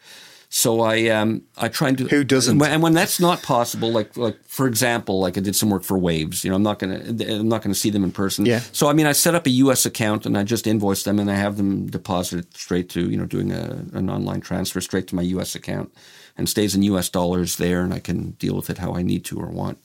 So 0.51 0.81
I 0.81 1.09
um, 1.09 1.43
I 1.57 1.67
try 1.67 1.91
to 1.93 2.05
who 2.05 2.23
doesn't 2.23 2.59
and 2.59 2.81
when 2.81 2.93
that's 2.93 3.19
not 3.19 3.43
possible, 3.43 3.91
like 3.91 4.17
like 4.17 4.43
for 4.45 4.65
example, 4.65 5.19
like 5.19 5.37
I 5.37 5.41
did 5.41 5.55
some 5.55 5.69
work 5.69 5.83
for 5.83 5.95
Waves. 5.95 6.43
You 6.43 6.49
know, 6.49 6.55
I'm 6.55 6.63
not 6.63 6.79
gonna 6.79 7.01
I'm 7.05 7.47
not 7.47 7.61
gonna 7.61 7.75
see 7.75 7.91
them 7.91 8.03
in 8.03 8.11
person. 8.11 8.47
Yeah. 8.47 8.61
So 8.71 8.89
I 8.89 8.93
mean, 8.93 9.05
I 9.05 9.11
set 9.11 9.35
up 9.35 9.45
a 9.45 9.51
U.S. 9.51 9.85
account 9.85 10.25
and 10.25 10.35
I 10.35 10.43
just 10.43 10.65
invoice 10.65 11.03
them 11.03 11.19
and 11.19 11.29
I 11.29 11.35
have 11.35 11.57
them 11.57 11.85
deposited 11.85 12.51
straight 12.57 12.89
to 12.89 13.09
you 13.11 13.15
know 13.15 13.27
doing 13.27 13.51
a, 13.51 13.85
an 13.93 14.09
online 14.09 14.41
transfer 14.41 14.81
straight 14.81 15.05
to 15.09 15.15
my 15.15 15.21
U.S. 15.21 15.53
account 15.53 15.93
and 16.35 16.49
stays 16.49 16.73
in 16.73 16.81
U.S. 16.83 17.09
dollars 17.09 17.57
there, 17.57 17.83
and 17.83 17.93
I 17.93 17.99
can 17.99 18.31
deal 18.31 18.55
with 18.55 18.71
it 18.71 18.79
how 18.79 18.95
I 18.95 19.03
need 19.03 19.25
to 19.25 19.39
or 19.39 19.49
want. 19.49 19.77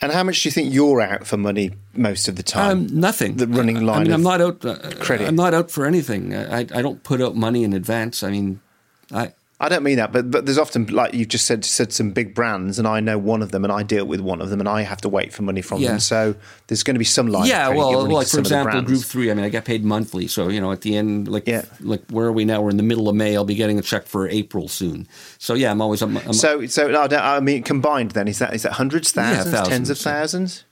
And 0.00 0.12
how 0.12 0.22
much 0.22 0.42
do 0.42 0.48
you 0.48 0.52
think 0.52 0.72
you're 0.72 1.00
out 1.00 1.26
for 1.26 1.38
money 1.38 1.72
most 1.94 2.28
of 2.28 2.36
the 2.36 2.42
time? 2.42 2.70
Um, 2.70 2.86
nothing. 3.00 3.38
The 3.38 3.48
running 3.48 3.84
line. 3.84 4.02
I 4.02 4.04
mean, 4.04 4.12
I'm 4.12 4.22
not 4.22 4.40
out. 4.40 4.64
Uh, 4.64 4.76
credit. 5.00 5.26
I'm 5.26 5.36
not 5.36 5.54
out 5.54 5.70
for 5.70 5.84
anything. 5.86 6.32
I, 6.32 6.60
I 6.60 6.82
don't 6.82 7.02
put 7.02 7.20
out 7.20 7.34
money 7.34 7.64
in 7.64 7.72
advance. 7.72 8.22
I 8.22 8.30
mean, 8.30 8.60
I 9.12 9.32
I 9.58 9.70
don't 9.70 9.82
mean 9.82 9.96
that, 9.96 10.12
but 10.12 10.30
but 10.30 10.44
there's 10.44 10.58
often 10.58 10.86
like 10.88 11.14
you've 11.14 11.28
just 11.28 11.46
said 11.46 11.64
said 11.64 11.90
some 11.90 12.10
big 12.10 12.34
brands, 12.34 12.78
and 12.78 12.86
I 12.86 13.00
know 13.00 13.16
one 13.16 13.40
of 13.40 13.52
them, 13.52 13.64
and 13.64 13.72
I 13.72 13.82
deal 13.82 14.04
with 14.04 14.20
one 14.20 14.42
of 14.42 14.50
them, 14.50 14.60
and 14.60 14.68
I 14.68 14.82
have 14.82 15.00
to 15.00 15.08
wait 15.08 15.32
for 15.32 15.42
money 15.44 15.62
from 15.62 15.80
yeah. 15.80 15.92
them. 15.92 16.00
So 16.00 16.34
there's 16.66 16.82
going 16.82 16.94
to 16.94 16.98
be 16.98 17.06
some 17.06 17.28
line. 17.28 17.48
Yeah, 17.48 17.70
well, 17.70 18.06
like 18.06 18.26
for 18.26 18.38
example, 18.38 18.82
Group 18.82 19.02
Three. 19.02 19.30
I 19.30 19.34
mean, 19.34 19.46
I 19.46 19.48
get 19.48 19.64
paid 19.64 19.82
monthly, 19.82 20.26
so 20.26 20.48
you 20.48 20.60
know, 20.60 20.72
at 20.72 20.82
the 20.82 20.94
end, 20.94 21.28
like 21.28 21.48
yeah. 21.48 21.64
like 21.80 22.02
where 22.10 22.26
are 22.26 22.32
we 22.32 22.44
now? 22.44 22.60
We're 22.60 22.68
in 22.68 22.76
the 22.76 22.82
middle 22.82 23.08
of 23.08 23.16
May. 23.16 23.34
I'll 23.34 23.46
be 23.46 23.54
getting 23.54 23.78
a 23.78 23.82
check 23.82 24.04
for 24.04 24.28
April 24.28 24.68
soon. 24.68 25.08
So 25.38 25.54
yeah, 25.54 25.70
I'm 25.70 25.80
always. 25.80 26.02
I'm, 26.02 26.18
I'm, 26.18 26.34
so 26.34 26.66
so 26.66 26.88
no, 26.88 27.16
I 27.16 27.40
mean, 27.40 27.62
combined 27.62 28.10
then 28.10 28.28
is 28.28 28.38
that 28.40 28.54
is 28.54 28.62
that 28.64 28.72
hundreds, 28.72 29.10
thousands, 29.10 29.46
yeah, 29.46 29.52
thousands, 29.52 29.68
tens 29.74 29.90
of 29.90 29.98
thousands? 29.98 30.64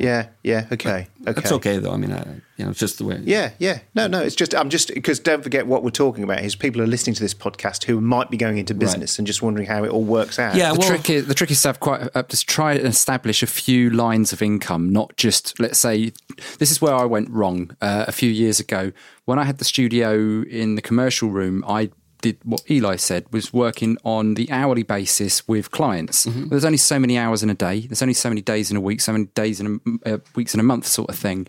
Yeah, 0.00 0.28
yeah, 0.42 0.66
okay, 0.72 0.90
okay. 0.90 1.08
That's 1.20 1.52
okay 1.52 1.76
though. 1.76 1.92
I 1.92 1.98
mean, 1.98 2.10
I, 2.10 2.40
you 2.56 2.64
know, 2.64 2.70
it's 2.70 2.80
just 2.80 2.96
the 2.96 3.04
way. 3.04 3.20
Yeah, 3.22 3.50
yeah. 3.58 3.80
No, 3.94 4.06
no. 4.06 4.22
It's 4.22 4.34
just 4.34 4.54
I'm 4.54 4.70
just 4.70 4.94
because 4.94 5.20
don't 5.20 5.42
forget 5.42 5.66
what 5.66 5.84
we're 5.84 5.90
talking 5.90 6.24
about 6.24 6.42
is 6.42 6.56
people 6.56 6.80
are 6.80 6.86
listening 6.86 7.14
to 7.16 7.22
this 7.22 7.34
podcast 7.34 7.84
who 7.84 8.00
might 8.00 8.30
be 8.30 8.38
going 8.38 8.56
into 8.56 8.72
business 8.72 9.12
right. 9.12 9.18
and 9.18 9.26
just 9.26 9.42
wondering 9.42 9.66
how 9.66 9.84
it 9.84 9.90
all 9.90 10.02
works 10.02 10.38
out. 10.38 10.54
Yeah, 10.54 10.72
the 10.72 10.78
well, 10.78 10.88
trick 10.88 11.10
is 11.10 11.26
the 11.26 11.34
trick 11.34 11.50
is 11.50 11.60
to 11.62 11.68
have 11.68 11.80
quite 11.80 12.08
uh, 12.14 12.22
to 12.22 12.46
try 12.46 12.72
and 12.72 12.86
establish 12.86 13.42
a 13.42 13.46
few 13.46 13.90
lines 13.90 14.32
of 14.32 14.40
income, 14.40 14.90
not 14.90 15.14
just 15.18 15.60
let's 15.60 15.78
say 15.78 16.12
this 16.58 16.70
is 16.70 16.80
where 16.80 16.94
I 16.94 17.04
went 17.04 17.28
wrong 17.28 17.76
uh, 17.82 18.06
a 18.08 18.12
few 18.12 18.30
years 18.30 18.58
ago 18.58 18.92
when 19.26 19.38
I 19.38 19.44
had 19.44 19.58
the 19.58 19.66
studio 19.66 20.42
in 20.48 20.76
the 20.76 20.82
commercial 20.82 21.28
room. 21.28 21.62
I 21.68 21.90
did 22.20 22.38
what 22.44 22.62
Eli 22.70 22.96
said 22.96 23.32
was 23.32 23.52
working 23.52 23.96
on 24.04 24.34
the 24.34 24.50
hourly 24.50 24.82
basis 24.82 25.46
with 25.48 25.70
clients. 25.70 26.26
Mm-hmm. 26.26 26.48
There's 26.48 26.64
only 26.64 26.78
so 26.78 26.98
many 26.98 27.18
hours 27.18 27.42
in 27.42 27.50
a 27.50 27.54
day. 27.54 27.80
There's 27.80 28.02
only 28.02 28.14
so 28.14 28.28
many 28.28 28.40
days 28.40 28.70
in 28.70 28.76
a 28.76 28.80
week, 28.80 29.00
so 29.00 29.12
many 29.12 29.26
days 29.26 29.60
in 29.60 29.80
a, 30.04 30.14
uh, 30.14 30.18
weeks 30.34 30.54
in 30.54 30.60
a 30.60 30.62
month, 30.62 30.86
sort 30.86 31.10
of 31.10 31.16
thing. 31.16 31.46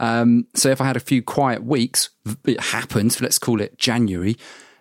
Um, 0.00 0.46
so 0.54 0.70
if 0.70 0.80
I 0.80 0.86
had 0.86 0.96
a 0.96 1.00
few 1.00 1.22
quiet 1.22 1.64
weeks, 1.64 2.10
it 2.44 2.60
happened. 2.60 3.20
Let's 3.20 3.38
call 3.38 3.60
it 3.60 3.78
January. 3.78 4.36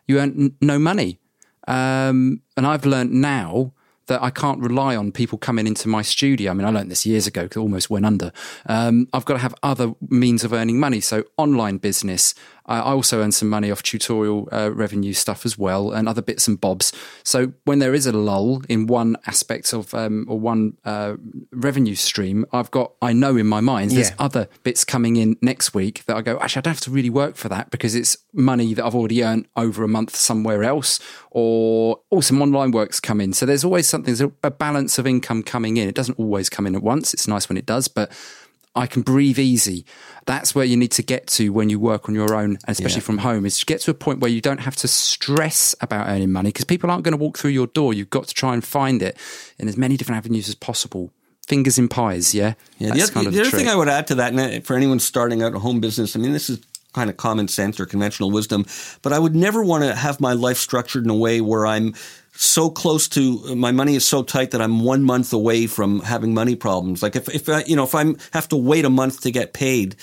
You 0.08 0.20
earn 0.20 0.34
n- 0.38 0.56
no 0.62 0.80
money, 0.80 1.20
um, 1.68 2.42
and 2.58 2.66
I've 2.66 2.86
learned 2.86 3.12
now 3.12 3.74
that 4.12 4.22
I 4.22 4.30
can't 4.30 4.60
rely 4.60 4.96
on 4.96 5.14
people 5.14 5.38
coming 5.38 5.66
into 5.66 5.88
my 5.88 6.02
studio. 6.02 6.52
I 6.52 6.54
mean, 6.54 6.68
I 6.68 6.70
learned 6.70 6.92
this 6.92 7.06
years 7.06 7.28
ago 7.28 7.44
because 7.44 7.58
almost 7.62 7.90
went 7.90 8.06
under. 8.06 8.34
Um, 8.66 9.08
I've 9.14 9.24
got 9.24 9.36
to 9.36 9.40
have 9.40 9.56
other 9.64 9.94
means 10.10 10.44
of 10.44 10.52
earning 10.52 10.80
money. 10.82 11.00
So 11.00 11.24
online 11.38 11.78
business, 11.78 12.36
I 12.72 12.80
also 12.94 13.22
earn 13.22 13.32
some 13.32 13.50
money 13.50 13.70
off 13.70 13.84
tutorial 13.84 14.48
uh, 14.52 14.72
revenue 14.74 15.14
stuff 15.14 15.46
as 15.46 15.58
well 15.58 15.92
and 15.92 16.08
other 16.08 16.22
bits 16.22 16.48
and 16.48 16.60
bobs. 16.60 16.94
So 17.24 17.54
when 17.66 17.80
there 17.80 17.94
is 17.94 18.08
a 18.08 18.14
lull 18.14 18.62
in 18.70 18.88
one 18.88 19.18
aspect 19.28 19.74
of 19.74 19.94
um, 19.94 20.26
or 20.30 20.40
one 20.40 20.78
uh, 20.86 21.18
revenue 21.52 21.96
stream, 21.96 22.46
I've 22.54 22.72
got 22.72 22.94
I 23.02 23.14
know 23.14 23.36
in 23.36 23.48
my 23.48 23.60
mind 23.60 23.92
there's 23.92 24.10
yeah. 24.10 24.16
other 24.20 24.48
bits 24.64 24.86
coming 24.86 25.18
in 25.18 25.38
next 25.42 25.74
week 25.74 26.06
that 26.06 26.16
I 26.16 26.22
go 26.22 26.40
actually 26.40 26.62
I 26.62 26.64
don't 26.64 26.74
have 26.74 26.82
to 26.82 26.92
really 26.92 27.10
work 27.10 27.36
for 27.36 27.50
that 27.50 27.72
because 27.72 27.94
it's 27.94 28.18
money 28.34 28.74
that 28.74 28.86
I've 28.86 28.96
already 28.96 29.24
earned 29.24 29.48
over 29.58 29.84
a 29.84 29.88
month 29.88 30.16
somewhere 30.16 30.64
else 30.64 31.00
or 31.32 32.00
oh 32.12 32.22
some 32.22 32.42
online 32.42 32.72
works 32.72 33.00
come 33.00 33.20
in. 33.20 33.34
So 33.34 33.46
there's 33.46 33.64
always 33.64 33.88
something 33.88 34.06
there's 34.06 34.22
a, 34.22 34.32
a 34.44 34.52
balance 34.52 34.98
of 34.98 35.06
income 35.06 35.44
coming 35.44 35.78
in. 35.78 35.90
It 35.90 35.96
doesn't 35.96 36.18
always 36.18 36.50
come 36.50 36.66
in 36.68 36.76
at 36.76 36.84
once. 36.84 37.14
It's 37.14 37.28
nice 37.28 37.50
when 37.50 37.58
it 37.58 37.66
does, 37.66 37.88
but 37.88 38.12
I 38.76 38.88
can 38.88 39.02
breathe 39.02 39.38
easy. 39.38 39.86
That's 40.26 40.56
where 40.56 40.64
you 40.64 40.78
need 40.78 40.92
to 40.94 41.04
get 41.04 41.28
to 41.28 41.50
when 41.50 41.70
you 41.70 41.80
work 41.80 42.08
on 42.08 42.16
your 42.16 42.34
own, 42.34 42.58
especially 42.68 43.02
yeah. 43.02 43.06
from 43.06 43.18
home, 43.20 43.46
is 43.46 43.60
to 43.60 43.66
get 43.66 43.82
to 43.82 43.92
a 43.92 43.94
point 43.94 44.20
where 44.20 44.32
you 44.32 44.40
don't 44.40 44.62
have 44.62 44.78
to 44.78 44.88
stress 44.88 45.76
about 45.82 46.08
earning 46.08 46.32
money 46.32 46.50
because 46.50 46.66
people 46.66 46.90
aren't 46.90 47.04
going 47.04 47.18
to 47.18 47.22
walk 47.22 47.38
through 47.38 47.52
your 47.52 47.68
door. 47.68 47.94
You've 47.94 48.10
got 48.10 48.28
to 48.28 48.34
try 48.34 48.54
and 48.54 48.64
find 48.64 49.02
it 49.02 49.18
in 49.60 49.68
as 49.68 49.76
many 49.76 49.98
different 49.98 50.18
avenues 50.18 50.48
as 50.48 50.56
possible. 50.56 51.12
Fingers 51.48 51.78
in 51.78 51.90
pies, 51.90 52.34
yeah. 52.34 52.54
Yeah. 52.78 52.94
the, 52.94 53.02
other, 53.02 53.24
the, 53.24 53.30
the 53.32 53.42
other 53.42 53.50
thing 53.52 53.68
I 53.68 53.76
would 53.76 53.90
add 53.90 54.08
to 54.08 54.16
that, 54.16 54.32
and 54.32 54.40
uh, 54.40 54.62
for 54.62 54.78
anyone 54.78 55.00
starting 55.00 55.44
out 55.44 55.54
a 55.54 55.60
home 55.60 55.82
business, 55.82 56.16
I 56.16 56.20
mean, 56.20 56.32
this 56.32 56.50
is 56.50 56.62
kind 56.94 57.10
of 57.10 57.18
common 57.18 57.48
sense 57.48 57.80
or 57.80 57.86
conventional 57.86 58.32
wisdom, 58.32 58.66
but 59.02 59.12
I 59.12 59.20
would 59.20 59.36
never 59.36 59.64
want 59.64 59.84
to 59.84 59.96
have 59.96 60.20
my 60.20 60.34
life 60.34 60.58
structured 60.58 61.04
in 61.04 61.10
a 61.10 61.16
way 61.16 61.42
where 61.42 61.66
I'm 61.66 61.94
so 62.34 62.70
close 62.70 63.08
to 63.10 63.56
my 63.56 63.72
money 63.72 63.96
is 63.96 64.06
so 64.06 64.24
tight 64.24 64.52
that 64.52 64.62
I'm 64.62 64.84
one 64.84 65.04
month 65.04 65.34
away 65.34 65.68
from 65.68 66.00
having 66.02 66.34
money 66.34 66.56
problems. 66.56 67.04
Like 67.04 67.16
if, 67.16 67.30
if 67.30 67.50
I, 67.50 67.64
you 67.64 67.76
know, 67.76 67.84
if 67.84 67.94
I 67.94 68.06
have 68.34 68.48
to 68.50 68.58
wait 68.58 68.86
a 68.86 68.90
month 68.90 69.22
to 69.22 69.32
get 69.32 69.54
paid, 69.54 69.96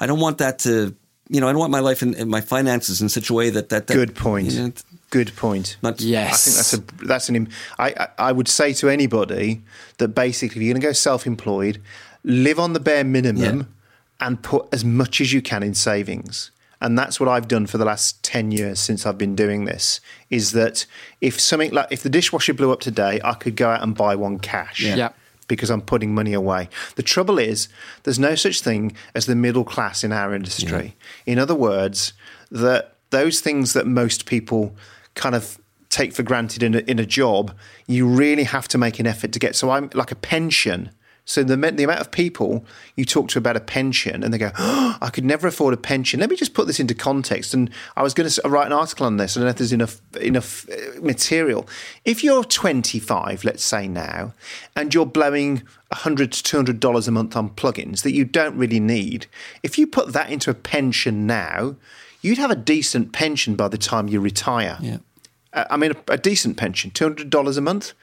I 0.00 0.06
don't 0.06 0.20
want 0.20 0.38
that 0.38 0.58
to, 0.60 0.94
you 1.28 1.40
know, 1.40 1.48
I 1.48 1.52
don't 1.52 1.60
want 1.60 1.72
my 1.72 1.80
life 1.80 2.02
and 2.02 2.28
my 2.28 2.40
finances 2.40 3.00
in 3.00 3.08
such 3.08 3.30
a 3.30 3.34
way 3.34 3.50
that 3.50 3.70
that, 3.70 3.86
that 3.86 3.94
good 3.94 4.14
point. 4.14 4.52
You 4.52 4.62
know, 4.62 4.72
good 5.10 5.34
point. 5.36 5.76
Not, 5.82 6.00
yes, 6.00 6.32
I 6.32 6.36
think 6.36 6.56
that's 6.56 6.74
a 6.74 7.06
that's 7.06 7.28
an. 7.28 7.48
I 7.78 8.08
I 8.18 8.32
would 8.32 8.48
say 8.48 8.72
to 8.74 8.88
anybody 8.88 9.62
that 9.98 10.08
basically 10.08 10.62
if 10.62 10.66
you're 10.66 10.74
going 10.74 10.82
to 10.82 10.86
go 10.88 10.92
self-employed, 10.92 11.80
live 12.24 12.58
on 12.58 12.74
the 12.74 12.80
bare 12.80 13.04
minimum, 13.04 13.58
yeah. 13.58 14.26
and 14.26 14.42
put 14.42 14.68
as 14.72 14.84
much 14.84 15.20
as 15.20 15.32
you 15.32 15.42
can 15.42 15.62
in 15.62 15.74
savings 15.74 16.50
and 16.80 16.98
that's 16.98 17.18
what 17.18 17.28
I've 17.28 17.48
done 17.48 17.66
for 17.66 17.78
the 17.78 17.84
last 17.84 18.22
10 18.22 18.50
years 18.52 18.78
since 18.78 19.06
I've 19.06 19.18
been 19.18 19.34
doing 19.34 19.64
this 19.64 20.00
is 20.30 20.52
that 20.52 20.86
if 21.20 21.40
something 21.40 21.72
like 21.72 21.88
if 21.90 22.02
the 22.02 22.10
dishwasher 22.10 22.54
blew 22.54 22.72
up 22.72 22.80
today 22.80 23.20
I 23.24 23.34
could 23.34 23.56
go 23.56 23.70
out 23.70 23.82
and 23.82 23.94
buy 23.94 24.14
one 24.14 24.38
cash 24.38 24.82
yeah. 24.82 24.96
yeah. 24.96 25.08
because 25.48 25.70
I'm 25.70 25.82
putting 25.82 26.14
money 26.14 26.32
away 26.32 26.68
the 26.96 27.02
trouble 27.02 27.38
is 27.38 27.68
there's 28.02 28.18
no 28.18 28.34
such 28.34 28.60
thing 28.60 28.94
as 29.14 29.26
the 29.26 29.36
middle 29.36 29.64
class 29.64 30.04
in 30.04 30.12
our 30.12 30.34
industry 30.34 30.96
yeah. 31.24 31.32
in 31.32 31.38
other 31.38 31.54
words 31.54 32.12
that 32.50 32.96
those 33.10 33.40
things 33.40 33.72
that 33.72 33.86
most 33.86 34.26
people 34.26 34.74
kind 35.14 35.34
of 35.34 35.58
take 35.88 36.12
for 36.12 36.22
granted 36.22 36.62
in 36.62 36.74
a, 36.74 36.78
in 36.80 36.98
a 36.98 37.06
job 37.06 37.56
you 37.86 38.06
really 38.06 38.44
have 38.44 38.68
to 38.68 38.76
make 38.76 38.98
an 38.98 39.06
effort 39.06 39.32
to 39.32 39.38
get 39.38 39.56
so 39.56 39.70
I'm 39.70 39.90
like 39.94 40.10
a 40.10 40.16
pension 40.16 40.90
so 41.28 41.42
the, 41.42 41.56
the 41.56 41.82
amount 41.82 42.00
of 42.00 42.12
people 42.12 42.64
you 42.94 43.04
talk 43.04 43.28
to 43.30 43.38
about 43.38 43.56
a 43.56 43.60
pension 43.60 44.22
and 44.22 44.32
they 44.32 44.38
go, 44.38 44.52
oh, 44.56 44.96
I 45.02 45.10
could 45.10 45.24
never 45.24 45.48
afford 45.48 45.74
a 45.74 45.76
pension. 45.76 46.20
Let 46.20 46.30
me 46.30 46.36
just 46.36 46.54
put 46.54 46.68
this 46.68 46.78
into 46.78 46.94
context. 46.94 47.52
And 47.52 47.68
I 47.96 48.04
was 48.04 48.14
going 48.14 48.30
to 48.30 48.48
write 48.48 48.66
an 48.66 48.72
article 48.72 49.06
on 49.06 49.16
this. 49.16 49.36
I 49.36 49.40
don't 49.40 49.46
know 49.46 49.50
if 49.50 49.56
there's 49.56 49.72
enough 49.72 50.00
enough 50.20 50.68
uh, 50.70 51.00
material. 51.02 51.68
If 52.04 52.22
you're 52.22 52.44
25, 52.44 53.42
let's 53.42 53.64
say 53.64 53.88
now, 53.88 54.34
and 54.76 54.94
you're 54.94 55.04
blowing 55.04 55.64
100 55.88 56.30
to 56.30 56.42
200 56.44 56.78
dollars 56.78 57.08
a 57.08 57.10
month 57.10 57.36
on 57.36 57.50
plugins 57.50 58.02
that 58.02 58.12
you 58.12 58.24
don't 58.24 58.56
really 58.56 58.80
need, 58.80 59.26
if 59.64 59.78
you 59.78 59.88
put 59.88 60.12
that 60.12 60.30
into 60.30 60.48
a 60.48 60.54
pension 60.54 61.26
now, 61.26 61.74
you'd 62.22 62.38
have 62.38 62.52
a 62.52 62.56
decent 62.56 63.12
pension 63.12 63.56
by 63.56 63.66
the 63.66 63.78
time 63.78 64.06
you 64.06 64.20
retire. 64.20 64.78
Yeah. 64.80 64.98
Uh, 65.52 65.64
I 65.70 65.76
mean, 65.76 65.90
a, 65.90 66.12
a 66.12 66.18
decent 66.18 66.56
pension, 66.56 66.92
$200 66.92 67.58
a 67.58 67.60
month 67.60 67.94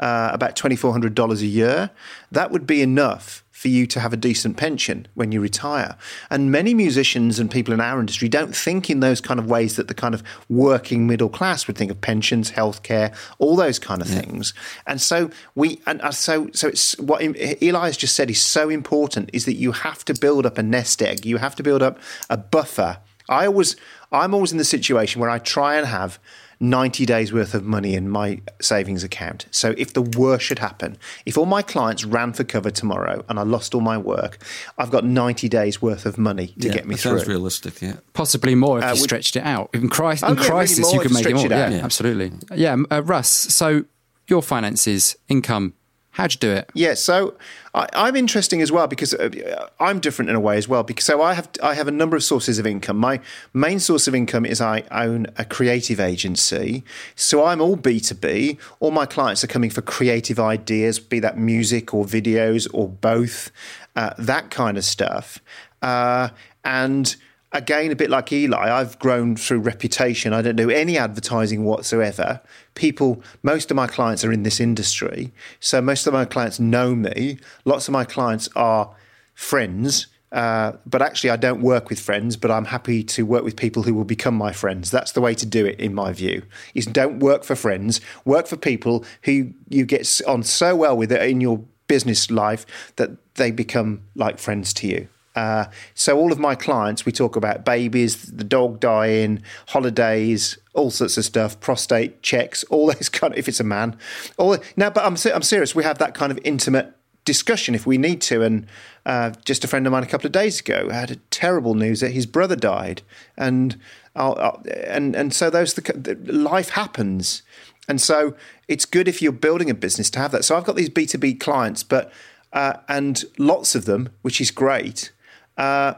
uh, 0.00 0.30
about 0.32 0.56
$2,400 0.56 1.40
a 1.40 1.46
year, 1.46 1.90
that 2.32 2.50
would 2.50 2.66
be 2.66 2.82
enough 2.82 3.44
for 3.60 3.68
you 3.68 3.86
to 3.86 4.00
have 4.00 4.14
a 4.14 4.16
decent 4.16 4.56
pension 4.56 5.06
when 5.12 5.32
you 5.32 5.38
retire. 5.38 5.94
And 6.30 6.50
many 6.50 6.72
musicians 6.72 7.38
and 7.38 7.50
people 7.50 7.74
in 7.74 7.80
our 7.82 8.00
industry 8.00 8.26
don't 8.26 8.56
think 8.56 8.88
in 8.88 9.00
those 9.00 9.20
kind 9.20 9.38
of 9.38 9.50
ways 9.50 9.76
that 9.76 9.86
the 9.86 9.92
kind 9.92 10.14
of 10.14 10.22
working 10.48 11.06
middle 11.06 11.28
class 11.28 11.66
would 11.66 11.76
think 11.76 11.90
of 11.90 12.00
pensions, 12.00 12.52
healthcare, 12.52 13.14
all 13.38 13.56
those 13.56 13.78
kind 13.78 14.00
of 14.00 14.08
yeah. 14.08 14.22
things. 14.22 14.54
And 14.86 14.98
so 14.98 15.30
we, 15.54 15.78
and 15.86 16.00
uh, 16.00 16.10
so 16.10 16.48
so 16.54 16.68
it's 16.68 16.98
what 16.98 17.20
Eli 17.62 17.84
has 17.84 17.98
just 17.98 18.16
said 18.16 18.30
is 18.30 18.40
so 18.40 18.70
important 18.70 19.28
is 19.34 19.44
that 19.44 19.56
you 19.56 19.72
have 19.72 20.06
to 20.06 20.14
build 20.14 20.46
up 20.46 20.56
a 20.56 20.62
nest 20.62 21.02
egg. 21.02 21.26
You 21.26 21.36
have 21.36 21.54
to 21.56 21.62
build 21.62 21.82
up 21.82 21.98
a 22.30 22.38
buffer. 22.38 22.96
I 23.28 23.44
always 23.44 23.76
I'm 24.10 24.32
always 24.32 24.52
in 24.52 24.58
the 24.58 24.64
situation 24.64 25.20
where 25.20 25.28
I 25.28 25.38
try 25.38 25.76
and 25.76 25.86
have 25.86 26.18
90 26.62 27.06
days 27.06 27.32
worth 27.32 27.54
of 27.54 27.64
money 27.64 27.94
in 27.94 28.08
my 28.10 28.40
savings 28.60 29.02
account. 29.02 29.46
So 29.50 29.74
if 29.78 29.94
the 29.94 30.02
worst 30.02 30.44
should 30.44 30.58
happen, 30.58 30.98
if 31.24 31.38
all 31.38 31.46
my 31.46 31.62
clients 31.62 32.04
ran 32.04 32.34
for 32.34 32.44
cover 32.44 32.70
tomorrow 32.70 33.24
and 33.30 33.38
I 33.38 33.42
lost 33.42 33.74
all 33.74 33.80
my 33.80 33.96
work, 33.96 34.38
I've 34.76 34.90
got 34.90 35.04
90 35.04 35.48
days 35.48 35.80
worth 35.80 36.04
of 36.04 36.18
money 36.18 36.48
to 36.60 36.66
yeah, 36.68 36.74
get 36.74 36.86
me 36.86 36.94
that 36.96 37.00
through. 37.00 37.18
Sounds 37.18 37.28
realistic, 37.28 37.80
yeah. 37.80 37.94
Possibly 38.12 38.54
more 38.54 38.78
if 38.78 38.84
Uh, 38.84 38.88
you 38.88 38.92
would- 38.92 39.00
stretched 39.00 39.36
it 39.36 39.42
out. 39.44 39.70
In, 39.72 39.88
cri- 39.88 40.18
Oh, 40.22 40.32
in 40.32 40.36
yeah, 40.38 40.44
crisis, 40.44 40.80
more 40.80 40.92
you 40.94 41.00
if 41.00 41.06
could 41.06 41.14
make 41.14 41.26
it 41.26 41.34
more. 41.34 41.46
it 41.46 41.52
out. 41.52 41.70
Yeah, 41.70 41.78
Yeah. 41.78 41.84
absolutely. 41.84 42.32
Yeah, 42.54 42.76
uh, 42.90 43.02
Russ. 43.04 43.28
So 43.28 43.84
your 44.28 44.42
finances, 44.42 45.16
income, 45.28 45.72
how'd 46.20 46.34
you 46.34 46.38
do 46.38 46.52
it? 46.52 46.70
Yeah, 46.74 46.94
so 46.94 47.34
I, 47.74 47.88
I'm 47.94 48.14
interesting 48.14 48.60
as 48.60 48.70
well 48.70 48.86
because 48.86 49.14
uh, 49.14 49.68
I'm 49.80 50.00
different 50.00 50.28
in 50.28 50.36
a 50.36 50.40
way 50.40 50.56
as 50.58 50.68
well. 50.68 50.82
Because 50.82 51.04
so 51.06 51.22
I 51.22 51.34
have 51.34 51.48
I 51.62 51.74
have 51.74 51.88
a 51.88 51.90
number 51.90 52.16
of 52.16 52.22
sources 52.22 52.58
of 52.58 52.66
income. 52.66 52.98
My 52.98 53.20
main 53.52 53.80
source 53.80 54.06
of 54.06 54.14
income 54.14 54.44
is 54.44 54.60
I 54.60 54.84
own 54.90 55.26
a 55.36 55.44
creative 55.44 55.98
agency, 55.98 56.84
so 57.14 57.44
I'm 57.44 57.60
all 57.60 57.76
B 57.76 58.00
two 58.00 58.14
B. 58.14 58.58
All 58.80 58.90
my 58.90 59.06
clients 59.06 59.42
are 59.42 59.48
coming 59.48 59.70
for 59.70 59.82
creative 59.82 60.38
ideas, 60.38 60.98
be 60.98 61.20
that 61.20 61.38
music 61.38 61.94
or 61.94 62.04
videos 62.04 62.68
or 62.72 62.88
both, 62.88 63.50
uh, 63.96 64.12
that 64.18 64.50
kind 64.50 64.76
of 64.76 64.84
stuff, 64.84 65.38
uh, 65.82 66.28
and 66.64 67.16
again, 67.52 67.90
a 67.90 67.96
bit 67.96 68.10
like 68.10 68.32
Eli, 68.32 68.70
I've 68.70 68.98
grown 68.98 69.36
through 69.36 69.60
reputation. 69.60 70.32
I 70.32 70.42
don't 70.42 70.56
do 70.56 70.70
any 70.70 70.96
advertising 70.96 71.64
whatsoever. 71.64 72.40
People, 72.74 73.22
most 73.42 73.70
of 73.70 73.76
my 73.76 73.86
clients 73.86 74.24
are 74.24 74.32
in 74.32 74.42
this 74.42 74.60
industry. 74.60 75.32
So 75.58 75.80
most 75.80 76.06
of 76.06 76.12
my 76.12 76.24
clients 76.24 76.60
know 76.60 76.94
me. 76.94 77.38
Lots 77.64 77.88
of 77.88 77.92
my 77.92 78.04
clients 78.04 78.48
are 78.54 78.94
friends. 79.34 80.06
Uh, 80.32 80.72
but 80.86 81.02
actually, 81.02 81.30
I 81.30 81.36
don't 81.36 81.60
work 81.60 81.90
with 81.90 81.98
friends, 81.98 82.36
but 82.36 82.52
I'm 82.52 82.66
happy 82.66 83.02
to 83.02 83.26
work 83.26 83.42
with 83.42 83.56
people 83.56 83.82
who 83.82 83.94
will 83.94 84.04
become 84.04 84.34
my 84.34 84.52
friends. 84.52 84.90
That's 84.92 85.10
the 85.10 85.20
way 85.20 85.34
to 85.34 85.44
do 85.44 85.66
it, 85.66 85.80
in 85.80 85.92
my 85.92 86.12
view. 86.12 86.44
Is 86.74 86.86
don't 86.86 87.18
work 87.18 87.42
for 87.42 87.56
friends, 87.56 88.00
work 88.24 88.46
for 88.46 88.56
people 88.56 89.04
who 89.22 89.52
you 89.68 89.84
get 89.84 90.20
on 90.28 90.44
so 90.44 90.76
well 90.76 90.96
with 90.96 91.10
it 91.10 91.28
in 91.28 91.40
your 91.40 91.64
business 91.88 92.30
life 92.30 92.64
that 92.94 93.34
they 93.34 93.50
become 93.50 94.02
like 94.14 94.38
friends 94.38 94.72
to 94.74 94.86
you. 94.86 95.08
Uh, 95.36 95.66
so 95.94 96.18
all 96.18 96.32
of 96.32 96.38
my 96.38 96.54
clients, 96.54 97.06
we 97.06 97.12
talk 97.12 97.36
about 97.36 97.64
babies, 97.64 98.30
the 98.30 98.44
dog 98.44 98.80
dying, 98.80 99.42
holidays, 99.68 100.58
all 100.74 100.90
sorts 100.90 101.16
of 101.16 101.24
stuff, 101.24 101.58
prostate 101.60 102.22
checks, 102.22 102.64
all 102.64 102.86
those 102.92 103.08
kind 103.08 103.32
of. 103.32 103.38
If 103.38 103.48
it's 103.48 103.60
a 103.60 103.64
man, 103.64 103.96
all 104.36 104.56
now. 104.76 104.90
But 104.90 105.04
I'm 105.04 105.16
I'm 105.32 105.42
serious. 105.42 105.74
We 105.74 105.84
have 105.84 105.98
that 105.98 106.14
kind 106.14 106.32
of 106.32 106.38
intimate 106.44 106.94
discussion 107.24 107.74
if 107.74 107.86
we 107.86 107.98
need 107.98 108.20
to. 108.22 108.42
And 108.42 108.66
uh, 109.06 109.30
just 109.44 109.64
a 109.64 109.68
friend 109.68 109.86
of 109.86 109.92
mine 109.92 110.02
a 110.02 110.06
couple 110.06 110.26
of 110.26 110.32
days 110.32 110.60
ago 110.60 110.90
had 110.90 111.10
a 111.10 111.16
terrible 111.30 111.74
news 111.74 112.00
that 112.00 112.10
his 112.10 112.26
brother 112.26 112.56
died, 112.56 113.02
and 113.36 113.78
I'll, 114.16 114.36
I'll, 114.38 114.62
and 114.84 115.14
and 115.14 115.32
so 115.32 115.48
those 115.48 115.74
the, 115.74 115.92
the 115.92 116.32
life 116.32 116.70
happens, 116.70 117.42
and 117.88 118.00
so 118.00 118.34
it's 118.68 118.84
good 118.84 119.08
if 119.08 119.22
you're 119.22 119.32
building 119.32 119.70
a 119.70 119.74
business 119.74 120.10
to 120.10 120.18
have 120.18 120.32
that. 120.32 120.44
So 120.44 120.56
I've 120.56 120.64
got 120.64 120.76
these 120.76 120.88
B 120.88 121.06
two 121.06 121.18
B 121.18 121.34
clients, 121.34 121.82
but 121.82 122.12
uh, 122.52 122.74
and 122.88 123.24
lots 123.38 123.74
of 123.74 123.84
them, 123.84 124.10
which 124.22 124.40
is 124.40 124.50
great. 124.50 125.12
Uh, 125.60 125.94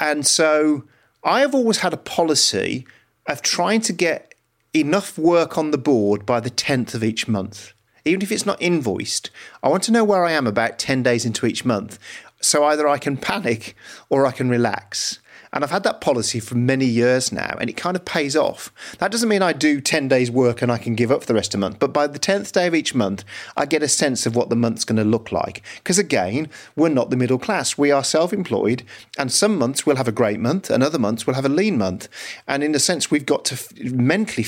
and 0.00 0.26
so 0.26 0.82
I 1.22 1.40
have 1.40 1.54
always 1.54 1.78
had 1.78 1.92
a 1.92 1.96
policy 1.98 2.84
of 3.26 3.42
trying 3.42 3.80
to 3.82 3.92
get 3.92 4.34
enough 4.74 5.16
work 5.16 5.56
on 5.56 5.70
the 5.70 5.78
board 5.78 6.26
by 6.26 6.40
the 6.40 6.50
10th 6.50 6.94
of 6.94 7.04
each 7.04 7.28
month. 7.28 7.72
Even 8.04 8.22
if 8.22 8.32
it's 8.32 8.44
not 8.44 8.60
invoiced, 8.60 9.30
I 9.62 9.68
want 9.68 9.84
to 9.84 9.92
know 9.92 10.02
where 10.02 10.24
I 10.24 10.32
am 10.32 10.48
about 10.48 10.80
10 10.80 11.04
days 11.04 11.24
into 11.24 11.46
each 11.46 11.64
month. 11.64 11.98
So 12.40 12.64
either 12.64 12.88
I 12.88 12.98
can 12.98 13.16
panic 13.16 13.76
or 14.10 14.26
I 14.26 14.32
can 14.32 14.50
relax. 14.50 15.20
And 15.54 15.62
I've 15.62 15.70
had 15.70 15.84
that 15.84 16.00
policy 16.00 16.40
for 16.40 16.56
many 16.56 16.84
years 16.84 17.30
now, 17.30 17.56
and 17.60 17.70
it 17.70 17.76
kind 17.76 17.96
of 17.96 18.04
pays 18.04 18.34
off. 18.34 18.72
That 18.98 19.12
doesn't 19.12 19.28
mean 19.28 19.40
I 19.40 19.52
do 19.52 19.80
10 19.80 20.08
days' 20.08 20.30
work 20.30 20.60
and 20.60 20.70
I 20.70 20.78
can 20.78 20.96
give 20.96 21.12
up 21.12 21.20
for 21.20 21.26
the 21.28 21.34
rest 21.34 21.54
of 21.54 21.60
the 21.60 21.66
month, 21.66 21.78
but 21.78 21.92
by 21.92 22.08
the 22.08 22.18
10th 22.18 22.50
day 22.50 22.66
of 22.66 22.74
each 22.74 22.92
month, 22.92 23.24
I 23.56 23.64
get 23.64 23.82
a 23.82 23.88
sense 23.88 24.26
of 24.26 24.34
what 24.34 24.50
the 24.50 24.56
month's 24.56 24.84
going 24.84 24.96
to 24.96 25.04
look 25.04 25.30
like. 25.30 25.62
Because 25.76 25.98
again, 25.98 26.48
we're 26.74 26.88
not 26.88 27.10
the 27.10 27.16
middle 27.16 27.38
class. 27.38 27.78
We 27.78 27.92
are 27.92 28.02
self 28.02 28.32
employed, 28.32 28.82
and 29.16 29.30
some 29.30 29.56
months 29.56 29.86
we'll 29.86 29.96
have 29.96 30.08
a 30.08 30.12
great 30.12 30.40
month, 30.40 30.70
and 30.70 30.82
other 30.82 30.98
months 30.98 31.24
we'll 31.24 31.36
have 31.36 31.44
a 31.44 31.48
lean 31.48 31.78
month. 31.78 32.08
And 32.48 32.64
in 32.64 32.74
a 32.74 32.80
sense, 32.80 33.10
we've 33.10 33.24
got 33.24 33.44
to 33.46 33.94
mentally 33.94 34.42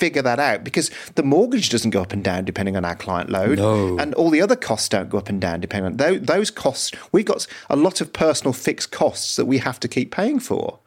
figure 0.00 0.22
that 0.22 0.40
out 0.40 0.64
because 0.64 0.90
the 1.14 1.22
mortgage 1.22 1.68
doesn't 1.68 1.90
go 1.90 2.00
up 2.02 2.12
and 2.12 2.24
down 2.24 2.44
depending 2.44 2.76
on 2.76 2.84
our 2.84 2.96
client 2.96 3.28
load 3.30 3.58
No. 3.58 3.98
and 3.98 4.14
all 4.14 4.30
the 4.30 4.40
other 4.42 4.56
costs 4.56 4.88
don't 4.88 5.10
go 5.10 5.18
up 5.18 5.28
and 5.28 5.40
down 5.40 5.60
depending 5.60 5.86
on 5.92 5.96
those, 5.98 6.20
those 6.22 6.50
costs 6.50 6.90
we've 7.12 7.26
got 7.26 7.46
a 7.68 7.76
lot 7.76 8.00
of 8.00 8.12
personal 8.12 8.52
fixed 8.52 8.90
costs 8.90 9.36
that 9.36 9.44
we 9.46 9.58
have 9.58 9.78
to 9.80 9.88
keep 9.88 10.10
paying 10.10 10.40
for 10.40 10.78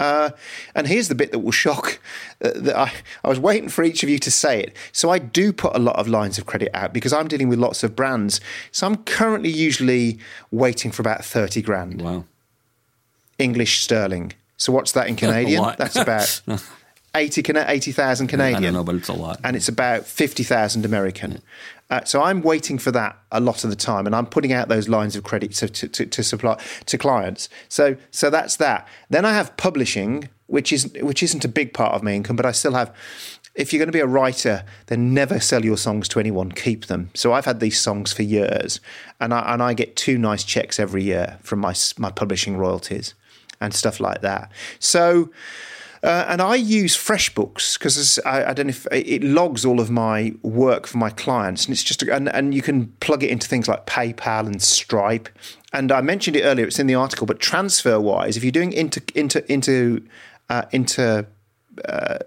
uh, 0.00 0.30
and 0.76 0.86
here's 0.86 1.08
the 1.08 1.14
bit 1.16 1.32
that 1.32 1.40
will 1.40 1.50
shock 1.50 1.98
uh, 2.44 2.50
that 2.54 2.76
I, 2.76 2.92
I 3.24 3.28
was 3.28 3.40
waiting 3.40 3.68
for 3.68 3.82
each 3.82 4.04
of 4.04 4.08
you 4.08 4.20
to 4.20 4.30
say 4.30 4.60
it. 4.60 4.76
So 4.92 5.10
I 5.10 5.18
do 5.18 5.52
put 5.52 5.74
a 5.74 5.80
lot 5.80 5.96
of 5.96 6.06
lines 6.06 6.38
of 6.38 6.46
credit 6.46 6.70
out 6.72 6.92
because 6.92 7.12
I'm 7.12 7.26
dealing 7.26 7.48
with 7.48 7.58
lots 7.58 7.82
of 7.82 7.96
brands. 7.96 8.40
So 8.70 8.86
I'm 8.86 8.98
currently 8.98 9.50
usually 9.50 10.20
waiting 10.52 10.92
for 10.92 11.02
about 11.02 11.24
30 11.24 11.62
grand 11.62 12.00
Wow. 12.00 12.24
English 13.40 13.82
sterling. 13.82 14.34
So 14.56 14.72
what's 14.72 14.92
that 14.92 15.08
in 15.08 15.16
Canadian? 15.24 15.64
That's 15.76 15.96
about 15.96 16.42
80 17.18 17.42
Cana- 17.42 17.64
80,000 17.68 18.26
I 18.26 18.30
Canadian 18.30 18.62
don't 18.62 18.72
know, 18.74 18.84
but 18.84 18.94
it's 18.96 19.08
a 19.08 19.12
lot. 19.12 19.40
and 19.44 19.56
it's 19.56 19.68
about 19.68 20.06
50,000 20.06 20.84
American. 20.84 21.42
Uh, 21.90 22.04
so 22.04 22.22
I'm 22.22 22.42
waiting 22.42 22.78
for 22.78 22.90
that 22.92 23.18
a 23.32 23.40
lot 23.40 23.64
of 23.64 23.70
the 23.70 23.76
time, 23.76 24.06
and 24.06 24.14
I'm 24.14 24.26
putting 24.26 24.52
out 24.52 24.68
those 24.68 24.88
lines 24.88 25.16
of 25.16 25.24
credit 25.24 25.52
to, 25.54 25.68
to, 25.68 25.88
to, 25.88 26.06
to 26.06 26.22
supply 26.22 26.60
to 26.86 26.98
clients. 26.98 27.48
So 27.68 27.96
so 28.10 28.28
that's 28.30 28.56
that. 28.56 28.86
Then 29.08 29.24
I 29.24 29.32
have 29.32 29.56
publishing, 29.56 30.28
which 30.46 30.72
is 30.72 30.92
which 31.00 31.22
isn't 31.22 31.44
a 31.44 31.48
big 31.48 31.72
part 31.72 31.94
of 31.94 32.02
my 32.02 32.12
income, 32.12 32.36
but 32.36 32.46
I 32.46 32.52
still 32.52 32.74
have. 32.74 32.94
If 33.54 33.72
you're 33.72 33.78
going 33.78 33.88
to 33.88 33.92
be 33.92 34.00
a 34.00 34.06
writer, 34.06 34.62
then 34.86 35.12
never 35.12 35.40
sell 35.40 35.64
your 35.64 35.76
songs 35.78 36.06
to 36.10 36.20
anyone. 36.20 36.52
Keep 36.52 36.86
them. 36.86 37.10
So 37.14 37.32
I've 37.32 37.46
had 37.46 37.58
these 37.58 37.80
songs 37.80 38.12
for 38.12 38.22
years, 38.22 38.80
and 39.18 39.34
I, 39.34 39.52
and 39.54 39.62
I 39.62 39.74
get 39.74 39.96
two 39.96 40.16
nice 40.16 40.44
checks 40.44 40.78
every 40.78 41.02
year 41.02 41.38
from 41.42 41.58
my 41.60 41.74
my 41.96 42.10
publishing 42.12 42.56
royalties 42.58 43.14
and 43.60 43.74
stuff 43.74 43.98
like 43.98 44.20
that. 44.20 44.52
So. 44.78 45.30
Uh, 46.02 46.24
and 46.28 46.40
I 46.40 46.54
use 46.54 46.96
FreshBooks 46.96 47.78
because 47.78 48.18
I, 48.20 48.50
I 48.50 48.52
don't 48.52 48.66
know 48.66 48.70
if 48.70 48.86
it 48.92 49.22
logs 49.22 49.64
all 49.64 49.80
of 49.80 49.90
my 49.90 50.32
work 50.42 50.86
for 50.86 50.98
my 50.98 51.10
clients, 51.10 51.64
and 51.64 51.72
it's 51.72 51.82
just 51.82 52.02
and, 52.02 52.28
and 52.28 52.54
you 52.54 52.62
can 52.62 52.86
plug 53.00 53.22
it 53.22 53.30
into 53.30 53.48
things 53.48 53.68
like 53.68 53.86
PayPal 53.86 54.46
and 54.46 54.62
Stripe. 54.62 55.28
And 55.72 55.90
I 55.90 56.00
mentioned 56.00 56.36
it 56.36 56.42
earlier; 56.42 56.66
it's 56.66 56.78
in 56.78 56.86
the 56.86 56.94
article. 56.94 57.26
But 57.26 57.40
transfer-wise, 57.40 58.36
if 58.36 58.44
you're 58.44 58.52
doing 58.52 58.72
inter 58.72 59.00
inter 59.14 59.40
into 59.48 60.06
uh, 60.48 60.62
inter 60.70 61.26
uh, 61.84 62.18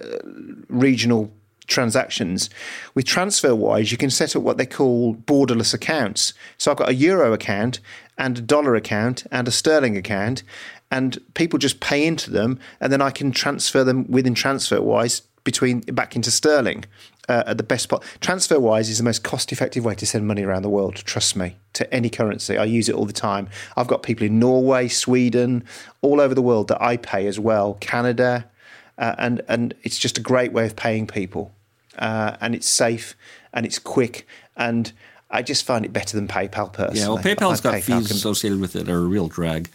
regional 0.67 1.31
transactions 1.67 2.49
with 2.93 3.05
TransferWise, 3.05 3.91
you 3.91 3.97
can 3.97 4.09
set 4.09 4.35
up 4.35 4.43
what 4.43 4.57
they 4.57 4.65
call 4.65 5.15
borderless 5.15 5.73
accounts. 5.73 6.33
So 6.57 6.69
I've 6.69 6.77
got 6.77 6.89
a 6.89 6.93
euro 6.93 7.33
account 7.33 7.79
and 8.17 8.37
a 8.37 8.41
dollar 8.41 8.75
account 8.75 9.25
and 9.31 9.47
a 9.47 9.51
sterling 9.51 9.97
account, 9.97 10.43
and 10.91 11.17
people 11.33 11.57
just 11.57 11.79
pay 11.79 12.05
into 12.05 12.29
them, 12.29 12.59
and 12.79 12.91
then 12.91 13.01
I 13.01 13.09
can 13.09 13.31
transfer 13.31 13.83
them 13.83 14.05
within 14.11 14.35
TransferWise 14.35 15.21
between 15.43 15.79
back 15.81 16.15
into 16.15 16.29
sterling. 16.29 16.85
Uh, 17.29 17.43
at 17.45 17.57
the 17.57 17.63
best 17.63 17.83
spot, 17.83 18.03
TransferWise 18.19 18.89
is 18.89 18.97
the 18.97 19.03
most 19.03 19.23
cost-effective 19.23 19.85
way 19.85 19.95
to 19.95 20.05
send 20.05 20.27
money 20.27 20.43
around 20.43 20.63
the 20.63 20.69
world. 20.69 20.95
Trust 20.95 21.35
me, 21.35 21.55
to 21.73 21.91
any 21.93 22.09
currency, 22.09 22.57
I 22.57 22.65
use 22.65 22.89
it 22.89 22.95
all 22.95 23.05
the 23.05 23.13
time. 23.13 23.47
I've 23.77 23.87
got 23.87 24.03
people 24.03 24.25
in 24.25 24.37
Norway, 24.37 24.89
Sweden, 24.89 25.63
all 26.01 26.19
over 26.19 26.35
the 26.35 26.41
world 26.41 26.67
that 26.67 26.81
I 26.81 26.97
pay 26.97 27.27
as 27.27 27.39
well. 27.39 27.75
Canada, 27.75 28.49
uh, 28.97 29.15
and 29.17 29.41
and 29.47 29.73
it's 29.83 29.97
just 29.97 30.17
a 30.17 30.21
great 30.21 30.51
way 30.51 30.65
of 30.65 30.75
paying 30.75 31.07
people, 31.07 31.53
uh, 31.99 32.35
and 32.41 32.53
it's 32.53 32.67
safe 32.67 33.15
and 33.53 33.65
it's 33.65 33.79
quick, 33.79 34.27
and 34.57 34.91
I 35.29 35.41
just 35.41 35.63
find 35.63 35.85
it 35.85 35.93
better 35.93 36.17
than 36.17 36.27
PayPal 36.27 36.73
personally. 36.73 36.99
Yeah, 36.99 37.07
well, 37.09 37.17
PayPal's 37.19 37.61
got 37.61 37.75
PayPal 37.75 37.83
fees 37.83 38.07
can- 38.07 38.17
associated 38.17 38.59
with 38.59 38.75
it 38.75 38.89
are 38.89 38.97
a 38.97 39.01
real 39.01 39.29
drag. 39.29 39.69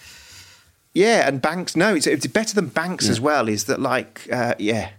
Yeah, 0.97 1.29
and 1.29 1.43
banks. 1.43 1.77
No, 1.77 1.95
it's, 1.95 2.07
it's 2.07 2.27
better 2.27 2.55
than 2.55 2.69
banks 2.69 3.07
as 3.09 3.21
well. 3.21 3.49
Is 3.49 3.65
that 3.65 3.81
like 3.81 4.27
uh, 4.33 4.55
yeah, 4.59 4.93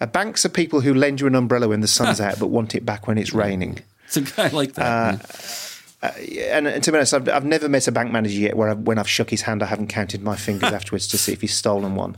uh, 0.00 0.06
banks 0.06 0.46
are 0.46 0.48
people 0.48 0.80
who 0.80 0.94
lend 0.94 1.20
you 1.20 1.26
an 1.26 1.34
umbrella 1.34 1.68
when 1.68 1.82
the 1.82 1.86
sun's 1.86 2.18
out 2.18 2.38
but 2.38 2.46
want 2.46 2.74
it 2.74 2.86
back 2.86 3.06
when 3.06 3.18
it's 3.18 3.34
raining. 3.44 3.80
It's 4.06 4.16
a 4.16 4.22
guy 4.22 4.48
like 4.48 4.72
that. 4.72 5.20
Uh, 6.02 6.12
and, 6.50 6.66
and 6.66 6.82
to 6.82 6.92
be 6.92 6.96
honest, 6.96 7.12
I've, 7.12 7.28
I've 7.28 7.44
never 7.44 7.68
met 7.68 7.86
a 7.88 7.92
bank 7.92 8.10
manager 8.10 8.38
yet 8.38 8.56
where 8.56 8.70
I've, 8.70 8.80
when 8.80 8.98
I've 8.98 9.08
shook 9.08 9.30
his 9.30 9.42
hand, 9.42 9.62
I 9.62 9.66
haven't 9.66 9.88
counted 9.88 10.22
my 10.22 10.36
fingers 10.36 10.72
afterwards 10.78 11.08
to 11.08 11.18
see 11.18 11.32
if 11.32 11.42
he's 11.42 11.54
stolen 11.54 11.94
one. 11.94 12.16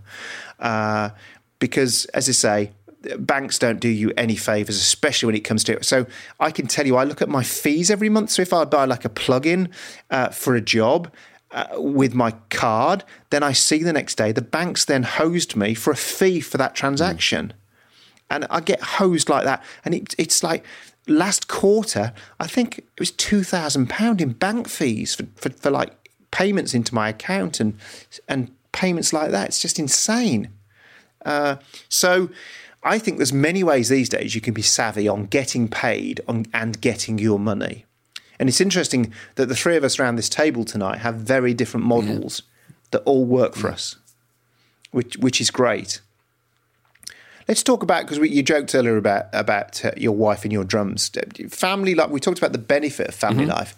Uh, 0.60 1.10
because, 1.58 2.04
as 2.06 2.28
I 2.28 2.32
say, 2.32 2.72
banks 3.18 3.58
don't 3.58 3.80
do 3.80 3.88
you 3.88 4.12
any 4.16 4.36
favors, 4.36 4.76
especially 4.76 5.26
when 5.26 5.36
it 5.36 5.44
comes 5.44 5.64
to 5.64 5.72
it. 5.74 5.84
So 5.84 6.06
I 6.38 6.50
can 6.52 6.66
tell 6.66 6.86
you, 6.86 6.96
I 6.96 7.04
look 7.04 7.22
at 7.22 7.28
my 7.28 7.42
fees 7.42 7.90
every 7.90 8.08
month. 8.08 8.30
So 8.30 8.42
if 8.42 8.52
I 8.52 8.64
buy 8.64 8.84
like 8.84 9.04
a 9.04 9.08
plug-in 9.08 9.70
uh, 10.10 10.28
for 10.28 10.54
a 10.54 10.60
job. 10.60 11.12
Uh, 11.52 11.80
with 11.80 12.12
my 12.12 12.32
card, 12.50 13.04
then 13.30 13.42
I 13.42 13.52
see 13.52 13.82
the 13.82 13.92
next 13.92 14.16
day 14.16 14.32
the 14.32 14.42
banks 14.42 14.84
then 14.84 15.04
hosed 15.04 15.54
me 15.54 15.74
for 15.74 15.92
a 15.92 15.96
fee 15.96 16.40
for 16.40 16.58
that 16.58 16.74
transaction 16.74 17.52
and 18.28 18.46
I 18.50 18.60
get 18.60 18.80
hosed 18.80 19.28
like 19.28 19.44
that. 19.44 19.62
And 19.84 19.94
it, 19.94 20.14
it's 20.18 20.42
like 20.42 20.64
last 21.06 21.48
quarter, 21.48 22.12
I 22.40 22.46
think 22.46 22.78
it 22.78 22.98
was 22.98 23.10
two 23.10 23.42
thousand 23.42 23.88
pound 23.88 24.20
in 24.20 24.32
bank 24.32 24.68
fees 24.68 25.14
for, 25.14 25.26
for, 25.36 25.50
for 25.50 25.70
like 25.70 26.10
payments 26.30 26.74
into 26.74 26.94
my 26.94 27.08
account 27.08 27.60
and 27.60 27.78
and 28.28 28.50
payments 28.72 29.12
like 29.12 29.30
that. 29.30 29.48
It's 29.48 29.60
just 29.60 29.78
insane. 29.78 30.48
Uh, 31.24 31.56
so 31.88 32.30
I 32.82 32.98
think 32.98 33.18
there's 33.18 33.32
many 33.32 33.64
ways 33.64 33.88
these 33.88 34.08
days 34.08 34.34
you 34.34 34.40
can 34.40 34.54
be 34.54 34.62
savvy 34.62 35.08
on 35.08 35.26
getting 35.26 35.68
paid 35.68 36.20
on, 36.28 36.46
and 36.52 36.80
getting 36.80 37.18
your 37.18 37.38
money. 37.38 37.84
And 38.38 38.48
it's 38.48 38.60
interesting 38.60 39.12
that 39.36 39.46
the 39.46 39.56
three 39.56 39.76
of 39.76 39.84
us 39.84 39.98
around 39.98 40.16
this 40.16 40.28
table 40.28 40.64
tonight 40.64 40.98
have 40.98 41.16
very 41.16 41.54
different 41.54 41.86
models 41.86 42.42
yeah. 42.44 42.74
that 42.92 43.02
all 43.04 43.24
work 43.24 43.54
for 43.54 43.68
yeah. 43.68 43.74
us, 43.74 43.96
which 44.90 45.16
which 45.16 45.40
is 45.40 45.50
great. 45.50 46.00
Let's 47.48 47.62
talk 47.62 47.84
about 47.84 48.02
because 48.06 48.18
you 48.18 48.42
joked 48.42 48.74
earlier 48.74 48.96
about 48.96 49.26
about 49.32 49.84
uh, 49.84 49.92
your 49.96 50.12
wife 50.12 50.42
and 50.44 50.52
your 50.52 50.64
drums. 50.64 51.10
Family 51.48 51.94
life. 51.94 52.10
We 52.10 52.18
talked 52.18 52.38
about 52.38 52.52
the 52.52 52.58
benefit 52.58 53.08
of 53.08 53.14
family 53.14 53.44
mm-hmm. 53.44 53.52
life. 53.52 53.76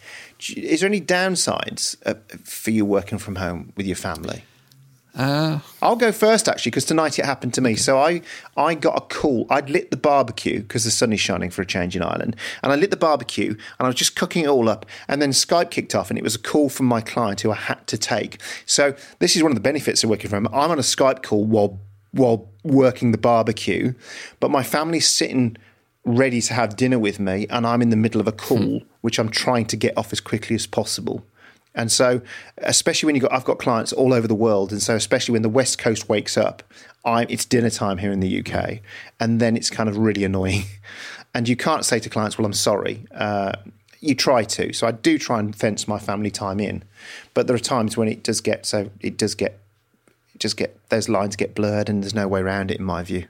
Is 0.57 0.81
there 0.81 0.89
any 0.89 1.01
downsides 1.01 1.97
uh, 2.07 2.15
for 2.45 2.71
you 2.71 2.87
working 2.87 3.19
from 3.19 3.37
home 3.37 3.73
with 3.77 3.87
your 3.87 3.97
family? 3.97 4.45
Uh, 5.19 5.59
I'll 5.83 5.97
go 5.97 6.13
first 6.13 6.49
actually 6.49 6.71
because 6.71 6.85
tonight 6.85 7.19
it 7.19 7.25
happened 7.25 7.53
to 7.55 7.61
me. 7.61 7.73
Okay. 7.73 7.79
So 7.79 7.99
I 7.99 8.23
I 8.57 8.75
got 8.75 8.97
a 8.97 9.01
call. 9.01 9.47
I'd 9.51 9.69
lit 9.69 9.91
the 9.91 9.97
barbecue 9.97 10.61
because 10.61 10.85
the 10.85 10.93
sun 10.93 11.13
is 11.13 11.19
shining 11.19 11.51
for 11.51 11.61
a 11.61 11.67
change 11.67 11.97
in 11.97 12.03
Ireland, 12.03 12.37
and 12.63 12.73
I 12.73 12.77
lit 12.77 12.93
the 12.93 12.97
barbecue 12.97 13.51
and 13.51 13.59
I 13.81 13.87
was 13.87 13.97
just 13.97 14.15
cooking 14.15 14.45
it 14.45 14.49
all 14.49 14.69
up, 14.69 14.87
and 15.09 15.21
then 15.21 15.31
Skype 15.31 15.71
kicked 15.71 15.95
off, 15.95 16.09
and 16.09 16.19
it 16.19 16.23
was 16.23 16.37
a 16.37 16.39
call 16.39 16.69
from 16.69 16.87
my 16.87 17.01
client 17.01 17.41
who 17.41 17.51
I 17.51 17.57
had 17.57 17.85
to 17.89 17.99
take. 17.99 18.41
So 18.65 18.95
this 19.19 19.35
is 19.35 19.43
one 19.43 19.51
of 19.51 19.57
the 19.57 19.61
benefits 19.61 20.05
of 20.05 20.11
working 20.11 20.31
from 20.31 20.45
home. 20.45 20.55
I'm 20.55 20.71
on 20.71 20.79
a 20.79 20.83
Skype 20.83 21.25
call 21.25 21.45
while 21.45 21.81
while 22.13 22.49
working 22.63 23.11
the 23.11 23.19
barbecue, 23.19 23.95
but 24.39 24.51
my 24.51 24.63
family's 24.63 25.09
sitting 25.09 25.57
ready 26.05 26.41
to 26.41 26.55
have 26.55 26.77
dinner 26.77 26.99
with 26.99 27.19
me, 27.19 27.47
and 27.51 27.67
I'm 27.67 27.83
in 27.83 27.91
the 27.91 27.97
middle 27.97 28.21
of 28.21 28.29
a 28.29 28.33
call, 28.33 28.79
hmm. 28.79 28.87
which 29.01 29.19
I'm 29.19 29.31
trying 29.31 29.67
to 29.67 29.77
get 29.77 29.99
off 29.99 30.13
as 30.13 30.21
quickly 30.21 30.55
as 30.55 30.67
possible. 30.69 31.25
And 31.79 31.93
so, 31.93 32.21
especially 32.59 33.07
when 33.07 33.15
you 33.15 33.21
got, 33.23 33.33
I've 33.33 33.45
got 33.45 33.61
clients 33.61 33.93
all 33.93 34.13
over 34.13 34.27
the 34.27 34.35
world, 34.35 34.73
and 34.73 34.83
so 34.83 34.97
especially 34.97 35.33
when 35.33 35.43
the 35.43 35.49
West 35.49 35.79
Coast 35.79 36.09
wakes 36.09 36.37
up, 36.37 36.65
I, 37.05 37.25
it's 37.31 37.45
dinner 37.45 37.71
time 37.71 37.99
here 37.99 38.11
in 38.11 38.19
the 38.19 38.41
UK, 38.41 38.81
and 39.21 39.41
then 39.41 39.57
it's 39.57 39.71
kind 39.71 39.89
of 39.89 39.97
really 39.97 40.25
annoying. 40.25 40.65
And 41.35 41.47
you 41.47 41.57
can't 41.57 41.85
say 41.85 42.01
to 42.01 42.09
clients, 42.09 42.39
"Well, 42.39 42.47
I'm 42.47 42.55
sorry." 42.55 43.07
Uh, 43.15 43.53
you 44.01 44.15
try 44.15 44.45
to, 44.45 44.73
so 44.73 44.87
I 44.87 44.93
do 44.93 45.19
try 45.19 45.39
and 45.39 45.55
fence 45.55 45.87
my 45.87 45.99
family 45.99 46.31
time 46.31 46.59
in, 46.59 46.83
but 47.35 47.47
there 47.47 47.55
are 47.55 47.61
times 47.61 47.99
when 47.99 48.09
it 48.09 48.23
does 48.23 48.41
get 48.41 48.65
so 48.65 48.91
it 49.01 49.19
does 49.19 49.35
get 49.35 49.61
just 50.39 50.57
get 50.57 50.81
those 50.89 51.07
lines 51.09 51.37
get 51.37 51.55
blurred, 51.55 51.91
and 51.91 52.03
there's 52.03 52.15
no 52.15 52.27
way 52.27 52.41
around 52.41 52.71
it, 52.71 52.79
in 52.79 52.85
my 52.85 53.03
view. 53.03 53.27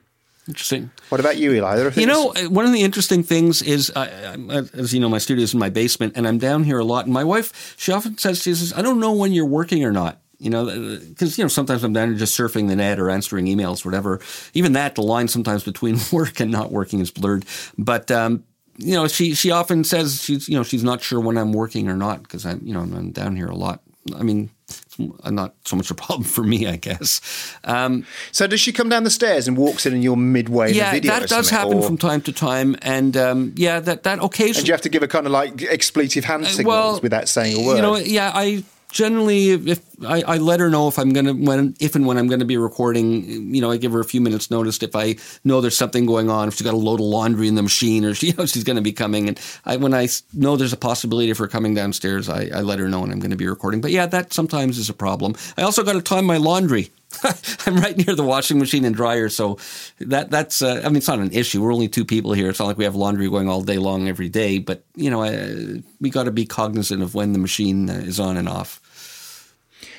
Interesting. 0.49 0.91
What 1.11 1.21
about 1.21 1.37
you, 1.37 1.53
Eli? 1.53 1.91
You 1.91 2.07
know, 2.07 2.33
one 2.49 2.65
of 2.65 2.73
the 2.73 2.81
interesting 2.81 3.23
things 3.23 3.61
is, 3.61 3.91
uh, 3.95 4.37
as 4.73 4.95
you 4.95 5.01
know, 5.01 5.09
my 5.09 5.19
studio 5.19 5.45
is 5.45 5.53
in 5.53 5.61
my 5.61 5.69
basement, 5.69 6.15
and 6.17 6.27
I'm 6.27 6.39
down 6.39 6.65
here 6.65 6.79
a 6.79 6.85
lot. 6.85 7.05
And 7.05 7.13
my 7.13 7.23
wife, 7.23 7.75
she 7.77 7.93
often 7.93 8.17
says, 8.17 8.43
she 8.43 8.55
says, 8.55 8.73
"I 8.75 8.81
don't 8.81 8.99
know 8.99 9.13
when 9.13 9.33
you're 9.33 9.45
working 9.45 9.85
or 9.85 9.93
not." 9.93 10.23
You 10.39 10.49
know, 10.49 10.65
because 11.01 11.37
you 11.37 11.45
know 11.45 11.49
sometimes 11.49 11.85
I'm 11.85 11.93
down 11.93 12.09
here 12.09 12.19
just 12.19 12.39
surfing 12.39 12.69
the 12.69 12.77
net 12.77 12.99
or 12.99 13.11
answering 13.11 13.45
emails, 13.45 13.85
whatever. 13.85 14.21
Even 14.55 14.73
that, 14.73 14.95
the 14.95 15.03
line 15.03 15.29
sometimes 15.29 15.65
between 15.65 15.99
work 16.13 16.41
and 16.41 16.51
not 16.51 16.73
working 16.73 17.01
is 17.01 17.11
blurred. 17.11 17.45
But 17.77 18.11
um, 18.11 18.45
you 18.79 18.95
know, 18.95 19.07
she 19.07 19.35
she 19.35 19.51
often 19.51 19.85
says 19.85 20.23
she's 20.23 20.49
you 20.49 20.57
know 20.57 20.63
she's 20.63 20.85
not 20.85 21.03
sure 21.03 21.21
when 21.21 21.37
I'm 21.37 21.53
working 21.53 21.89
or 21.89 21.97
not 21.97 22.23
because 22.23 22.47
I'm 22.47 22.61
you 22.65 22.73
know 22.73 22.81
I'm 22.81 23.11
down 23.11 23.37
here 23.37 23.49
a 23.49 23.57
lot. 23.57 23.83
I 24.17 24.23
mean, 24.23 24.49
not 24.99 25.55
so 25.65 25.77
much 25.77 25.91
a 25.91 25.95
problem 25.95 26.25
for 26.25 26.43
me, 26.43 26.67
I 26.67 26.77
guess. 26.77 27.21
Um, 27.65 28.05
so 28.33 28.47
does 28.47 28.61
she 28.61 28.73
come 28.73 28.89
down 28.89 29.05
the 29.05 29.11
stairs 29.11 29.49
and 29.49 29.57
walks 29.57 29.87
in 29.87 29.93
and 29.93 30.03
you're 30.03 30.17
midway 30.17 30.73
yeah, 30.73 30.89
in 30.89 30.95
the 30.95 31.01
video? 31.01 31.21
that 31.21 31.29
does 31.29 31.51
happen 31.51 31.79
or? 31.79 31.83
from 31.83 31.97
time 31.97 32.21
to 32.23 32.33
time, 32.33 32.77
and 32.83 33.17
um, 33.17 33.53
yeah, 33.57 33.81
that 33.81 34.03
that 34.03 34.23
occasionally. 34.23 34.61
And 34.61 34.69
you 34.69 34.75
have 34.75 34.83
to 34.83 34.89
give 34.89 35.03
a 35.03 35.09
kind 35.09 35.27
of 35.27 35.33
like 35.33 35.63
expletive 35.63 36.25
hand 36.25 36.45
uh, 36.45 36.49
signals 36.49 36.67
well, 36.67 37.01
without 37.01 37.29
saying 37.29 37.63
a 37.63 37.67
word. 37.67 37.77
You 37.77 37.83
know, 37.83 37.97
yeah, 37.97 38.33
I 38.35 38.65
generally 38.91 39.51
if 39.51 39.81
I, 40.05 40.23
I, 40.23 40.39
let 40.39 40.61
her 40.61 40.71
know 40.71 40.89
if 40.89 40.99
I'm 40.99 41.11
gonna 41.11 41.35
when 41.35 41.75
if 41.81 41.95
and 41.95 42.07
when 42.07 42.17
I'm 42.17 42.29
gonna 42.29 42.45
be 42.45 42.57
recording, 42.57 43.55
you 43.55 43.61
know, 43.61 43.71
I 43.71 43.77
give 43.77 43.93
her 43.93 44.01
a 44.01 44.05
few 44.05 44.21
minutes 44.21 44.51
notice 44.51 44.83
if 44.83 44.97
I 44.97 45.17
know 45.45 45.61
there's 45.61 45.77
something 45.77 46.07
going 46.07 46.31
on, 46.31 46.49
if 46.49 46.55
she's 46.55 46.63
got 46.63 46.75
a 46.75 46.79
load 46.79 47.01
of 47.01 47.07
laundry 47.07 47.49
in 47.49 47.55
the 47.55 47.63
machine 47.63 48.05
or 48.05 48.15
she 48.15 48.29
you 48.39 48.47
she's 48.47 48.65
gonna 48.65 48.83
be 48.83 48.93
coming 48.93 49.29
and 49.29 49.41
I 49.65 49.77
when 49.77 49.95
I 49.95 50.09
know 50.33 50.57
there's 50.57 50.73
a 50.73 50.79
possibility 50.79 51.31
of 51.31 51.39
her 51.39 51.49
coming 51.49 51.75
downstairs, 51.75 52.29
I, 52.29 52.49
I 52.55 52.61
let 52.61 52.79
her 52.79 52.89
know 52.89 53.03
and 53.03 53.13
I'm 53.13 53.21
gonna 53.21 53.37
be 53.37 53.49
recording. 53.49 53.81
But 53.81 53.91
yeah, 53.91 54.07
that 54.07 54.33
sometimes 54.33 54.79
is 54.79 54.89
a 54.89 54.95
problem. 54.95 55.35
I 55.57 55.63
also 55.63 55.85
gotta 55.85 56.03
time 56.03 56.25
my 56.25 56.37
laundry. 56.37 56.91
I'm 57.67 57.77
right 57.77 57.97
near 57.97 58.15
the 58.15 58.23
washing 58.23 58.59
machine 58.59 58.85
and 58.85 58.95
dryer, 58.95 59.29
so 59.29 59.59
that 59.99 60.31
that's. 60.31 60.61
Uh, 60.61 60.83
I 60.85 60.89
mean, 60.89 60.97
it's 60.97 61.09
not 61.09 61.19
an 61.19 61.33
issue. 61.33 61.63
We're 61.63 61.73
only 61.73 61.89
two 61.89 62.05
people 62.05 62.33
here. 62.33 62.51
It's 62.51 62.59
not 62.59 62.67
like 62.67 62.79
we 62.79 62.85
have 62.85 62.97
laundry 62.97 63.29
going 63.31 63.49
all 63.49 63.63
day 63.63 63.79
long 63.79 64.09
every 64.09 64.29
day. 64.29 64.59
But 64.59 64.85
you 64.95 65.11
know, 65.11 65.23
uh, 65.23 65.81
we 66.01 66.11
got 66.11 66.25
to 66.25 66.31
be 66.31 66.45
cognizant 66.45 67.03
of 67.03 67.15
when 67.15 67.33
the 67.33 67.39
machine 67.39 67.89
uh, 67.89 67.95
is 67.95 68.21
on 68.21 68.37
and 68.37 68.49
off. 68.49 68.81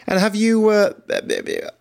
And 0.09 0.17
have 0.17 0.35
you 0.35 0.69
uh, 0.69 0.93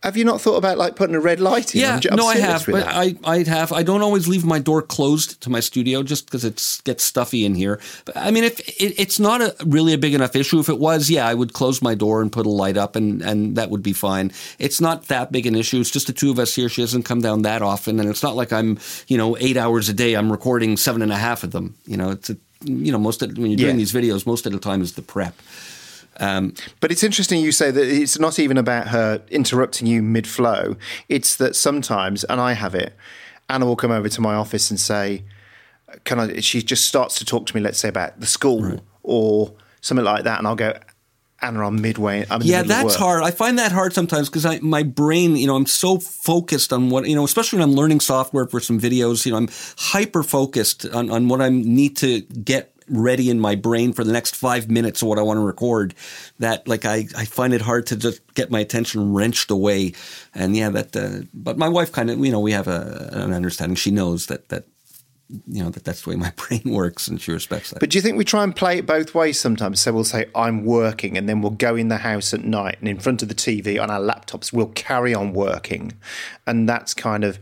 have 0.02 0.18
you 0.18 0.24
not 0.24 0.42
thought 0.42 0.56
about 0.56 0.76
like 0.76 0.96
putting 0.96 1.16
a 1.16 1.20
red 1.20 1.40
light 1.40 1.74
in? 1.74 1.80
Yeah, 1.80 1.98
no, 2.12 2.26
I 2.26 2.36
have, 2.36 2.66
but 2.66 2.86
I 2.86 3.14
I 3.24 3.42
have. 3.44 3.72
I 3.72 3.82
don't 3.82 4.02
always 4.02 4.28
leave 4.28 4.44
my 4.44 4.58
door 4.58 4.82
closed 4.82 5.40
to 5.40 5.50
my 5.50 5.60
studio 5.60 6.02
just 6.02 6.26
because 6.26 6.44
it 6.44 6.82
gets 6.84 7.02
stuffy 7.02 7.46
in 7.46 7.54
here. 7.54 7.80
But 8.04 8.18
I 8.18 8.30
mean, 8.30 8.44
if 8.44 8.60
it, 8.60 9.00
it's 9.00 9.18
not 9.18 9.40
a 9.40 9.56
really 9.64 9.94
a 9.94 9.98
big 9.98 10.12
enough 10.12 10.36
issue, 10.36 10.60
if 10.60 10.68
it 10.68 10.78
was, 10.78 11.08
yeah, 11.08 11.26
I 11.26 11.32
would 11.32 11.54
close 11.54 11.80
my 11.80 11.94
door 11.94 12.20
and 12.20 12.30
put 12.30 12.44
a 12.44 12.50
light 12.50 12.76
up, 12.76 12.96
and 12.96 13.22
and 13.22 13.56
that 13.56 13.70
would 13.70 13.82
be 13.82 13.94
fine. 13.94 14.30
It's 14.58 14.78
not 14.78 15.04
that 15.04 15.32
big 15.32 15.46
an 15.46 15.54
issue. 15.54 15.80
It's 15.80 15.90
just 15.90 16.06
the 16.06 16.12
two 16.12 16.30
of 16.30 16.38
us 16.38 16.54
here. 16.54 16.68
She 16.68 16.82
doesn't 16.82 17.04
come 17.04 17.22
down 17.22 17.42
that 17.42 17.62
often, 17.62 17.98
and 17.98 18.10
it's 18.10 18.22
not 18.22 18.36
like 18.36 18.52
I'm 18.52 18.78
you 19.06 19.16
know 19.16 19.38
eight 19.38 19.56
hours 19.56 19.88
a 19.88 19.94
day. 19.94 20.12
I'm 20.12 20.30
recording 20.30 20.76
seven 20.76 21.00
and 21.00 21.12
a 21.12 21.16
half 21.16 21.44
of 21.44 21.52
them. 21.52 21.76
You 21.86 21.96
know, 21.96 22.10
it's 22.10 22.28
a, 22.28 22.36
you 22.66 22.92
know 22.92 22.98
most 22.98 23.22
of 23.22 23.38
when 23.38 23.50
you're 23.50 23.56
doing 23.56 23.70
yeah. 23.70 23.84
these 23.84 23.92
videos, 23.94 24.26
most 24.26 24.44
of 24.44 24.52
the 24.52 24.58
time 24.58 24.82
is 24.82 24.92
the 24.92 25.02
prep. 25.02 25.34
Um, 26.18 26.54
but 26.80 26.90
it's 26.90 27.04
interesting 27.04 27.40
you 27.40 27.52
say 27.52 27.70
that 27.70 27.86
it's 27.88 28.18
not 28.18 28.38
even 28.38 28.58
about 28.58 28.88
her 28.88 29.22
interrupting 29.30 29.86
you 29.86 30.02
mid 30.02 30.26
flow. 30.26 30.76
It's 31.08 31.36
that 31.36 31.54
sometimes, 31.54 32.24
and 32.24 32.40
I 32.40 32.52
have 32.52 32.74
it, 32.74 32.94
Anna 33.48 33.66
will 33.66 33.76
come 33.76 33.90
over 33.90 34.08
to 34.08 34.20
my 34.20 34.34
office 34.34 34.70
and 34.70 34.78
say, 34.78 35.24
"Can 36.04 36.20
I?" 36.20 36.40
She 36.40 36.62
just 36.62 36.86
starts 36.86 37.18
to 37.18 37.24
talk 37.24 37.46
to 37.46 37.56
me, 37.56 37.62
let's 37.62 37.78
say 37.78 37.88
about 37.88 38.20
the 38.20 38.26
school 38.26 38.62
right. 38.62 38.80
or 39.02 39.52
something 39.80 40.04
like 40.04 40.24
that, 40.24 40.38
and 40.38 40.46
I'll 40.46 40.56
go. 40.56 40.74
Anna, 41.40 41.68
I'm 41.68 41.80
midway. 41.80 42.26
I'm 42.28 42.42
yeah, 42.42 42.64
that's 42.64 42.96
hard. 42.96 43.22
I 43.22 43.30
find 43.30 43.60
that 43.60 43.70
hard 43.70 43.92
sometimes 43.92 44.28
because 44.28 44.60
my 44.60 44.82
brain, 44.82 45.36
you 45.36 45.46
know, 45.46 45.54
I'm 45.54 45.66
so 45.66 46.00
focused 46.00 46.72
on 46.72 46.90
what, 46.90 47.08
you 47.08 47.14
know, 47.14 47.22
especially 47.22 47.60
when 47.60 47.68
I'm 47.68 47.76
learning 47.76 48.00
software 48.00 48.46
for 48.46 48.58
some 48.58 48.80
videos, 48.80 49.24
you 49.24 49.30
know, 49.30 49.38
I'm 49.38 49.48
hyper 49.78 50.24
focused 50.24 50.84
on, 50.86 51.10
on 51.10 51.28
what 51.28 51.40
I 51.40 51.48
need 51.48 51.96
to 51.98 52.22
get 52.22 52.74
ready 52.90 53.30
in 53.30 53.40
my 53.40 53.54
brain 53.54 53.92
for 53.92 54.04
the 54.04 54.12
next 54.12 54.36
five 54.36 54.70
minutes 54.70 55.02
of 55.02 55.08
what 55.08 55.18
I 55.18 55.22
want 55.22 55.38
to 55.38 55.42
record 55.42 55.94
that 56.38 56.66
like 56.68 56.84
I, 56.84 57.06
I 57.16 57.24
find 57.24 57.52
it 57.52 57.60
hard 57.60 57.86
to 57.86 57.96
just 57.96 58.34
get 58.34 58.50
my 58.50 58.60
attention 58.60 59.12
wrenched 59.12 59.50
away. 59.50 59.94
And 60.34 60.56
yeah, 60.56 60.70
that, 60.70 60.96
uh, 60.96 61.26
but 61.34 61.58
my 61.58 61.68
wife 61.68 61.92
kind 61.92 62.10
of, 62.10 62.18
you 62.24 62.32
know, 62.32 62.40
we 62.40 62.52
have 62.52 62.68
a, 62.68 63.10
an 63.12 63.32
understanding. 63.32 63.76
She 63.76 63.90
knows 63.90 64.26
that, 64.26 64.48
that, 64.48 64.64
you 65.46 65.62
know, 65.62 65.68
that 65.70 65.84
that's 65.84 66.02
the 66.02 66.10
way 66.10 66.16
my 66.16 66.32
brain 66.36 66.62
works 66.64 67.08
and 67.08 67.20
she 67.20 67.32
respects 67.32 67.70
that. 67.70 67.80
But 67.80 67.90
do 67.90 67.98
you 67.98 68.02
think 68.02 68.16
we 68.16 68.24
try 68.24 68.42
and 68.42 68.54
play 68.54 68.78
it 68.78 68.86
both 68.86 69.14
ways 69.14 69.38
sometimes? 69.38 69.80
So 69.80 69.92
we'll 69.92 70.04
say, 70.04 70.26
I'm 70.34 70.64
working, 70.64 71.18
and 71.18 71.28
then 71.28 71.42
we'll 71.42 71.50
go 71.50 71.76
in 71.76 71.88
the 71.88 71.98
house 71.98 72.32
at 72.32 72.44
night 72.44 72.78
and 72.80 72.88
in 72.88 72.98
front 72.98 73.22
of 73.22 73.28
the 73.28 73.34
TV 73.34 73.80
on 73.80 73.90
our 73.90 74.00
laptops, 74.00 74.52
we'll 74.52 74.68
carry 74.68 75.14
on 75.14 75.32
working. 75.32 75.92
And 76.46 76.68
that's 76.68 76.94
kind 76.94 77.24
of, 77.24 77.38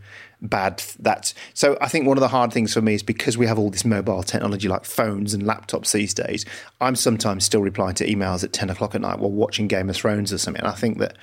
bad 0.47 0.83
that's 0.99 1.35
so 1.55 1.77
i 1.81 1.89
think 1.89 2.07
one 2.07 2.17
of 2.17 2.21
the 2.21 2.29
hard 2.29 2.53
things 2.53 2.73
for 2.73 2.81
me 2.81 2.95
is 2.95 3.03
because 3.03 3.37
we 3.37 3.47
have 3.47 3.59
all 3.59 3.71
this 3.71 3.85
mobile 3.85 4.23
technology 4.23 4.69
like 4.69 4.85
phones 4.85 5.35
and 5.35 5.43
laptops 5.43 5.93
these 5.93 6.15
days 6.15 6.45
i'm 6.81 6.97
sometimes 6.97 7.45
still 7.45 7.61
replying 7.61 7.95
to 7.95 8.07
emails 8.07 8.43
at 8.45 8.53
10 8.53 8.71
o'clock 8.71 8.95
at 8.95 9.01
night 9.01 9.19
while 9.19 9.31
watching 9.31 9.67
game 9.67 9.91
of 9.91 9.97
thrones 9.97 10.33
or 10.33 10.39
something 10.39 10.61
and 10.61 10.69
i 10.69 10.75
think 10.75 10.99
that 10.99 11.17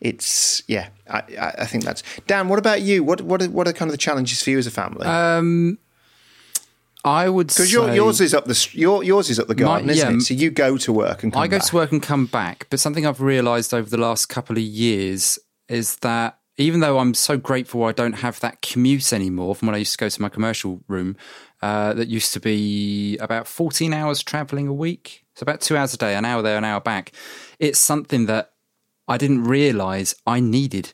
it's 0.00 0.62
yeah 0.66 0.88
i, 1.08 1.22
I 1.58 1.66
think 1.66 1.84
that's 1.84 2.02
dan 2.26 2.48
what 2.48 2.58
about 2.58 2.82
you 2.82 3.04
what 3.04 3.20
what 3.22 3.42
are, 3.42 3.50
what 3.50 3.68
are 3.68 3.72
kind 3.72 3.88
of 3.88 3.92
the 3.92 3.98
challenges 3.98 4.42
for 4.42 4.50
you 4.50 4.58
as 4.58 4.66
a 4.66 4.70
family 4.70 5.06
um 5.06 5.78
I 7.04 7.28
would 7.28 7.46
because 7.46 7.72
yours 7.72 8.20
is 8.20 8.34
up 8.34 8.44
the 8.44 8.68
your, 8.72 9.02
yours 9.02 9.30
is 9.30 9.38
up 9.38 9.48
the 9.48 9.54
garden, 9.54 9.86
my, 9.86 9.92
isn't 9.94 10.16
it? 10.16 10.20
So 10.20 10.34
you 10.34 10.50
go 10.50 10.76
to 10.76 10.92
work 10.92 11.22
and 11.22 11.34
I 11.34 11.46
go 11.46 11.58
back. 11.58 11.66
to 11.68 11.74
work 11.74 11.92
and 11.92 12.02
come 12.02 12.26
back. 12.26 12.66
But 12.68 12.78
something 12.78 13.06
I've 13.06 13.22
realised 13.22 13.72
over 13.72 13.88
the 13.88 13.96
last 13.96 14.26
couple 14.26 14.56
of 14.56 14.62
years 14.62 15.38
is 15.68 15.96
that 15.96 16.39
even 16.60 16.80
though 16.80 16.98
I'm 16.98 17.14
so 17.14 17.36
grateful 17.36 17.84
I 17.84 17.92
don't 17.92 18.14
have 18.14 18.40
that 18.40 18.62
commute 18.62 19.12
anymore 19.12 19.54
from 19.54 19.66
when 19.66 19.74
I 19.74 19.78
used 19.78 19.92
to 19.92 19.98
go 19.98 20.08
to 20.08 20.22
my 20.22 20.28
commercial 20.28 20.82
room, 20.88 21.16
uh, 21.62 21.94
that 21.94 22.08
used 22.08 22.32
to 22.34 22.40
be 22.40 23.16
about 23.18 23.46
14 23.46 23.92
hours 23.92 24.22
traveling 24.22 24.66
a 24.66 24.72
week. 24.72 25.24
So 25.34 25.44
about 25.44 25.60
two 25.60 25.76
hours 25.76 25.94
a 25.94 25.96
day, 25.96 26.14
an 26.14 26.24
hour 26.24 26.42
there, 26.42 26.58
an 26.58 26.64
hour 26.64 26.80
back. 26.80 27.12
It's 27.58 27.78
something 27.78 28.26
that 28.26 28.52
I 29.08 29.16
didn't 29.16 29.44
realize 29.44 30.14
I 30.26 30.40
needed. 30.40 30.92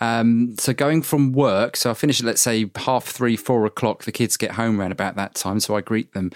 Um, 0.00 0.54
so 0.58 0.72
going 0.72 1.02
from 1.02 1.32
work, 1.32 1.76
so 1.76 1.90
I 1.90 1.94
finish 1.94 2.20
at 2.20 2.26
let's 2.26 2.40
say 2.40 2.70
half 2.76 3.04
three, 3.04 3.36
four 3.36 3.66
o'clock. 3.66 4.04
The 4.04 4.12
kids 4.12 4.36
get 4.36 4.52
home 4.52 4.80
around 4.80 4.92
about 4.92 5.16
that 5.16 5.34
time, 5.34 5.58
so 5.60 5.74
I 5.74 5.80
greet 5.80 6.12
them. 6.12 6.30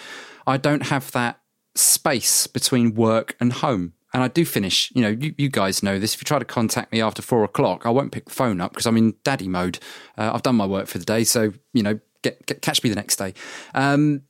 I 0.46 0.56
don't 0.56 0.86
have 0.88 1.12
that 1.12 1.40
space 1.74 2.46
between 2.46 2.94
work 2.94 3.36
and 3.38 3.52
home 3.52 3.94
and 4.12 4.22
I 4.22 4.28
do 4.28 4.44
finish. 4.44 4.92
You 4.94 5.02
know, 5.02 5.08
you, 5.08 5.34
you, 5.38 5.48
guys 5.48 5.82
know 5.82 5.98
this. 5.98 6.14
If 6.14 6.20
you 6.20 6.24
try 6.24 6.38
to 6.38 6.44
contact 6.44 6.92
me 6.92 7.00
after 7.00 7.22
four 7.22 7.44
o'clock, 7.44 7.86
I 7.86 7.90
won't 7.90 8.12
pick 8.12 8.26
the 8.26 8.32
phone 8.32 8.60
up 8.60 8.72
because 8.72 8.86
I'm 8.86 8.96
in 8.96 9.14
daddy 9.24 9.48
mode. 9.48 9.78
Uh, 10.18 10.30
I've 10.34 10.42
done 10.42 10.56
my 10.56 10.66
work 10.66 10.86
for 10.86 10.98
the 10.98 11.04
day, 11.04 11.24
so 11.24 11.52
you 11.72 11.82
know, 11.82 11.98
get, 12.22 12.44
get 12.46 12.62
catch 12.62 12.82
me 12.82 12.90
the 12.90 12.96
next 12.96 13.16
day. 13.16 13.34
Um, 13.74 14.22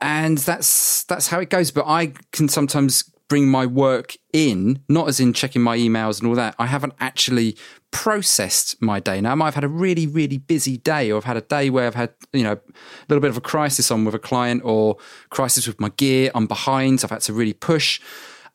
and 0.00 0.38
that's 0.38 1.04
that's 1.04 1.28
how 1.28 1.40
it 1.40 1.50
goes. 1.50 1.70
But 1.70 1.86
I 1.86 2.12
can 2.32 2.48
sometimes 2.48 3.10
bring 3.30 3.46
my 3.46 3.64
work 3.64 4.16
in, 4.32 4.82
not 4.88 5.08
as 5.08 5.20
in 5.20 5.32
checking 5.32 5.62
my 5.62 5.78
emails 5.78 6.18
and 6.18 6.28
all 6.28 6.34
that. 6.34 6.54
I 6.58 6.66
haven't 6.66 6.94
actually 6.98 7.56
processed 7.92 8.80
my 8.82 8.98
day. 8.98 9.20
Now, 9.20 9.32
I 9.32 9.34
might 9.36 9.46
have 9.46 9.54
had 9.54 9.64
a 9.64 9.68
really, 9.68 10.06
really 10.06 10.36
busy 10.36 10.76
day, 10.76 11.12
or 11.12 11.16
I've 11.16 11.24
had 11.24 11.36
a 11.36 11.42
day 11.42 11.70
where 11.70 11.86
I've 11.86 11.94
had, 11.94 12.12
you 12.32 12.42
know, 12.42 12.54
a 12.54 13.06
little 13.08 13.20
bit 13.20 13.30
of 13.30 13.36
a 13.36 13.40
crisis 13.40 13.90
on 13.90 14.04
with 14.04 14.16
a 14.16 14.18
client 14.18 14.62
or 14.64 14.96
crisis 15.30 15.68
with 15.68 15.80
my 15.80 15.90
gear. 15.90 16.32
I'm 16.34 16.46
behind. 16.46 17.00
So 17.00 17.06
I've 17.06 17.12
had 17.12 17.20
to 17.22 17.32
really 17.32 17.52
push 17.52 18.00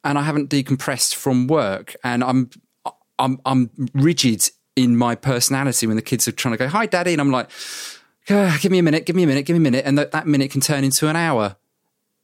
and 0.05 0.17
I 0.17 0.21
haven't 0.21 0.49
decompressed 0.49 1.15
from 1.15 1.47
work. 1.47 1.95
And 2.03 2.23
I'm, 2.23 2.49
I'm, 3.19 3.41
I'm 3.45 3.69
rigid 3.93 4.49
in 4.75 4.95
my 4.95 5.15
personality 5.15 5.87
when 5.87 5.95
the 5.95 6.01
kids 6.01 6.27
are 6.27 6.31
trying 6.31 6.53
to 6.53 6.57
go, 6.57 6.67
hi, 6.67 6.85
daddy. 6.85 7.11
And 7.11 7.19
I'm 7.19 7.31
like, 7.31 7.49
"Ah, 8.29 8.57
give 8.61 8.71
me 8.71 8.79
a 8.79 8.83
minute, 8.83 9.05
give 9.05 9.15
me 9.15 9.23
a 9.23 9.27
minute, 9.27 9.45
give 9.45 9.55
me 9.55 9.57
a 9.57 9.71
minute. 9.71 9.85
And 9.85 9.97
that, 9.97 10.11
that 10.11 10.27
minute 10.27 10.51
can 10.51 10.61
turn 10.61 10.83
into 10.83 11.09
an 11.09 11.15
hour 11.15 11.57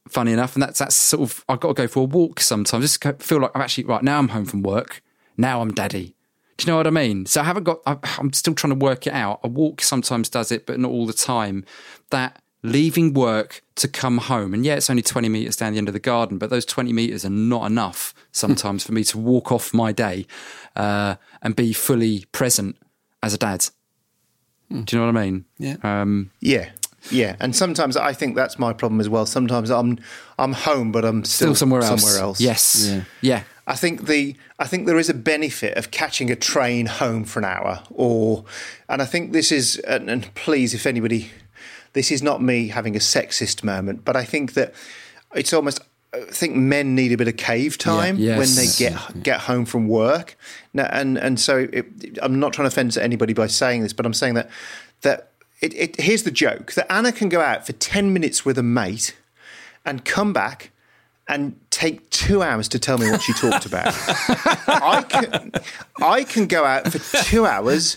funny 0.08 0.32
enough. 0.32 0.54
And 0.54 0.62
that's 0.62 0.78
that's 0.78 0.94
sort 0.94 1.22
of 1.22 1.44
I've 1.48 1.60
got 1.60 1.68
to 1.68 1.74
go 1.74 1.88
for 1.88 2.00
a 2.00 2.06
walk 2.06 2.40
sometimes. 2.40 2.98
Just 2.98 3.22
feel 3.22 3.40
like 3.40 3.50
I'm 3.54 3.62
actually 3.62 3.84
right 3.84 4.02
now. 4.02 4.18
I'm 4.18 4.28
home 4.28 4.44
from 4.44 4.62
work. 4.62 5.02
Now 5.36 5.60
I'm 5.60 5.72
daddy. 5.72 6.14
Do 6.58 6.66
you 6.66 6.72
know 6.72 6.76
what 6.76 6.86
I 6.86 6.90
mean? 6.90 7.26
So 7.26 7.40
I 7.40 7.44
haven't 7.44 7.64
got. 7.64 7.80
I'm 7.86 8.32
still 8.32 8.54
trying 8.54 8.78
to 8.78 8.84
work 8.84 9.06
it 9.06 9.12
out. 9.12 9.40
A 9.42 9.48
walk 9.48 9.80
sometimes 9.80 10.28
does 10.28 10.52
it, 10.52 10.66
but 10.66 10.78
not 10.78 10.90
all 10.90 11.06
the 11.06 11.12
time. 11.12 11.64
That 12.10 12.42
leaving 12.62 13.12
work 13.12 13.62
to 13.76 13.88
come 13.88 14.18
home, 14.18 14.54
and 14.54 14.64
yeah, 14.64 14.74
it's 14.74 14.90
only 14.90 15.02
20 15.02 15.28
meters 15.28 15.56
down 15.56 15.72
the 15.72 15.78
end 15.78 15.88
of 15.88 15.94
the 15.94 16.00
garden, 16.00 16.38
but 16.38 16.50
those 16.50 16.64
20 16.64 16.92
meters 16.92 17.24
are 17.24 17.30
not 17.30 17.66
enough 17.66 18.14
sometimes 18.30 18.84
for 18.84 18.92
me 18.92 19.04
to 19.04 19.18
walk 19.18 19.50
off 19.50 19.74
my 19.74 19.92
day 19.92 20.26
uh, 20.76 21.16
and 21.42 21.56
be 21.56 21.72
fully 21.72 22.24
present 22.32 22.76
as 23.22 23.34
a 23.34 23.38
dad. 23.38 23.66
Do 24.70 24.96
you 24.96 25.00
know 25.00 25.06
what 25.06 25.16
I 25.16 25.24
mean? 25.24 25.44
Yeah. 25.58 25.76
Um, 25.82 26.30
Yeah. 26.40 26.70
Yeah, 27.10 27.34
and 27.40 27.54
sometimes 27.54 27.96
I 27.96 28.12
think 28.12 28.36
that's 28.36 28.60
my 28.60 28.72
problem 28.72 29.00
as 29.00 29.08
well. 29.08 29.26
Sometimes 29.26 29.70
I'm 29.70 29.98
I'm 30.38 30.52
home, 30.52 30.92
but 30.92 31.04
I'm 31.04 31.24
still, 31.24 31.48
still 31.48 31.54
somewhere 31.56 31.82
else. 31.82 32.00
Somewhere 32.00 32.22
else. 32.22 32.40
Yes. 32.40 32.86
Yeah. 32.88 33.02
yeah. 33.20 33.42
I 33.66 33.74
think 33.74 34.06
the 34.06 34.36
I 34.58 34.66
think 34.66 34.86
there 34.86 34.98
is 34.98 35.08
a 35.08 35.14
benefit 35.14 35.76
of 35.76 35.90
catching 35.90 36.30
a 36.30 36.36
train 36.36 36.86
home 36.86 37.24
for 37.24 37.40
an 37.40 37.44
hour, 37.44 37.82
or 37.90 38.44
and 38.88 39.02
I 39.02 39.04
think 39.04 39.32
this 39.32 39.50
is 39.50 39.78
and, 39.80 40.08
and 40.08 40.32
please, 40.34 40.74
if 40.74 40.86
anybody, 40.86 41.30
this 41.92 42.10
is 42.10 42.22
not 42.22 42.42
me 42.42 42.68
having 42.68 42.96
a 42.96 43.00
sexist 43.00 43.62
moment, 43.64 44.04
but 44.04 44.16
I 44.16 44.24
think 44.24 44.54
that 44.54 44.74
it's 45.34 45.52
almost. 45.52 45.80
I 46.14 46.20
think 46.30 46.54
men 46.54 46.94
need 46.94 47.10
a 47.12 47.16
bit 47.16 47.26
of 47.26 47.38
cave 47.38 47.78
time 47.78 48.18
Yeah. 48.18 48.36
when 48.36 48.54
they 48.54 48.66
get 48.76 49.22
get 49.22 49.40
home 49.40 49.64
from 49.64 49.88
work. 49.88 50.36
Now, 50.74 50.84
and 50.92 51.16
and 51.16 51.40
so 51.40 51.68
it, 51.72 51.86
I'm 52.20 52.38
not 52.38 52.52
trying 52.52 52.64
to 52.68 52.72
offend 52.74 52.96
anybody 52.98 53.32
by 53.32 53.46
saying 53.46 53.82
this, 53.82 53.94
but 53.94 54.04
I'm 54.04 54.12
saying 54.12 54.34
that 54.34 54.50
that 55.00 55.30
it, 55.62 55.72
it 55.74 56.00
here's 56.00 56.24
the 56.24 56.30
joke 56.30 56.72
that 56.74 56.90
Anna 56.92 57.12
can 57.12 57.30
go 57.30 57.40
out 57.40 57.66
for 57.66 57.72
ten 57.72 58.12
minutes 58.12 58.44
with 58.44 58.58
a 58.58 58.62
mate 58.62 59.16
and 59.86 60.04
come 60.04 60.34
back 60.34 60.70
and 61.28 61.58
take 61.70 62.10
two 62.10 62.42
hours 62.42 62.68
to 62.68 62.78
tell 62.78 62.98
me 62.98 63.10
what 63.10 63.22
she 63.22 63.32
talked 63.32 63.64
about. 63.64 63.86
I 64.68 65.04
can 65.08 65.52
I 66.02 66.24
can 66.24 66.46
go 66.46 66.66
out 66.66 66.92
for 66.92 66.98
two 67.24 67.46
hours 67.46 67.96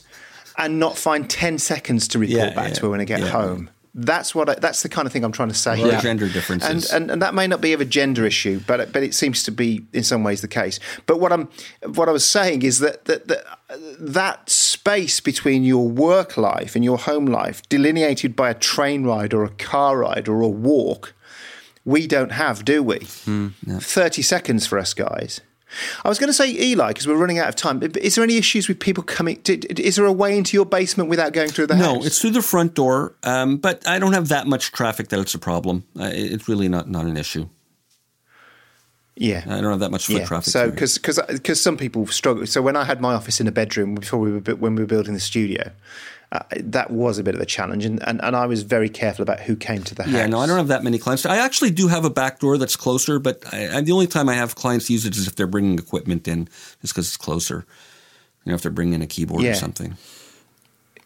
and 0.57 0.79
not 0.79 0.97
find 0.97 1.29
ten 1.29 1.57
seconds 1.57 2.07
to 2.09 2.19
report 2.19 2.37
Yeah, 2.37 2.53
back 2.53 2.69
yeah, 2.69 2.73
to 2.75 2.81
her 2.83 2.89
when 2.91 3.01
I 3.01 3.05
get 3.05 3.19
home. 3.23 3.69
That's 3.97 4.35
what 4.35 4.49
I, 4.49 4.55
that's 4.55 4.83
the 4.83 4.89
kind 4.89 5.05
of 5.05 5.13
thing 5.13 5.23
I'm 5.23 5.31
trying 5.31 5.47
to 5.47 5.55
say. 5.55 5.77
There 5.77 5.87
are 5.87 5.91
here. 5.93 6.01
gender 6.01 6.27
differences. 6.27 6.91
And, 6.91 7.03
and 7.03 7.11
and 7.11 7.21
that 7.21 7.33
may 7.33 7.47
not 7.47 7.61
be 7.61 7.71
of 7.71 7.79
a 7.79 7.85
gender 7.85 8.25
issue, 8.25 8.59
but 8.67 8.91
but 8.91 9.03
it 9.03 9.13
seems 9.13 9.41
to 9.43 9.51
be 9.51 9.85
in 9.93 10.03
some 10.03 10.21
ways 10.21 10.41
the 10.41 10.49
case. 10.49 10.81
But 11.05 11.21
what 11.21 11.31
I'm 11.31 11.47
what 11.93 12.09
I 12.09 12.11
was 12.11 12.25
saying 12.25 12.63
is 12.63 12.79
that 12.79 13.05
that 13.05 13.29
that, 13.29 13.45
that 13.99 14.49
space 14.49 15.21
between 15.21 15.63
your 15.63 15.87
work 15.87 16.35
life 16.35 16.75
and 16.75 16.83
your 16.83 16.97
home 16.97 17.25
life, 17.25 17.61
delineated 17.69 18.35
by 18.35 18.49
a 18.49 18.53
train 18.53 19.05
ride 19.05 19.33
or 19.33 19.45
a 19.45 19.49
car 19.49 19.99
ride 19.99 20.27
or 20.27 20.41
a 20.41 20.49
walk, 20.49 21.13
we 21.85 22.05
don't 22.05 22.33
have, 22.33 22.65
do 22.65 22.83
we? 22.83 22.99
Hmm, 23.23 23.47
Thirty 23.79 24.21
seconds 24.21 24.67
for 24.67 24.77
us 24.77 24.93
guys. 24.93 25.39
I 26.03 26.09
was 26.09 26.19
going 26.19 26.29
to 26.29 26.33
say 26.33 26.51
Eli 26.51 26.89
because 26.89 27.07
we're 27.07 27.15
running 27.17 27.39
out 27.39 27.49
of 27.49 27.55
time. 27.55 27.81
Is 27.99 28.15
there 28.15 28.23
any 28.23 28.37
issues 28.37 28.67
with 28.67 28.79
people 28.79 29.03
coming? 29.03 29.39
did- 29.43 29.79
Is 29.79 29.95
there 29.95 30.05
a 30.05 30.11
way 30.13 30.37
into 30.37 30.55
your 30.55 30.65
basement 30.65 31.09
without 31.09 31.33
going 31.33 31.49
through 31.49 31.67
the 31.67 31.75
No, 31.75 31.83
house? 31.85 31.95
No, 32.01 32.05
it's 32.05 32.21
through 32.21 32.31
the 32.31 32.41
front 32.41 32.75
door, 32.75 33.15
um, 33.23 33.57
but 33.57 33.85
I 33.87 33.99
don't 33.99 34.13
have 34.13 34.27
that 34.29 34.47
much 34.47 34.71
traffic 34.71 35.09
that 35.09 35.19
it's 35.19 35.33
a 35.33 35.39
problem. 35.39 35.83
Uh, 35.99 36.09
it's 36.13 36.47
really 36.47 36.69
not, 36.69 36.89
not 36.89 37.05
an 37.05 37.17
issue. 37.17 37.47
Yeah. 39.15 39.43
I 39.47 39.61
don't 39.61 39.71
have 39.71 39.79
that 39.79 39.91
much 39.91 40.07
foot 40.07 40.25
traffic. 40.25 40.51
So 40.51 40.65
through 40.65 40.71
because 40.71 41.19
because 41.27 41.61
some 41.61 41.77
people 41.77 42.05
struggle. 42.07 42.45
So 42.45 42.61
when 42.61 42.75
I 42.75 42.83
had 42.83 43.01
my 43.01 43.13
office 43.13 43.39
in 43.39 43.47
a 43.47 43.51
bedroom 43.51 43.95
before 43.95 44.19
we 44.19 44.31
were 44.31 44.39
when 44.55 44.75
we 44.75 44.83
were 44.83 44.87
building 44.87 45.13
the 45.13 45.19
studio, 45.19 45.71
uh, 46.31 46.39
that 46.55 46.91
was 46.91 47.17
a 47.17 47.23
bit 47.23 47.35
of 47.35 47.41
a 47.41 47.45
challenge, 47.45 47.85
and, 47.85 48.05
and 48.07 48.21
and 48.23 48.35
I 48.35 48.45
was 48.45 48.63
very 48.63 48.89
careful 48.89 49.23
about 49.23 49.39
who 49.39 49.55
came 49.55 49.83
to 49.83 49.95
the 49.95 50.03
house. 50.03 50.13
Yeah, 50.13 50.27
no, 50.27 50.39
I 50.39 50.47
don't 50.47 50.57
have 50.57 50.67
that 50.67 50.83
many 50.83 50.97
clients. 50.97 51.25
I 51.25 51.37
actually 51.37 51.71
do 51.71 51.87
have 51.87 52.03
a 52.03 52.09
back 52.09 52.39
door 52.39 52.57
that's 52.57 52.75
closer, 52.75 53.19
but 53.19 53.43
I, 53.53 53.77
I, 53.77 53.81
the 53.81 53.93
only 53.93 54.07
time 54.07 54.27
I 54.27 54.33
have 54.33 54.55
clients 54.55 54.89
use 54.89 55.05
it 55.05 55.15
is 55.15 55.27
if 55.27 55.35
they're 55.35 55.47
bringing 55.47 55.77
equipment 55.79 56.27
in, 56.27 56.45
just 56.81 56.93
because 56.93 57.07
it's 57.07 57.17
closer. 57.17 57.65
You 58.43 58.51
know, 58.51 58.55
if 58.55 58.61
they're 58.61 58.71
bringing 58.71 59.01
a 59.01 59.07
keyboard 59.07 59.41
Yeah. 59.43 59.51
or 59.51 59.55
something. 59.55 59.97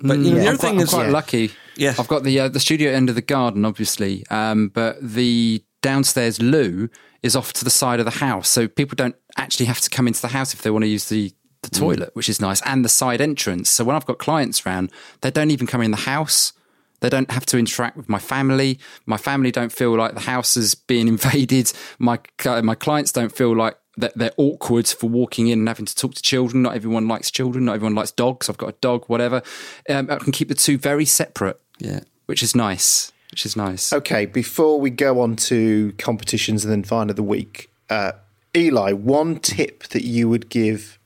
But 0.01 0.19
you 0.19 0.31
know, 0.31 0.35
the 0.35 0.41
I'm 0.41 0.47
other 0.47 0.57
quite, 0.57 0.67
thing 0.69 0.77
I'm 0.77 0.83
is, 0.83 0.89
quite 0.89 1.09
lucky. 1.09 1.51
Yeah. 1.75 1.93
I've 1.99 2.07
got 2.07 2.23
the 2.23 2.39
uh, 2.39 2.47
the 2.47 2.59
studio 2.59 2.91
end 2.91 3.09
of 3.09 3.15
the 3.15 3.21
garden, 3.21 3.65
obviously, 3.65 4.25
um, 4.29 4.69
but 4.69 4.97
the 5.01 5.61
downstairs 5.81 6.41
loo 6.41 6.89
is 7.21 7.35
off 7.35 7.53
to 7.53 7.63
the 7.63 7.69
side 7.69 7.99
of 7.99 8.05
the 8.05 8.19
house, 8.19 8.47
so 8.47 8.67
people 8.67 8.95
don't 8.95 9.15
actually 9.37 9.65
have 9.65 9.81
to 9.81 9.89
come 9.89 10.07
into 10.07 10.21
the 10.21 10.29
house 10.29 10.53
if 10.53 10.61
they 10.61 10.71
want 10.71 10.83
to 10.83 10.89
use 10.89 11.09
the 11.09 11.33
the 11.61 11.69
toilet, 11.69 12.11
which 12.13 12.29
is 12.29 12.39
nice, 12.39 12.61
and 12.61 12.85
the 12.85 12.89
side 12.89 13.19
entrance. 13.19 13.69
So 13.69 13.83
when 13.83 13.95
I've 13.95 14.05
got 14.05 14.17
clients 14.17 14.65
around, 14.65 14.91
they 15.21 15.31
don't 15.31 15.51
even 15.51 15.67
come 15.67 15.81
in 15.81 15.91
the 15.91 15.97
house. 15.97 16.53
They 17.01 17.09
don't 17.09 17.31
have 17.31 17.45
to 17.47 17.57
interact 17.57 17.97
with 17.97 18.09
my 18.09 18.19
family. 18.19 18.79
My 19.05 19.17
family 19.17 19.51
don't 19.51 19.71
feel 19.71 19.95
like 19.95 20.13
the 20.13 20.21
house 20.21 20.57
is 20.57 20.75
being 20.75 21.07
invaded. 21.15 21.71
My 21.97 22.19
uh, 22.45 22.61
my 22.61 22.75
clients 22.75 23.11
don't 23.11 23.35
feel 23.35 23.55
like 23.55 23.77
that 23.97 24.17
they're 24.17 24.31
awkward 24.37 24.87
for 24.87 25.09
walking 25.09 25.47
in 25.47 25.59
and 25.59 25.67
having 25.67 25.85
to 25.85 25.95
talk 25.95 26.13
to 26.15 26.21
children. 26.21 26.63
Not 26.63 26.75
everyone 26.75 27.07
likes 27.07 27.29
children. 27.29 27.65
Not 27.65 27.75
everyone 27.75 27.95
likes 27.95 28.11
dogs. 28.11 28.49
I've 28.49 28.57
got 28.57 28.69
a 28.69 28.77
dog, 28.79 29.05
whatever. 29.07 29.41
Um, 29.89 30.09
I 30.09 30.17
can 30.17 30.31
keep 30.31 30.47
the 30.47 30.55
two 30.55 30.77
very 30.77 31.05
separate, 31.05 31.59
yeah. 31.79 32.01
which 32.25 32.41
is 32.41 32.55
nice. 32.55 33.11
Which 33.31 33.45
is 33.45 33.55
nice. 33.55 33.93
Okay, 33.93 34.25
before 34.25 34.79
we 34.79 34.89
go 34.89 35.21
on 35.21 35.35
to 35.37 35.93
competitions 35.97 36.65
and 36.65 36.71
then 36.71 36.83
find 36.83 37.09
of 37.09 37.15
the 37.15 37.23
week, 37.23 37.69
uh, 37.89 38.13
Eli, 38.55 38.93
one 38.93 39.39
tip 39.39 39.83
that 39.89 40.03
you 40.03 40.27
would 40.27 40.49
give 40.49 40.97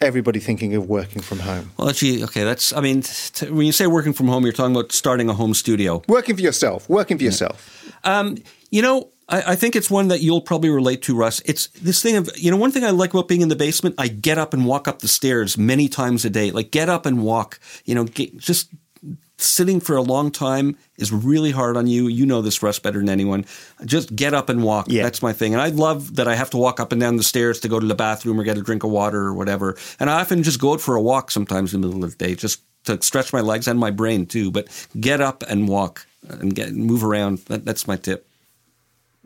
everybody 0.00 0.38
thinking 0.40 0.74
of 0.74 0.88
working 0.88 1.20
from 1.20 1.40
home, 1.40 1.72
Well, 1.76 1.88
actually, 1.88 2.22
okay, 2.24 2.44
that's. 2.44 2.72
I 2.72 2.80
mean, 2.80 3.02
t- 3.02 3.50
when 3.50 3.66
you 3.66 3.72
say 3.72 3.86
working 3.86 4.12
from 4.12 4.28
home, 4.28 4.44
you're 4.44 4.52
talking 4.52 4.74
about 4.74 4.92
starting 4.92 5.28
a 5.28 5.34
home 5.34 5.52
studio. 5.52 6.02
working 6.08 6.36
for 6.36 6.42
yourself, 6.42 6.88
working 6.88 7.18
for 7.18 7.24
yourself. 7.24 7.92
Um, 8.04 8.38
you 8.70 8.80
know, 8.80 9.10
I, 9.28 9.52
I 9.52 9.56
think 9.56 9.76
it's 9.76 9.90
one 9.90 10.08
that 10.08 10.20
you'll 10.20 10.40
probably 10.40 10.70
relate 10.70 11.02
to, 11.02 11.16
Russ. 11.16 11.40
It's 11.44 11.66
this 11.68 12.02
thing 12.02 12.16
of, 12.16 12.30
you 12.36 12.50
know, 12.50 12.56
one 12.56 12.72
thing 12.72 12.84
I 12.84 12.90
like 12.90 13.12
about 13.12 13.28
being 13.28 13.42
in 13.42 13.48
the 13.48 13.56
basement, 13.56 13.94
I 13.98 14.08
get 14.08 14.38
up 14.38 14.54
and 14.54 14.64
walk 14.64 14.88
up 14.88 15.00
the 15.00 15.08
stairs 15.08 15.58
many 15.58 15.88
times 15.88 16.24
a 16.24 16.30
day. 16.30 16.50
Like, 16.50 16.70
get 16.70 16.88
up 16.88 17.04
and 17.04 17.22
walk, 17.22 17.60
you 17.84 17.94
know, 17.94 18.04
get, 18.04 18.36
just 18.38 18.70
sitting 19.40 19.80
for 19.80 19.96
a 19.96 20.02
long 20.02 20.30
time 20.30 20.76
is 20.96 21.12
really 21.12 21.50
hard 21.50 21.76
on 21.76 21.86
you. 21.86 22.08
You 22.08 22.26
know 22.26 22.42
this, 22.42 22.62
Russ, 22.62 22.78
better 22.78 22.98
than 22.98 23.08
anyone. 23.08 23.44
Just 23.84 24.14
get 24.14 24.34
up 24.34 24.48
and 24.48 24.62
walk. 24.62 24.86
Yeah. 24.88 25.02
That's 25.02 25.22
my 25.22 25.32
thing. 25.32 25.54
And 25.54 25.62
I 25.62 25.68
love 25.68 26.16
that 26.16 26.28
I 26.28 26.34
have 26.34 26.50
to 26.50 26.56
walk 26.56 26.80
up 26.80 26.92
and 26.92 27.00
down 27.00 27.16
the 27.16 27.22
stairs 27.22 27.60
to 27.60 27.68
go 27.68 27.80
to 27.80 27.86
the 27.86 27.94
bathroom 27.94 28.40
or 28.40 28.44
get 28.44 28.58
a 28.58 28.62
drink 28.62 28.84
of 28.84 28.90
water 28.90 29.20
or 29.20 29.34
whatever. 29.34 29.76
And 29.98 30.10
I 30.10 30.20
often 30.20 30.42
just 30.42 30.60
go 30.60 30.74
out 30.74 30.80
for 30.80 30.96
a 30.96 31.02
walk 31.02 31.30
sometimes 31.30 31.74
in 31.74 31.80
the 31.80 31.88
middle 31.88 32.04
of 32.04 32.16
the 32.16 32.24
day, 32.24 32.34
just 32.34 32.60
to 32.84 33.00
stretch 33.02 33.32
my 33.32 33.40
legs 33.40 33.68
and 33.68 33.78
my 33.78 33.90
brain 33.90 34.26
too. 34.26 34.50
But 34.50 34.68
get 34.98 35.20
up 35.20 35.42
and 35.48 35.68
walk 35.68 36.06
and 36.28 36.54
get 36.54 36.72
move 36.72 37.04
around. 37.04 37.38
That, 37.46 37.64
that's 37.64 37.86
my 37.86 37.96
tip. 37.96 38.26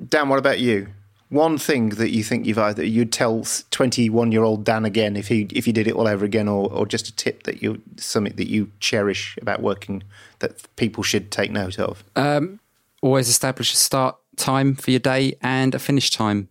Dan, 0.08 0.28
what 0.28 0.38
about 0.38 0.58
you? 0.60 0.88
One 1.35 1.59
thing 1.59 1.89
that 1.89 2.11
you 2.11 2.22
think 2.22 2.47
you've 2.47 2.59
either 2.59 2.85
you'd 2.85 3.11
tell 3.11 3.45
twenty-one-year-old 3.72 4.64
Dan 4.64 4.85
again 4.85 5.16
if 5.16 5.26
he 5.26 5.49
if 5.51 5.66
you 5.66 5.72
did 5.72 5.89
it 5.89 5.95
all 5.95 6.07
over 6.07 6.24
again, 6.24 6.47
or, 6.47 6.72
or 6.72 6.87
just 6.87 7.09
a 7.09 7.16
tip 7.16 7.43
that 7.43 7.61
you 7.61 7.82
something 7.97 8.37
that 8.37 8.49
you 8.49 8.70
cherish 8.78 9.37
about 9.43 9.61
working 9.61 10.05
that 10.39 10.62
people 10.76 11.03
should 11.03 11.32
take 11.32 11.51
note 11.51 11.80
of. 11.80 12.05
Always 13.03 13.28
establish 13.28 13.72
a 13.72 13.76
start 13.76 14.16
time 14.37 14.76
for 14.76 14.93
your 14.93 15.01
day 15.01 15.35
and 15.43 15.74
a 15.74 15.80
finish 15.80 16.09
time. 16.09 16.51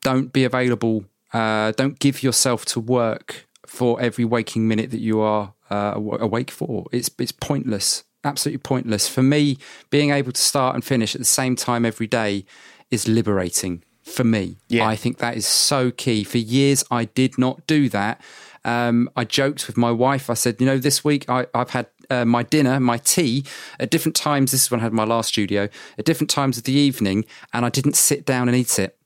Don't 0.00 0.32
be 0.32 0.44
available. 0.44 1.04
Uh, 1.34 1.72
don't 1.72 1.98
give 1.98 2.22
yourself 2.22 2.64
to 2.64 2.80
work 2.80 3.46
for 3.66 4.00
every 4.00 4.24
waking 4.24 4.66
minute 4.66 4.90
that 4.92 5.00
you 5.00 5.20
are 5.20 5.52
uh, 5.68 5.92
awake 5.96 6.50
for. 6.50 6.86
It's 6.90 7.10
it's 7.18 7.32
pointless. 7.32 8.04
Absolutely 8.24 8.58
pointless. 8.60 9.08
For 9.08 9.22
me, 9.22 9.58
being 9.90 10.10
able 10.10 10.32
to 10.32 10.40
start 10.40 10.74
and 10.74 10.82
finish 10.82 11.14
at 11.14 11.20
the 11.20 11.26
same 11.26 11.54
time 11.54 11.84
every 11.84 12.06
day 12.06 12.46
is 12.90 13.06
liberating. 13.06 13.82
For 14.06 14.24
me, 14.24 14.56
Yeah. 14.68 14.86
I 14.86 14.96
think 14.96 15.18
that 15.18 15.36
is 15.36 15.46
so 15.46 15.90
key. 15.90 16.22
For 16.24 16.38
years, 16.38 16.84
I 16.90 17.04
did 17.06 17.38
not 17.38 17.66
do 17.66 17.88
that. 17.88 18.20
Um, 18.64 19.10
I 19.16 19.24
joked 19.24 19.66
with 19.66 19.76
my 19.76 19.90
wife. 19.90 20.30
I 20.30 20.34
said, 20.34 20.56
you 20.60 20.66
know, 20.66 20.78
this 20.78 21.04
week 21.04 21.28
I, 21.28 21.46
I've 21.52 21.70
had 21.70 21.86
uh, 22.08 22.24
my 22.24 22.42
dinner, 22.42 22.78
my 22.80 22.98
tea 22.98 23.44
at 23.80 23.90
different 23.90 24.16
times. 24.16 24.52
This 24.52 24.62
is 24.64 24.70
when 24.70 24.80
I 24.80 24.84
had 24.84 24.92
my 24.92 25.04
last 25.04 25.28
studio 25.28 25.68
at 25.98 26.04
different 26.04 26.30
times 26.30 26.56
of 26.56 26.64
the 26.64 26.72
evening, 26.72 27.24
and 27.52 27.66
I 27.66 27.68
didn't 27.68 27.96
sit 27.96 28.24
down 28.24 28.48
and 28.48 28.56
eat 28.56 28.78
it. 28.78 28.96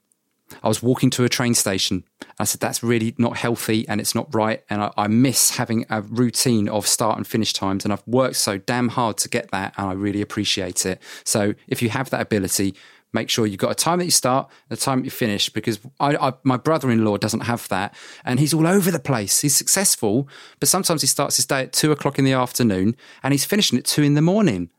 I 0.63 0.67
was 0.67 0.83
walking 0.83 1.09
to 1.11 1.23
a 1.23 1.29
train 1.29 1.53
station. 1.55 2.03
I 2.39 2.43
said, 2.43 2.59
that's 2.59 2.83
really 2.83 3.15
not 3.17 3.37
healthy 3.37 3.87
and 3.87 4.01
it's 4.01 4.13
not 4.13 4.33
right. 4.35 4.61
And 4.69 4.83
I, 4.83 4.91
I 4.97 5.07
miss 5.07 5.51
having 5.57 5.85
a 5.89 6.01
routine 6.01 6.67
of 6.67 6.85
start 6.85 7.17
and 7.17 7.25
finish 7.25 7.53
times. 7.53 7.85
And 7.85 7.93
I've 7.93 8.05
worked 8.05 8.35
so 8.35 8.57
damn 8.57 8.89
hard 8.89 9.17
to 9.19 9.29
get 9.29 9.49
that 9.51 9.73
and 9.77 9.87
I 9.87 9.93
really 9.93 10.21
appreciate 10.21 10.85
it. 10.85 11.01
So 11.23 11.53
if 11.67 11.81
you 11.81 11.89
have 11.89 12.09
that 12.09 12.21
ability, 12.21 12.75
make 13.13 13.29
sure 13.29 13.45
you've 13.45 13.59
got 13.59 13.71
a 13.71 13.75
time 13.75 13.99
that 13.99 14.05
you 14.05 14.11
start, 14.11 14.49
a 14.69 14.75
time 14.77 14.99
that 14.99 15.05
you 15.05 15.11
finish. 15.11 15.49
Because 15.49 15.79
I, 15.99 16.15
I, 16.15 16.33
my 16.43 16.57
brother-in-law 16.57 17.17
doesn't 17.17 17.41
have 17.41 17.67
that, 17.69 17.93
and 18.25 18.39
he's 18.39 18.53
all 18.53 18.67
over 18.67 18.91
the 18.91 18.99
place. 18.99 19.41
He's 19.41 19.55
successful, 19.55 20.27
but 20.59 20.69
sometimes 20.69 21.01
he 21.01 21.07
starts 21.07 21.35
his 21.37 21.45
day 21.45 21.61
at 21.63 21.73
two 21.73 21.91
o'clock 21.91 22.17
in 22.19 22.25
the 22.25 22.33
afternoon, 22.33 22.95
and 23.23 23.33
he's 23.33 23.45
finishing 23.45 23.77
at 23.77 23.85
two 23.85 24.03
in 24.03 24.13
the 24.13 24.21
morning. 24.21 24.69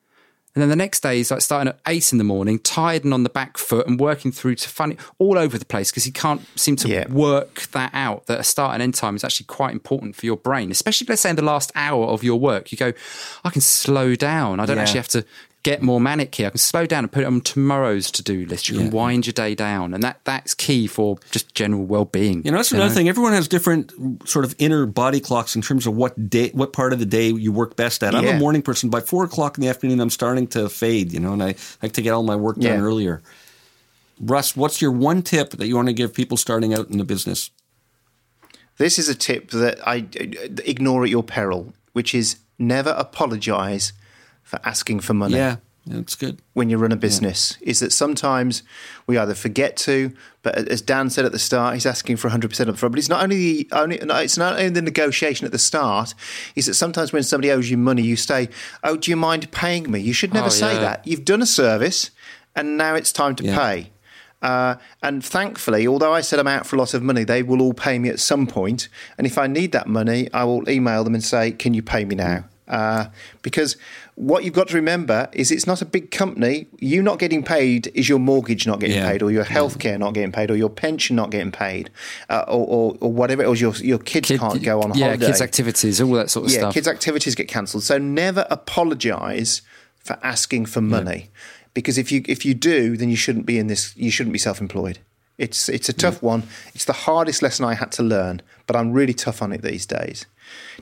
And 0.55 0.61
then 0.61 0.69
the 0.69 0.77
next 0.77 1.03
day, 1.03 1.17
he's 1.17 1.31
like 1.31 1.41
starting 1.41 1.69
at 1.73 1.81
eight 1.89 2.13
in 2.13 2.19
the 2.19 2.25
morning, 2.25 2.59
tired 2.59 3.05
and 3.05 3.15
on 3.15 3.23
the 3.23 3.31
back 3.31 3.57
foot, 3.57 3.87
and 3.87 3.99
working 3.99 4.31
through 4.31 4.57
to 4.57 4.69
funny 4.69 4.99
all 5.19 5.39
over 5.39 5.57
the 5.57 5.65
place 5.65 5.91
because 5.91 6.05
he 6.05 6.11
can't 6.11 6.43
seem 6.61 6.77
to 6.77 6.89
Yeah. 6.89 7.09
work 7.09 7.63
that 7.73 7.91
out. 7.95 8.27
That 8.27 8.41
a 8.41 8.45
start 8.45 8.75
and 8.75 8.83
end 8.83 8.93
time 8.95 9.17
is 9.17 9.25
actually 9.25 9.47
quite 9.47 9.73
important 9.73 10.15
for 10.15 10.27
your 10.27 10.37
brain, 10.37 10.71
especially 10.71 11.07
let's 11.09 11.23
say 11.23 11.31
in 11.31 11.37
the 11.37 11.43
last 11.43 11.73
hour 11.75 12.05
of 12.05 12.23
your 12.23 12.39
work. 12.39 12.71
You 12.71 12.77
go, 12.77 12.93
I 13.45 13.49
can 13.49 13.63
slow 13.63 14.15
down. 14.15 14.61
I 14.61 14.67
don't 14.67 14.77
Yeah. 14.77 14.83
actually 14.83 14.99
have 14.99 15.09
to 15.09 15.25
get 15.63 15.83
more 15.83 16.01
manic 16.01 16.35
here. 16.35 16.49
I 16.49 16.51
can 16.51 16.59
slow 16.59 16.87
down 16.87 17.05
and 17.05 17.13
put 17.13 17.23
it 17.23 17.27
on 17.27 17.41
tomorrow's 17.41 18.11
to 18.13 18.23
do 18.23 18.45
list. 18.47 18.69
You 18.69 18.79
can 18.79 18.91
wind 18.91 19.27
your 19.27 19.33
day 19.33 19.55
down, 19.55 19.95
and 19.95 20.03
that 20.03 20.21
that's 20.25 20.55
key 20.55 20.87
for 20.87 21.19
just 21.31 21.55
general 21.55 21.85
well 21.85 22.05
being. 22.05 22.45
You 22.45 22.51
know, 22.51 22.59
that's 22.59 22.73
another 22.73 22.93
thing. 22.93 23.09
Everyone 23.09 23.33
has 23.33 23.49
different 23.49 23.93
sort 24.29 24.45
of 24.45 24.55
inner 24.59 24.87
body 24.87 25.21
clocks 25.21 25.55
in 25.55 25.63
terms 25.63 25.87
of 25.87 25.95
what 25.95 26.29
day, 26.29 26.51
what 26.51 26.73
part 26.73 26.93
of 26.93 26.99
the 26.99 27.07
day 27.07 27.29
you 27.31 27.53
work 27.53 27.77
best 27.77 28.03
at. 28.03 28.15
I'm 28.15 28.27
a 28.27 28.39
morning 28.39 28.63
person. 28.63 28.91
By 28.91 29.01
four 29.01 29.25
o'clock 29.25 29.57
in 29.57 29.63
the 29.63 29.69
afternoon, 29.69 30.01
I'm 30.01 30.11
starting 30.11 30.47
to 30.49 30.69
fade. 30.69 31.13
You 31.13 31.21
know, 31.21 31.33
and 31.33 31.43
I 31.43 31.55
like 31.83 31.93
to 31.93 32.03
get 32.03 32.11
all 32.11 32.23
my 32.23 32.37
work 32.37 32.57
done 32.59 32.79
Yeah. 32.79 32.85
earlier. 32.85 33.23
Russ, 34.21 34.57
what's 34.57 34.81
your 34.81 34.93
one 34.93 35.23
tip 35.23 35.51
that 35.51 35.67
you 35.67 35.75
want 35.77 35.89
to 35.89 35.95
give 35.95 36.15
people 36.15 36.37
starting 36.37 36.73
out 36.75 36.91
in 36.91 36.99
the 36.99 37.05
business? 37.05 37.51
This 38.79 38.99
is 38.99 39.09
a 39.09 39.15
tip 39.15 39.51
that 39.51 39.79
I 39.87 40.07
ignore 40.65 41.05
at 41.05 41.11
your 41.11 41.23
peril, 41.23 41.73
which 41.93 42.15
is 42.15 42.37
never 42.59 42.91
apologize 42.91 43.93
for 44.43 44.61
asking 44.65 45.01
for 45.01 45.15
money. 45.15 45.37
Yeah, 45.37 45.57
that's 45.87 46.15
good. 46.15 46.41
when 46.53 46.71
you 46.71 46.79
run 46.79 46.93
a 46.93 46.97
business 46.97 47.57
is 47.61 47.81
that 47.81 47.93
sometimes 47.93 48.63
we 49.07 49.19
either 49.19 49.35
forget 49.35 49.77
to, 49.79 50.13
but 50.43 50.57
as 50.69 50.81
Dan 50.83 51.11
said 51.11 51.25
at 51.25 51.33
the 51.33 51.39
start, 51.39 51.75
he's 51.75 51.87
asking 51.87 52.17
for 52.19 52.29
100% 52.31 52.69
up 52.69 52.77
front. 52.77 52.93
But 52.93 52.99
it's 52.99 53.09
not 53.09 53.23
only 53.23 53.37
the 53.65 53.69
only 53.73 53.97
it's 53.99 54.37
not 54.39 54.55
only 54.59 54.69
the 54.71 54.83
negotiation 54.83 55.45
at 55.47 55.53
the 55.53 55.59
start. 55.59 56.15
Is 56.55 56.67
that 56.67 56.75
sometimes 56.75 57.13
when 57.13 57.23
somebody 57.23 57.51
owes 57.51 57.71
you 57.71 57.77
money, 57.79 58.03
you 58.03 58.17
say, 58.17 58.49
"Oh, 58.85 58.97
do 58.97 59.11
you 59.11 59.17
mind 59.17 59.51
paying 59.51 59.91
me?" 59.91 60.01
You 60.01 60.13
should 60.13 60.33
never 60.35 60.47
Oh, 60.47 60.51
say 60.51 60.75
yeah. 60.75 60.81
that. 60.81 61.07
You've 61.07 61.25
done 61.25 61.43
a 61.43 61.47
service, 61.47 62.11
and 62.55 62.77
now 62.77 62.95
it's 62.95 63.13
time 63.13 63.35
to 63.37 63.45
Yeah. 63.45 63.57
pay. 63.59 63.91
Uh, 64.41 64.75
and 65.05 65.25
thankfully, 65.25 65.87
although 65.87 66.13
I 66.13 66.21
said 66.21 66.41
I'm 66.41 66.49
out 66.49 66.67
for 66.67 66.75
a 66.75 66.79
lot 66.81 66.95
of 66.95 67.03
money, 67.03 67.23
they 67.23 67.45
will 67.45 67.63
all 67.63 67.73
pay 67.75 68.01
me 68.01 68.09
at 68.09 68.19
some 68.19 68.49
point. 68.49 68.89
And 69.17 69.25
if 69.25 69.39
I 69.39 69.47
need 69.47 69.71
that 69.71 69.87
money, 69.87 70.29
I 70.35 70.43
will 70.45 70.69
email 70.69 71.05
them 71.05 71.15
and 71.15 71.23
say, 71.23 71.53
"Can 71.53 71.75
you 71.75 71.83
pay 71.83 72.05
me 72.05 72.17
now?" 72.17 72.45
Uh, 72.73 73.11
because 73.43 73.77
what 74.15 74.45
you've 74.45 74.55
got 74.55 74.69
to 74.69 74.75
remember 74.75 75.29
is 75.35 75.51
it's 75.51 75.67
not 75.67 75.83
a 75.83 75.85
big 75.85 76.11
company. 76.11 76.67
You 76.81 77.03
not 77.03 77.19
getting 77.19 77.43
paid 77.43 77.89
is 77.95 78.09
your 78.09 78.19
mortgage 78.19 78.67
not 78.67 78.81
getting 78.81 78.97
Yeah. 78.97 79.11
paid, 79.11 79.23
or 79.23 79.31
your 79.31 79.45
healthcare 79.45 79.99
not 79.99 80.15
getting 80.15 80.33
paid, 80.33 80.51
or 80.51 80.57
your 80.57 80.71
pension 80.71 81.15
not 81.17 81.31
getting 81.31 81.53
paid, 81.53 81.91
uh, 82.31 82.45
or, 82.49 82.67
or, 82.67 82.97
or 83.01 83.13
whatever. 83.13 83.45
Or 83.45 83.55
your 83.55 83.75
your 83.77 83.99
kids 83.99 84.29
Kid- 84.29 84.41
can't 84.41 84.63
go 84.63 84.81
on 84.81 84.95
yeah, 84.95 85.07
holiday. 85.09 85.27
kids' 85.27 85.43
activities, 85.43 86.01
all 86.01 86.13
that 86.15 86.31
sort 86.31 86.47
of 86.47 86.53
yeah, 86.53 86.59
stuff. 86.61 86.71
Yeah, 86.71 86.79
kids' 86.81 86.89
activities 86.89 87.35
get 87.35 87.49
cancelled. 87.49 87.83
So 87.83 87.99
never 87.99 88.47
apologise 88.51 89.61
for 89.99 90.19
asking 90.23 90.67
for 90.67 90.81
money, 90.81 91.31
because 91.75 91.99
if 91.99 92.11
you 92.11 92.23
if 92.27 92.45
you 92.47 92.55
do, 92.55 92.97
then 92.97 93.11
you 93.11 93.17
shouldn't 93.17 93.45
be 93.47 93.59
in 93.59 93.67
this. 93.67 93.95
You 93.97 94.11
shouldn't 94.11 94.33
be 94.33 94.39
self-employed. 94.39 94.99
It's 95.39 95.69
it's 95.69 95.89
a 95.89 95.93
tough 95.93 96.23
one. 96.23 96.43
It's 96.75 96.85
the 96.87 96.93
hardest 96.93 97.43
lesson 97.43 97.65
I 97.65 97.75
had 97.75 97.93
to 97.93 98.03
learn, 98.03 98.41
but 98.67 98.77
I'm 98.77 98.93
really 98.93 99.15
tough 99.15 99.43
on 99.43 99.53
it 99.53 99.63
these 99.63 99.85
days. 99.87 100.27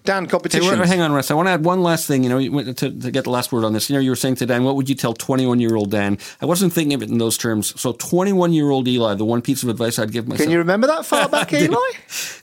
Dan, 0.05 0.27
competition. 0.27 0.79
wait, 0.79 0.89
hang 0.89 1.03
on, 1.03 1.13
Russ. 1.13 1.31
I 1.31 1.35
want 1.35 1.49
to 1.49 1.53
add 1.53 1.65
one 1.65 1.83
last 1.83 2.07
thing. 2.07 2.25
You 2.25 2.31
know, 2.31 2.73
to, 2.73 2.91
to 2.91 3.11
get 3.11 3.25
the 3.25 3.31
last 3.31 3.53
word 3.53 3.65
on 3.65 3.73
this. 3.75 3.91
You 3.91 3.97
know, 3.97 4.01
you 4.01 4.11
were 4.11 4.17
saying 4.17 4.37
to 4.37 4.47
Dan, 4.47 4.65
what 4.65 4.77
would 4.77 4.89
you 4.89 4.95
tell 4.95 5.13
21 5.13 5.61
year 5.61 5.75
old 5.75 5.91
Dan? 5.91 6.17
I 6.41 6.47
wasn't 6.47 6.73
thinking 6.73 6.95
of 6.95 7.03
it 7.03 7.11
in 7.11 7.19
those 7.19 7.37
terms. 7.37 7.79
So, 7.79 7.93
21 7.93 8.53
year 8.55 8.71
old 8.71 8.89
Eli, 8.89 9.15
the 9.15 9.25
one 9.27 9.43
piece 9.43 9.63
of 9.63 9.69
advice 9.69 9.99
I'd 9.99 10.13
give 10.13 10.27
myself. 10.27 10.45
Can 10.45 10.51
you 10.51 10.59
remember 10.59 10.87
that 10.87 11.05
far 11.05 11.29
back, 11.29 11.53
Eli? 11.53 11.77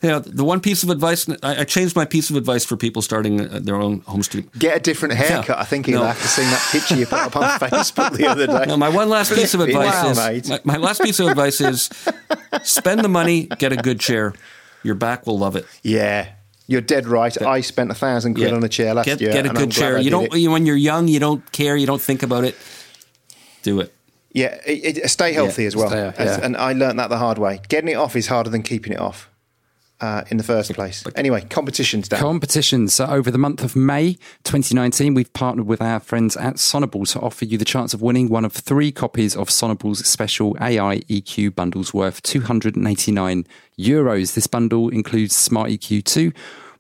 Yeah, 0.04 0.20
the 0.24 0.44
one 0.44 0.60
piece 0.60 0.84
of 0.84 0.90
advice 0.90 1.28
I, 1.42 1.62
I 1.62 1.64
changed 1.64 1.96
my 1.96 2.06
piece 2.06 2.30
of 2.30 2.36
advice 2.36 2.64
for 2.64 2.78
people 2.78 3.02
starting 3.02 3.42
uh, 3.42 3.60
their 3.62 3.76
own 3.76 4.02
home 4.02 4.22
studio. 4.22 4.50
Get 4.60 4.78
a 4.78 4.80
different 4.80 5.16
haircut. 5.16 5.48
Yeah. 5.48 5.60
I 5.62 5.66
think 5.66 5.88
No. 5.88 5.98
Eli, 5.98 6.10
after 6.10 6.28
seeing 6.28 6.50
that 6.50 6.70
picture 6.72 6.96
you 6.96 7.06
put 7.08 7.20
up 7.20 7.36
on 7.36 7.44
Facebook 7.60 8.16
the 8.16 8.28
other 8.28 8.46
day. 8.46 8.66
No, 8.68 8.78
my 8.78 8.90
one 8.90 9.10
last 9.10 9.34
piece 9.34 9.54
of 9.56 9.60
advice 9.68 10.04
wow, 10.16 10.30
is 10.30 10.50
my, 10.50 10.60
my 10.64 10.78
last 10.78 11.02
piece 11.02 11.20
of 11.20 11.28
advice 11.28 11.60
is 11.60 11.90
spend 12.64 13.02
the 13.02 13.10
money, 13.10 13.46
get 13.58 13.72
a 13.72 13.78
good 13.78 14.00
chair. 14.00 14.34
Your 14.84 14.96
back 14.96 15.26
will 15.26 15.40
love 15.40 15.56
it. 15.56 15.66
Yeah, 15.82 16.30
you're 16.68 16.82
dead 16.82 17.08
right. 17.08 17.42
I 17.42 17.62
spent 17.62 17.92
a 17.92 17.96
thousand 17.96 18.36
quid 18.36 18.54
on 18.54 18.64
a 18.64 18.70
chair 18.70 18.94
last 18.94 19.06
get, 19.06 19.22
year. 19.22 19.32
Get 19.32 19.46
a 19.46 19.50
good 19.50 19.72
chair. 19.72 19.98
You 19.98 20.10
don't. 20.10 20.34
it. 20.34 20.48
When 20.48 20.66
you're 20.66 20.76
young, 20.76 21.08
you 21.08 21.20
don't 21.20 21.50
care. 21.52 21.76
You 21.76 21.88
don't 21.88 22.02
think 22.02 22.24
about 22.24 22.44
it. 22.44 22.56
Do 23.64 23.80
it. 23.80 23.94
Yeah, 24.34 24.60
it, 24.66 24.98
it, 24.98 25.10
stay 25.10 25.34
healthy 25.34 25.66
as 25.66 25.76
well. 25.76 25.90
stay- 25.90 26.14
As- 26.16 26.38
And 26.38 26.56
I 26.56 26.74
learned 26.74 27.00
that 27.00 27.10
the 27.10 27.18
hard 27.18 27.40
way. 27.40 27.62
Getting 27.70 27.90
it 27.90 27.96
off 27.96 28.16
is 28.16 28.28
harder 28.28 28.50
than 28.50 28.62
keeping 28.62 28.94
it 28.94 29.00
off 29.00 29.30
uh, 30.02 30.24
in 30.30 30.38
the 30.38 30.44
first 30.44 30.74
place. 30.74 31.04
Anyway, 31.16 31.42
competitions, 31.50 32.08
Dan. 32.08 32.20
Competitions. 32.20 32.94
So 32.94 33.06
over 33.06 33.32
the 33.32 33.38
month 33.38 33.64
of 33.64 33.76
May 33.76 34.14
2019, 34.44 35.14
we've 35.14 35.32
partnered 35.34 35.68
with 35.68 35.82
our 35.82 36.00
friends 36.00 36.38
at 36.38 36.60
Sonible 36.60 37.06
to 37.08 37.20
offer 37.20 37.46
you 37.46 37.58
the 37.58 37.66
chance 37.66 37.94
of 37.94 38.02
winning 38.02 38.30
one 38.30 38.46
of 38.46 38.54
three 38.54 38.92
copies 38.92 39.36
of 39.36 39.50
Sonible's 39.50 40.06
special 40.08 40.56
AI 40.62 41.00
EQ 41.10 41.56
bundles 41.56 41.94
worth 41.94 42.22
289 42.24 43.46
euros. 43.80 44.34
This 44.36 44.48
bundle 44.48 44.90
includes 44.90 45.36
Smart 45.36 45.70
EQ 45.70 46.04
2, 46.04 46.32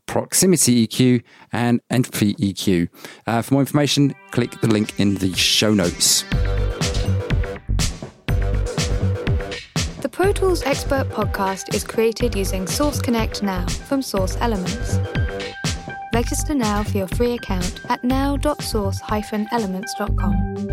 Proximity 0.05 0.87
EQ, 0.87 1.23
and 1.51 1.81
Entropy 1.89 2.35
EQ. 2.35 2.89
Uh, 3.25 3.41
for 3.41 3.55
more 3.55 3.61
information, 3.61 4.15
click 4.31 4.59
the 4.61 4.67
link 4.67 4.99
in 4.99 5.15
the 5.15 5.33
show 5.35 5.73
notes. 5.73 6.23
The 9.99 10.09
Pro 10.09 10.31
Tools 10.31 10.61
Expert 10.61 11.09
podcast 11.09 11.73
is 11.73 11.83
created 11.83 12.35
using 12.35 12.67
Source 12.67 13.01
Connect 13.01 13.41
Now 13.41 13.65
from 13.65 14.03
Source 14.03 14.37
Elements. 14.39 14.99
Register 16.13 16.53
now 16.53 16.83
for 16.83 16.99
your 16.99 17.07
free 17.07 17.33
account 17.33 17.81
at 17.89 18.03
now.source-elements.com. 18.03 20.69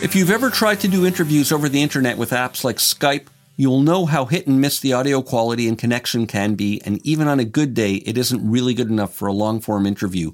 If 0.00 0.14
you've 0.14 0.30
ever 0.30 0.50
tried 0.50 0.78
to 0.80 0.88
do 0.88 1.04
interviews 1.04 1.50
over 1.50 1.68
the 1.68 1.82
internet 1.82 2.16
with 2.16 2.30
apps 2.30 2.62
like 2.62 2.76
Skype, 2.76 3.26
you'll 3.56 3.80
know 3.80 4.06
how 4.06 4.26
hit 4.26 4.46
and 4.46 4.60
miss 4.60 4.78
the 4.78 4.92
audio 4.92 5.20
quality 5.20 5.66
and 5.66 5.76
connection 5.76 6.28
can 6.28 6.54
be, 6.54 6.80
and 6.84 7.04
even 7.04 7.26
on 7.26 7.40
a 7.40 7.44
good 7.44 7.74
day, 7.74 7.94
it 7.94 8.16
isn't 8.16 8.48
really 8.48 8.74
good 8.74 8.90
enough 8.90 9.12
for 9.12 9.26
a 9.26 9.32
long 9.32 9.60
form 9.60 9.86
interview. 9.86 10.30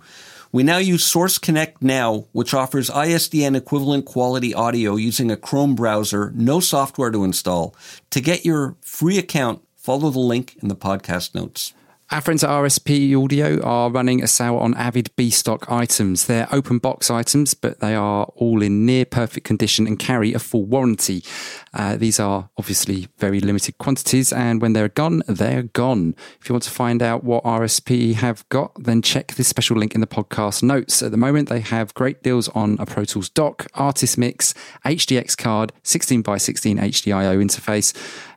We 0.53 0.65
now 0.65 0.79
use 0.79 1.05
Source 1.05 1.39
Connect 1.39 1.81
Now, 1.81 2.27
which 2.33 2.55
offers 2.55 2.91
ISDN 2.91 3.57
equivalent 3.57 4.05
quality 4.05 4.53
audio 4.53 4.97
using 4.97 5.31
a 5.31 5.37
Chrome 5.37 5.77
browser, 5.77 6.33
no 6.35 6.59
software 6.59 7.13
to 7.13 7.23
install. 7.23 7.73
To 8.11 8.21
get 8.21 8.45
your 8.45 8.75
free 8.81 9.17
account, 9.17 9.63
follow 9.77 10.11
the 10.11 10.19
link 10.19 10.57
in 10.61 10.67
the 10.67 10.75
podcast 10.75 11.37
notes. 11.37 11.73
Our 12.13 12.21
friends 12.21 12.43
at 12.43 12.51
RSP 12.51 13.15
Audio 13.15 13.63
are 13.63 13.89
running 13.89 14.21
a 14.21 14.27
sale 14.27 14.57
on 14.57 14.75
Avid 14.75 15.15
B 15.15 15.31
stock 15.31 15.71
items. 15.71 16.27
They're 16.27 16.49
open 16.51 16.79
box 16.79 17.09
items, 17.09 17.55
but 17.55 17.79
they 17.79 17.95
are 17.95 18.25
all 18.35 18.63
in 18.63 18.85
near 18.85 19.05
perfect 19.05 19.47
condition 19.47 19.87
and 19.87 19.97
carry 19.97 20.35
a 20.35 20.41
full 20.41 20.65
warranty. 20.65 21.23
Uh, 21.73 21.97
these 21.97 22.19
are 22.19 22.51
obviously 22.59 23.07
very 23.19 23.39
limited 23.39 23.79
quantities, 23.79 24.33
and 24.33 24.61
when 24.61 24.73
they're 24.73 24.89
gone, 24.89 25.23
they're 25.29 25.63
gone. 25.63 26.17
If 26.41 26.49
you 26.49 26.53
want 26.53 26.65
to 26.65 26.71
find 26.71 27.01
out 27.01 27.23
what 27.23 27.45
RSP 27.45 28.15
have 28.15 28.49
got, 28.49 28.73
then 28.83 29.03
check 29.03 29.37
this 29.37 29.47
special 29.47 29.77
link 29.77 29.95
in 29.95 30.01
the 30.01 30.09
podcast 30.09 30.65
notes. 30.65 31.05
At 31.05 31.13
the 31.13 31.17
moment, 31.17 31.49
they 31.49 31.61
have 31.61 31.95
great 31.95 32.25
deals 32.25 32.49
on 32.49 32.77
a 32.81 32.87
Pro 32.87 33.05
Tools 33.05 33.29
dock, 33.29 33.69
Artist 33.75 34.19
Mix, 34.19 34.53
HDX 34.85 35.39
card, 35.39 35.73
16 35.85 36.23
by 36.23 36.39
16 36.39 36.77
HDIO 36.77 37.41
interface. 37.41 37.95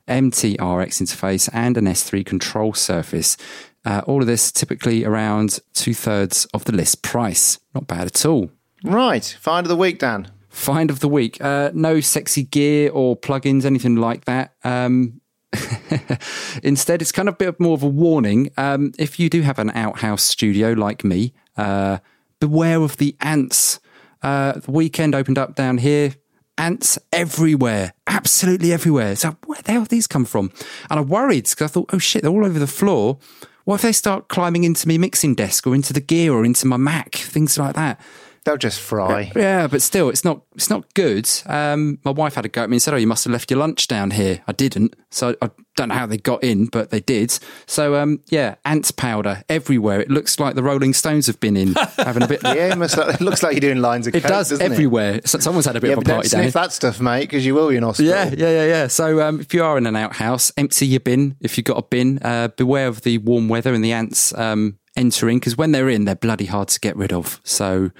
MTRX 0.07 1.01
interface 1.01 1.49
and 1.53 1.77
an 1.77 1.85
S3 1.85 2.25
control 2.25 2.73
surface. 2.73 3.37
Uh, 3.85 4.01
all 4.05 4.21
of 4.21 4.27
this 4.27 4.51
typically 4.51 5.03
around 5.03 5.59
two 5.73 5.93
thirds 5.93 6.45
of 6.53 6.65
the 6.65 6.71
list 6.71 7.01
price. 7.01 7.59
Not 7.73 7.87
bad 7.87 8.07
at 8.07 8.25
all. 8.25 8.49
Right, 8.83 9.25
find 9.39 9.65
of 9.65 9.69
the 9.69 9.75
week, 9.75 9.99
Dan. 9.99 10.31
Find 10.49 10.89
of 10.89 10.99
the 10.99 11.09
week. 11.09 11.41
Uh, 11.41 11.71
no 11.73 11.99
sexy 11.99 12.43
gear 12.43 12.91
or 12.91 13.17
plugins, 13.17 13.65
anything 13.65 13.95
like 13.95 14.25
that. 14.25 14.53
Um, 14.63 15.21
instead, 16.63 17.01
it's 17.01 17.11
kind 17.11 17.27
of 17.27 17.35
a 17.35 17.37
bit 17.37 17.59
more 17.59 17.73
of 17.73 17.83
a 17.83 17.87
warning. 17.87 18.51
Um, 18.57 18.91
if 18.99 19.19
you 19.19 19.29
do 19.29 19.41
have 19.41 19.59
an 19.59 19.71
outhouse 19.71 20.23
studio 20.23 20.73
like 20.73 21.03
me, 21.03 21.33
uh, 21.57 21.99
beware 22.39 22.81
of 22.81 22.97
the 22.97 23.15
ants. 23.21 23.79
Uh, 24.21 24.53
the 24.53 24.71
weekend 24.71 25.15
opened 25.15 25.37
up 25.37 25.55
down 25.55 25.77
here. 25.79 26.15
Ants 26.57 26.99
everywhere, 27.11 27.93
absolutely 28.07 28.71
everywhere. 28.71 29.15
So 29.15 29.35
where 29.45 29.61
the 29.61 29.71
hell 29.71 29.85
these 29.85 30.07
come 30.07 30.25
from? 30.25 30.51
And 30.89 30.99
I 30.99 31.03
worried 31.03 31.45
because 31.49 31.61
I 31.61 31.67
thought, 31.67 31.89
oh 31.93 31.97
shit, 31.97 32.21
they're 32.21 32.31
all 32.31 32.45
over 32.45 32.59
the 32.59 32.67
floor. 32.67 33.17
What 33.65 33.75
if 33.75 33.81
they 33.81 33.91
start 33.91 34.27
climbing 34.27 34.63
into 34.63 34.87
my 34.87 34.97
mixing 34.97 35.35
desk 35.35 35.65
or 35.65 35.73
into 35.73 35.93
the 35.93 36.01
gear 36.01 36.33
or 36.33 36.43
into 36.43 36.67
my 36.67 36.77
Mac, 36.77 37.15
things 37.15 37.57
like 37.57 37.75
that? 37.75 37.99
They'll 38.45 38.57
just 38.57 38.79
fry. 38.81 39.31
Yeah, 39.35 39.67
but 39.67 39.81
still, 39.81 40.09
it's 40.09 40.25
not 40.25 40.41
it's 40.55 40.69
not 40.69 40.93
good. 40.95 41.29
Um, 41.45 41.99
my 42.03 42.11
wife 42.11 42.35
had 42.35 42.45
a 42.45 42.49
go 42.49 42.63
at 42.63 42.69
me 42.69 42.75
and 42.75 42.81
said, 42.81 42.93
"Oh, 42.93 42.97
you 42.97 43.07
must 43.07 43.23
have 43.23 43.31
left 43.31 43.49
your 43.49 43.59
lunch 43.59 43.87
down 43.87 44.11
here." 44.11 44.41
I 44.47 44.51
didn't, 44.51 44.95
so 45.11 45.35
I 45.41 45.49
don't 45.77 45.87
know 45.89 45.95
how 45.95 46.05
they 46.05 46.17
got 46.17 46.43
in, 46.43 46.65
but 46.65 46.89
they 46.89 46.99
did. 46.99 47.39
So 47.65 47.95
um, 47.95 48.19
yeah, 48.27 48.55
ants 48.65 48.91
powder 48.91 49.43
everywhere. 49.47 50.01
It 50.01 50.09
looks 50.09 50.39
like 50.41 50.55
the 50.55 50.63
Rolling 50.63 50.93
Stones 50.93 51.27
have 51.27 51.39
been 51.39 51.55
in 51.55 51.73
having 51.97 52.21
a 52.23 52.27
bit. 52.27 52.41
Yeah, 52.43 52.75
it, 52.77 52.97
it 52.97 53.21
looks 53.21 53.43
like 53.43 53.53
you're 53.53 53.61
doing 53.61 53.77
lines 53.81 54.07
of 54.07 54.15
It 54.15 54.21
coke, 54.23 54.29
does 54.29 54.51
everywhere. 54.59 55.21
So 55.25 55.39
someone's 55.39 55.65
had 55.65 55.77
a 55.77 55.79
bit 55.81 55.87
Yeah, 55.91 55.93
of 55.93 55.99
a 55.99 56.03
don't 56.03 56.15
party 56.15 56.29
down 56.29 56.41
here. 56.41 56.51
sniff 56.51 56.53
that 56.61 56.71
stuff, 56.73 56.99
mate, 56.99 57.21
because 57.21 57.45
you 57.45 57.55
will 57.55 57.69
be 57.69 57.77
in 57.77 57.83
hospital. 57.83 58.11
Yeah, 58.11 58.25
yeah, 58.37 58.49
yeah, 58.49 58.65
yeah. 58.65 58.87
So 58.87 59.21
um, 59.25 59.39
if 59.39 59.53
you 59.53 59.63
are 59.63 59.77
in 59.77 59.87
an 59.87 59.95
outhouse, 59.95 60.51
empty 60.57 60.85
your 60.85 60.99
bin. 60.99 61.37
If 61.39 61.57
you've 61.57 61.65
got 61.65 61.77
a 61.77 61.83
bin, 61.83 62.19
uh, 62.21 62.49
beware 62.49 62.87
of 62.87 63.01
the 63.03 63.19
warm 63.19 63.47
weather 63.47 63.73
and 63.73 63.83
the 63.83 63.93
ants 63.93 64.33
um, 64.37 64.77
entering 64.97 65.39
because 65.39 65.57
when 65.57 65.71
they're 65.71 65.89
in, 65.89 66.03
they're 66.05 66.13
bloody 66.15 66.45
hard 66.45 66.67
to 66.67 66.79
get 66.81 66.95
rid 66.97 67.13
of. 67.13 67.39
So 67.43 67.91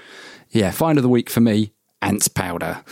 yeah, 0.54 0.70
find 0.70 0.96
of 0.98 1.02
the 1.02 1.08
week 1.08 1.28
for 1.28 1.40
me, 1.40 1.72
ants 2.00 2.28
powder. 2.28 2.82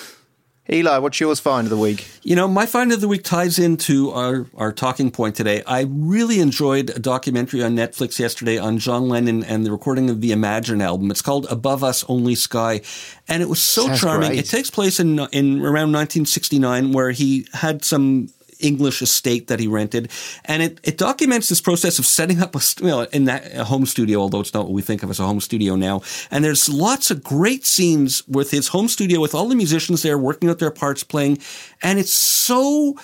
Eli, 0.70 0.98
what's 0.98 1.18
yours 1.18 1.40
find 1.40 1.66
of 1.66 1.70
the 1.70 1.76
week? 1.76 2.06
You 2.22 2.36
know, 2.36 2.46
my 2.46 2.66
find 2.66 2.92
of 2.92 3.00
the 3.00 3.08
week 3.08 3.24
ties 3.24 3.58
into 3.58 4.10
our, 4.12 4.46
our 4.56 4.72
talking 4.72 5.10
point 5.10 5.34
today. 5.34 5.62
I 5.66 5.86
really 5.88 6.38
enjoyed 6.38 6.90
a 6.90 7.00
documentary 7.00 7.64
on 7.64 7.74
Netflix 7.74 8.18
yesterday 8.20 8.58
on 8.58 8.78
John 8.78 9.08
Lennon 9.08 9.42
and 9.42 9.66
the 9.66 9.72
recording 9.72 10.08
of 10.08 10.20
the 10.20 10.30
Imagine 10.30 10.80
album. 10.80 11.10
It's 11.10 11.20
called 11.20 11.46
Above 11.50 11.82
Us 11.82 12.04
Only 12.08 12.36
Sky. 12.36 12.80
And 13.26 13.42
it 13.42 13.48
was 13.48 13.60
so 13.60 13.86
Sounds 13.86 14.00
charming. 14.00 14.28
great. 14.30 14.38
It 14.38 14.48
takes 14.48 14.70
place 14.70 15.00
in, 15.00 15.18
in 15.32 15.60
around 15.62 15.92
1969 15.92 16.92
where 16.92 17.10
he 17.10 17.46
had 17.54 17.84
some 17.84 18.28
English 18.62 19.02
estate 19.02 19.48
that 19.48 19.60
he 19.60 19.66
rented. 19.66 20.10
And 20.44 20.62
it, 20.62 20.80
it 20.82 20.98
documents 20.98 21.48
this 21.48 21.60
process 21.60 21.98
of 21.98 22.06
setting 22.06 22.40
up 22.40 22.54
a, 22.54 22.60
st- 22.60 22.84
well, 22.84 23.02
in 23.12 23.24
that 23.24 23.54
a 23.54 23.64
home 23.64 23.86
studio, 23.86 24.20
although 24.20 24.40
it's 24.40 24.54
not 24.54 24.64
what 24.64 24.72
we 24.72 24.82
think 24.82 25.02
of 25.02 25.10
as 25.10 25.20
a 25.20 25.26
home 25.26 25.40
studio 25.40 25.76
now. 25.76 26.02
And 26.30 26.44
there's 26.44 26.68
lots 26.68 27.10
of 27.10 27.22
great 27.22 27.66
scenes 27.66 28.26
with 28.28 28.50
his 28.50 28.68
home 28.68 28.88
studio 28.88 29.20
with 29.20 29.34
all 29.34 29.48
the 29.48 29.56
musicians 29.56 30.02
there 30.02 30.18
working 30.18 30.48
out 30.48 30.58
their 30.58 30.70
parts, 30.70 31.02
playing. 31.04 31.38
And 31.82 31.98
it's 31.98 32.12
so, 32.12 32.96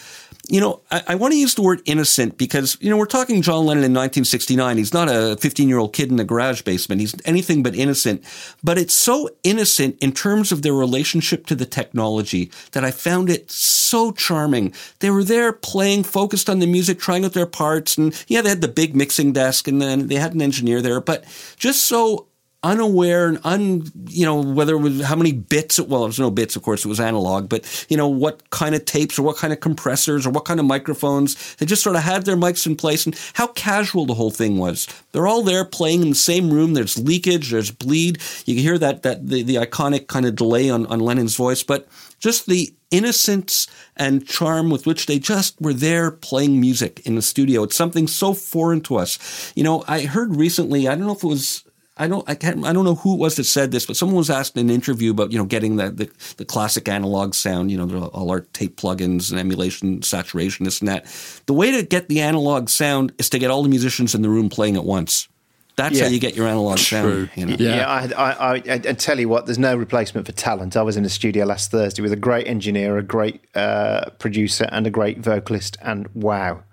you 0.49 0.61
know, 0.61 0.80
I, 0.90 1.03
I 1.09 1.14
want 1.14 1.32
to 1.32 1.38
use 1.38 1.55
the 1.55 1.62
word 1.62 1.82
innocent 1.84 2.38
because, 2.38 2.78
you 2.80 2.88
know, 2.88 2.96
we're 2.96 3.05
talking 3.05 3.42
John 3.42 3.66
Lennon 3.66 3.84
in 3.84 3.92
1969. 3.92 4.78
He's 4.78 4.94
not 4.94 5.09
a 5.09 5.36
15 5.36 5.68
year 5.68 5.78
old 5.78 5.92
kid 5.92 6.11
in 6.11 6.18
a 6.18 6.24
garage 6.24 6.62
basement. 6.62 7.03
He's 7.03 7.14
anything 7.26 7.62
but 7.62 7.74
innocent. 7.74 8.24
But 8.64 8.78
it's 8.78 8.94
so 8.94 9.28
innocent 9.44 9.99
in 10.01 10.12
terms 10.12 10.51
of 10.51 10.62
their 10.62 10.72
relationship 10.72 11.44
to 11.46 11.55
the 11.55 11.66
technology 11.66 12.51
that 12.72 12.82
I 12.82 12.90
found 12.90 13.28
it 13.28 13.51
so 13.51 14.12
charming. 14.12 14.72
They 15.01 15.11
were 15.11 15.24
there 15.24 15.53
playing, 15.53 16.05
focused 16.05 16.49
on 16.49 16.61
the 16.61 16.66
music, 16.66 16.99
trying 16.99 17.26
out 17.26 17.34
their 17.34 17.46
parts. 17.46 17.99
And 17.99 18.14
yeah, 18.26 18.40
they 18.40 18.49
had 18.49 18.62
the 18.62 18.68
big 18.68 18.96
mixing 18.96 19.32
desk 19.32 19.68
and 19.68 19.82
then 19.82 20.09
they 20.09 20.16
had 20.16 20.32
an 20.32 20.40
engineer 20.40 20.80
there, 20.80 21.01
but 21.01 21.24
just 21.59 21.84
so 21.84 22.28
unaware 22.62 23.28
and 23.28 23.38
un, 23.44 23.84
you 24.09 24.24
know, 24.24 24.42
whether 24.42 24.74
it 24.74 24.80
was 24.80 25.02
how 25.02 25.14
many 25.14 25.30
bits, 25.30 25.78
well, 25.78 26.02
it 26.02 26.09
was 26.09 26.18
no 26.18 26.30
bits, 26.30 26.56
of 26.56 26.62
course, 26.62 26.84
it 26.84 26.88
was 26.88 26.98
analog, 26.98 27.48
but, 27.48 27.86
you 27.88 27.96
know, 27.96 28.09
what 28.09 28.50
kind 28.50 28.74
of 28.74 28.84
tapes 28.84 29.16
or 29.18 29.22
what 29.22 29.36
kind 29.36 29.52
of 29.52 29.61
compressors 29.61 30.26
or 30.26 30.30
what 30.30 30.44
kind 30.44 30.59
of 30.59 30.66
microphones. 30.66 31.54
They 31.56 31.66
just 31.66 31.84
sort 31.84 31.94
of 31.94 32.02
had 32.02 32.24
their 32.24 32.36
mics 32.36 32.66
in 32.66 32.74
place 32.74 33.06
and 33.06 33.16
how 33.34 33.48
casual 33.48 34.06
the 34.06 34.14
whole 34.14 34.32
thing 34.32 34.59
was. 34.59 34.88
They're 35.12 35.28
all 35.28 35.42
there 35.42 35.64
playing 35.64 36.02
in 36.02 36.09
the 36.09 36.16
same 36.16 36.50
room. 36.50 36.74
There's 36.74 36.98
leakage, 36.98 37.50
there's 37.52 37.70
bleed. 37.70 38.20
You 38.44 38.54
can 38.56 38.64
hear 38.64 38.78
that, 38.78 39.04
that, 39.04 39.28
the, 39.28 39.42
the 39.42 39.56
iconic 39.56 40.09
kind 40.09 40.26
of 40.26 40.34
delay 40.34 40.68
on, 40.68 40.84
on 40.86 40.98
Lennon's 40.98 41.36
voice, 41.36 41.62
but 41.62 41.86
just 42.18 42.46
the 42.46 42.74
innocence 42.90 43.68
and 43.96 44.26
charm 44.26 44.70
with 44.70 44.84
which 44.86 45.06
they 45.06 45.20
just 45.20 45.61
were 45.61 45.74
there 45.74 46.11
playing 46.11 46.61
music 46.61 47.00
in 47.06 47.14
the 47.14 47.22
studio. 47.22 47.62
It's 47.62 47.76
something 47.76 48.09
so 48.09 48.34
foreign 48.34 48.80
to 48.82 48.96
us. 48.96 49.52
You 49.54 49.62
know, 49.62 49.84
I 49.86 50.02
heard 50.02 50.34
recently, 50.34 50.88
I 50.88 50.96
don't 50.96 51.06
know 51.06 51.12
if 51.12 51.22
it 51.22 51.28
was 51.28 51.64
I 51.99 52.07
don't, 52.07 52.28
I 52.28 52.34
can't, 52.34 52.64
I 52.64 52.72
don't 52.72 52.84
know 52.84 52.94
who 52.94 53.14
it 53.14 53.18
was 53.18 53.36
that 53.36 53.44
said 53.44 53.70
this, 53.72 53.86
but 53.86 53.96
someone 53.96 54.16
was 54.16 54.30
asked 54.30 54.57
in 54.57 54.68
an 54.68 54.74
interview 54.74 55.11
about, 55.11 55.32
you 55.32 55.38
know, 55.38 55.44
getting 55.44 55.76
the, 55.76 55.90
the, 55.90 56.11
the 56.36 56.44
classic 56.44 56.88
analog 56.88 57.34
sound, 57.34 57.70
you 57.70 57.76
know, 57.76 58.07
all 58.09 58.30
our 58.30 58.40
tape 58.53 58.76
plugins 58.76 59.30
and 59.30 59.40
emulation, 59.40 60.03
saturation, 60.03 60.64
this 60.64 60.80
and 60.80 60.88
that. 60.88 61.07
The 61.46 61.55
way 61.55 61.70
to 61.72 61.82
get 61.82 62.09
the 62.09 62.20
analog 62.20 62.68
sound 62.68 63.12
is 63.18 63.28
to 63.30 63.38
get 63.38 63.51
all 63.51 63.62
the 63.62 63.68
musicians 63.68 64.14
in 64.14 64.22
the 64.22 64.28
room 64.28 64.49
playing 64.49 64.76
at 64.76 64.84
once. 64.84 65.28
That's 65.76 65.96
Yeah. 65.96 66.05
how 66.07 66.11
you 66.11 66.18
get 66.18 66.34
your 66.34 66.49
analog 66.49 66.78
sound. 66.78 67.30
You 67.36 67.46
know? 67.46 67.57
Yeah, 67.57 67.88
I, 67.88 68.12
I, 68.12 68.55
I, 68.57 68.62
I 68.66 68.78
tell 68.78 69.20
you 69.20 69.28
what, 69.28 69.46
there's 69.46 69.61
no 69.61 69.76
replacement 69.76 70.26
for 70.26 70.32
talent. 70.32 70.76
I 70.76 70.82
was 70.82 70.96
in 70.96 71.05
a 71.05 71.09
studio 71.09 71.44
last 71.46 71.70
Thursday 71.70 72.03
with 72.03 72.12
a 72.12 72.16
great 72.16 72.49
engineer, 72.49 72.99
a 72.99 73.03
great 73.03 73.40
uh, 73.55 74.11
producer, 74.18 74.68
and 74.72 74.88
a 74.88 74.90
great 74.90 75.18
vocalist, 75.18 75.76
and 75.82 76.09
wow. 76.14 76.64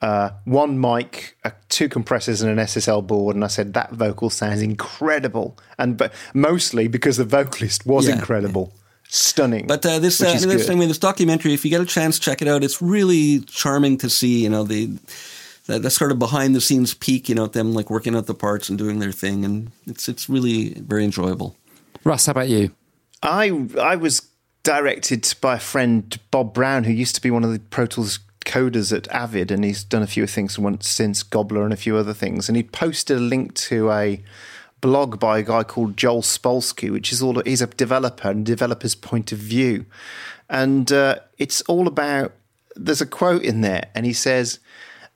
Uh, 0.00 0.30
one 0.44 0.80
mic, 0.80 1.36
uh, 1.44 1.50
two 1.68 1.88
compressors, 1.88 2.40
and 2.40 2.50
an 2.50 2.64
SSL 2.64 3.04
board, 3.04 3.34
and 3.34 3.44
I 3.44 3.48
said 3.48 3.74
that 3.74 3.90
vocal 3.92 4.30
sounds 4.30 4.62
incredible, 4.62 5.58
and 5.76 5.96
but 5.96 6.12
mostly 6.34 6.86
because 6.86 7.16
the 7.16 7.24
vocalist 7.24 7.84
was 7.84 8.06
Yeah. 8.06 8.14
incredible, 8.14 8.72
stunning. 9.08 9.66
But 9.66 9.84
uh, 9.84 9.98
this, 9.98 10.20
uh, 10.20 10.32
this. 10.38 10.70
I 10.70 10.74
mean, 10.76 10.86
this 10.88 10.98
documentary, 10.98 11.52
if 11.52 11.64
you 11.64 11.70
get 11.72 11.80
a 11.80 11.84
chance, 11.86 12.20
check 12.20 12.40
it 12.42 12.46
out. 12.46 12.62
It's 12.62 12.80
really 12.80 13.40
charming 13.40 13.98
to 13.98 14.08
see. 14.08 14.44
You 14.44 14.50
know 14.50 14.62
the 14.62 14.90
the, 15.66 15.80
the 15.80 15.90
sort 15.90 16.12
of 16.12 16.20
behind 16.20 16.54
the 16.54 16.60
scenes 16.60 16.94
peek. 16.94 17.28
You 17.28 17.34
know 17.34 17.46
them 17.48 17.74
like 17.74 17.90
working 17.90 18.14
out 18.14 18.26
the 18.26 18.34
parts 18.34 18.68
and 18.68 18.78
doing 18.78 19.00
their 19.00 19.10
thing, 19.12 19.44
and 19.44 19.72
it's 19.88 20.08
it's 20.08 20.28
really 20.28 20.74
very 20.74 21.02
enjoyable. 21.04 21.56
Russ, 22.04 22.26
how 22.26 22.30
about 22.30 22.48
you? 22.48 22.70
I 23.20 23.66
I 23.80 23.96
was 23.96 24.22
directed 24.62 25.34
by 25.40 25.56
a 25.56 25.60
friend, 25.60 26.20
Bob 26.30 26.54
Brown, 26.54 26.84
who 26.84 26.92
used 26.92 27.16
to 27.16 27.20
be 27.20 27.32
one 27.32 27.42
of 27.42 27.50
the 27.52 27.58
Pro 27.58 27.86
Tools 27.86 28.20
coders 28.48 28.96
at 28.96 29.06
Avid, 29.08 29.50
and 29.50 29.64
he's 29.64 29.84
done 29.84 30.02
a 30.02 30.06
few 30.06 30.26
things 30.26 30.58
once 30.58 30.88
since 30.88 31.22
Gobbler 31.22 31.64
and 31.64 31.72
a 31.72 31.76
few 31.76 31.96
other 31.96 32.14
things. 32.14 32.48
And 32.48 32.56
he 32.56 32.62
posted 32.62 33.18
a 33.18 33.20
link 33.20 33.54
to 33.54 33.90
a 33.92 34.22
blog 34.80 35.20
by 35.20 35.38
a 35.38 35.42
guy 35.42 35.62
called 35.62 35.96
Joel 35.96 36.22
Spolsky, 36.22 36.90
which 36.90 37.12
is 37.12 37.22
all 37.22 37.40
he's 37.42 37.62
a 37.62 37.66
developer 37.66 38.30
and 38.30 38.44
developer's 38.44 38.94
point 38.94 39.32
of 39.32 39.38
view, 39.38 39.86
and 40.48 40.90
uh, 40.90 41.16
it's 41.36 41.60
all 41.62 41.86
about. 41.86 42.32
There's 42.74 43.00
a 43.00 43.06
quote 43.06 43.42
in 43.42 43.60
there, 43.60 43.90
and 43.94 44.06
he 44.06 44.12
says 44.12 44.60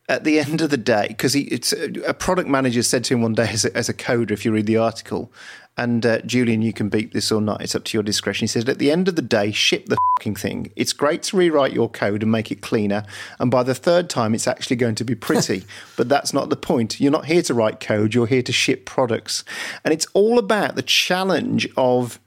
at 0.08 0.24
the 0.24 0.40
end 0.40 0.60
of 0.60 0.70
the 0.70 0.76
day, 0.76 1.06
because 1.08 1.32
he 1.32 1.42
it's 1.42 1.72
a 1.72 2.14
product 2.14 2.48
manager 2.48 2.82
said 2.82 3.04
to 3.04 3.14
him 3.14 3.22
one 3.22 3.34
day 3.34 3.48
as 3.48 3.64
a, 3.64 3.76
as 3.76 3.88
a 3.88 3.94
coder, 3.94 4.32
if 4.32 4.44
you 4.44 4.52
read 4.52 4.66
the 4.66 4.76
article, 4.76 5.32
and 5.76 6.04
uh, 6.04 6.20
Julian, 6.20 6.60
you 6.60 6.72
can 6.72 6.88
beat 6.88 7.12
this 7.12 7.32
or 7.32 7.40
not. 7.40 7.62
It's 7.62 7.74
up 7.74 7.84
to 7.84 7.96
your 7.96 8.02
discretion. 8.02 8.44
He 8.44 8.48
said, 8.48 8.68
at 8.68 8.78
the 8.78 8.90
end 8.90 9.08
of 9.08 9.16
the 9.16 9.22
day, 9.22 9.52
ship 9.52 9.86
the 9.86 9.96
fucking 10.18 10.36
thing. 10.36 10.70
It's 10.76 10.92
great 10.92 11.22
to 11.24 11.36
rewrite 11.36 11.72
your 11.72 11.88
code 11.88 12.22
and 12.22 12.30
make 12.30 12.50
it 12.50 12.60
cleaner, 12.60 13.04
and 13.38 13.50
by 13.50 13.62
the 13.62 13.74
third 13.74 14.10
time, 14.10 14.34
it's 14.34 14.46
actually 14.46 14.76
going 14.76 14.94
to 14.96 15.04
be 15.04 15.14
pretty. 15.14 15.64
but 15.96 16.08
that's 16.08 16.32
not 16.32 16.50
the 16.50 16.56
point. 16.56 17.00
You're 17.00 17.12
not 17.12 17.26
here 17.26 17.42
to 17.42 17.54
write 17.54 17.80
code. 17.80 18.14
You're 18.14 18.26
here 18.26 18.42
to 18.42 18.52
ship 18.52 18.84
products, 18.84 19.44
and 19.84 19.94
it's 19.94 20.06
all 20.12 20.38
about 20.38 20.76
the 20.76 20.82
challenge 20.82 21.68
of 21.76 22.20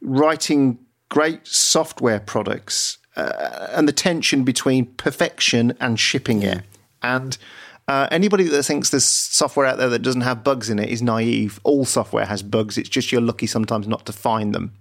writing 0.00 0.78
great 1.08 1.46
software 1.46 2.20
products 2.20 2.98
uh, 3.16 3.68
and 3.72 3.86
the 3.86 3.92
tension 3.92 4.44
between 4.44 4.86
perfection 4.94 5.76
and 5.80 5.98
shipping 6.00 6.42
it. 6.42 6.62
And 7.02 7.36
uh, 7.90 8.06
anybody 8.12 8.44
that 8.44 8.62
thinks 8.62 8.90
there's 8.90 9.04
software 9.04 9.66
out 9.66 9.76
there 9.76 9.88
that 9.88 9.98
doesn't 9.98 10.20
have 10.20 10.44
bugs 10.44 10.70
in 10.70 10.78
it 10.78 10.88
is 10.88 11.02
naive. 11.02 11.58
All 11.64 11.84
software 11.84 12.24
has 12.24 12.40
bugs. 12.40 12.78
It's 12.78 12.88
just 12.88 13.10
you're 13.10 13.20
lucky 13.20 13.48
sometimes 13.48 13.88
not 13.88 14.06
to 14.06 14.12
find 14.12 14.54
them. 14.54 14.72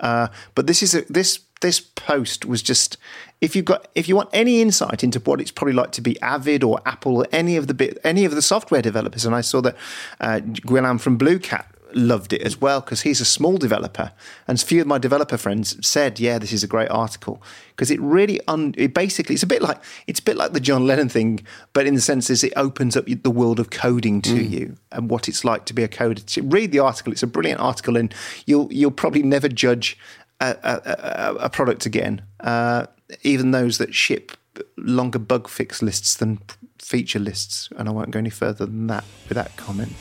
Uh, 0.00 0.28
but 0.54 0.66
this 0.66 0.82
is 0.82 0.94
a, 0.94 1.02
this 1.02 1.40
this 1.60 1.78
post 1.78 2.46
was 2.46 2.62
just 2.62 2.96
if 3.42 3.54
you've 3.54 3.66
got 3.66 3.88
if 3.94 4.08
you 4.08 4.16
want 4.16 4.30
any 4.32 4.62
insight 4.62 5.04
into 5.04 5.20
what 5.20 5.42
it's 5.42 5.50
probably 5.50 5.74
like 5.74 5.92
to 5.92 6.00
be 6.00 6.18
Avid 6.22 6.64
or 6.64 6.80
Apple 6.86 7.18
or 7.18 7.26
any 7.32 7.56
of 7.56 7.66
the 7.66 7.74
bit 7.74 7.98
any 8.02 8.24
of 8.24 8.34
the 8.34 8.40
software 8.40 8.80
developers, 8.80 9.26
and 9.26 9.34
I 9.34 9.42
saw 9.42 9.60
that 9.60 9.76
uh, 10.20 10.40
Guillaume 10.40 10.96
from 10.96 11.18
Blue 11.18 11.38
Cat 11.38 11.70
loved 11.94 12.32
it 12.32 12.42
as 12.42 12.60
well 12.60 12.80
because 12.80 13.02
he's 13.02 13.20
a 13.20 13.24
small 13.24 13.56
developer, 13.56 14.12
and 14.46 14.60
a 14.60 14.64
few 14.64 14.80
of 14.80 14.86
my 14.86 14.98
developer 14.98 15.36
friends 15.36 15.86
said, 15.86 16.20
"Yeah, 16.20 16.38
this 16.38 16.52
is 16.52 16.62
a 16.62 16.66
great 16.66 16.90
article 16.90 17.42
because 17.70 17.90
it 17.90 18.00
really 18.00 18.40
un- 18.48 18.74
it 18.76 18.94
basically 18.94 19.34
it's 19.34 19.42
a 19.42 19.46
bit 19.48 19.62
like 19.62 19.78
it's 20.06 20.20
a 20.20 20.22
bit 20.22 20.36
like 20.36 20.52
the 20.52 20.60
John 20.60 20.86
Lennon 20.86 21.08
thing, 21.08 21.44
but 21.72 21.86
in 21.86 21.94
the 21.94 22.00
sense 22.00 22.30
is 22.30 22.44
it 22.44 22.52
opens 22.56 22.96
up 22.96 23.06
the 23.06 23.30
world 23.30 23.60
of 23.60 23.70
coding 23.70 24.22
to 24.22 24.42
you 24.42 24.76
and 24.92 25.10
what 25.10 25.28
it's 25.28 25.44
like 25.44 25.64
to 25.66 25.74
be 25.74 25.82
a 25.82 25.88
coder. 25.88 26.52
Read 26.52 26.72
the 26.72 26.78
article; 26.78 27.12
it's 27.12 27.22
a 27.22 27.26
brilliant 27.26 27.60
article, 27.60 27.96
and 27.96 28.14
you'll 28.46 28.72
you'll 28.72 28.90
probably 28.90 29.22
never 29.22 29.48
judge 29.48 29.98
a, 30.40 30.56
a, 30.62 30.80
a, 30.84 31.34
a 31.46 31.50
product 31.50 31.86
again, 31.86 32.22
uh, 32.40 32.86
even 33.22 33.50
those 33.50 33.78
that 33.78 33.94
ship 33.94 34.32
longer 34.76 35.18
bug 35.18 35.48
fix 35.48 35.82
lists 35.82 36.14
than 36.16 36.38
feature 36.78 37.18
lists. 37.18 37.68
And 37.76 37.88
I 37.88 37.92
won't 37.92 38.10
go 38.10 38.18
any 38.18 38.30
further 38.30 38.66
than 38.66 38.86
that 38.88 39.04
with 39.28 39.36
that 39.36 39.56
comment. 39.56 39.92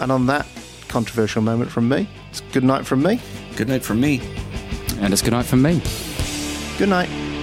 And 0.00 0.12
on 0.12 0.26
that 0.26 0.46
controversial 0.88 1.42
moment 1.42 1.70
from 1.70 1.88
me, 1.88 2.08
it's 2.30 2.40
good 2.52 2.64
night 2.64 2.86
from 2.86 3.02
me. 3.02 3.20
Good 3.56 3.68
night 3.68 3.84
from 3.84 4.00
me. 4.00 4.20
And 5.00 5.12
it's 5.12 5.22
good 5.22 5.32
night 5.32 5.46
from 5.46 5.62
me. 5.62 5.80
Good 6.78 6.88
night. 6.88 7.35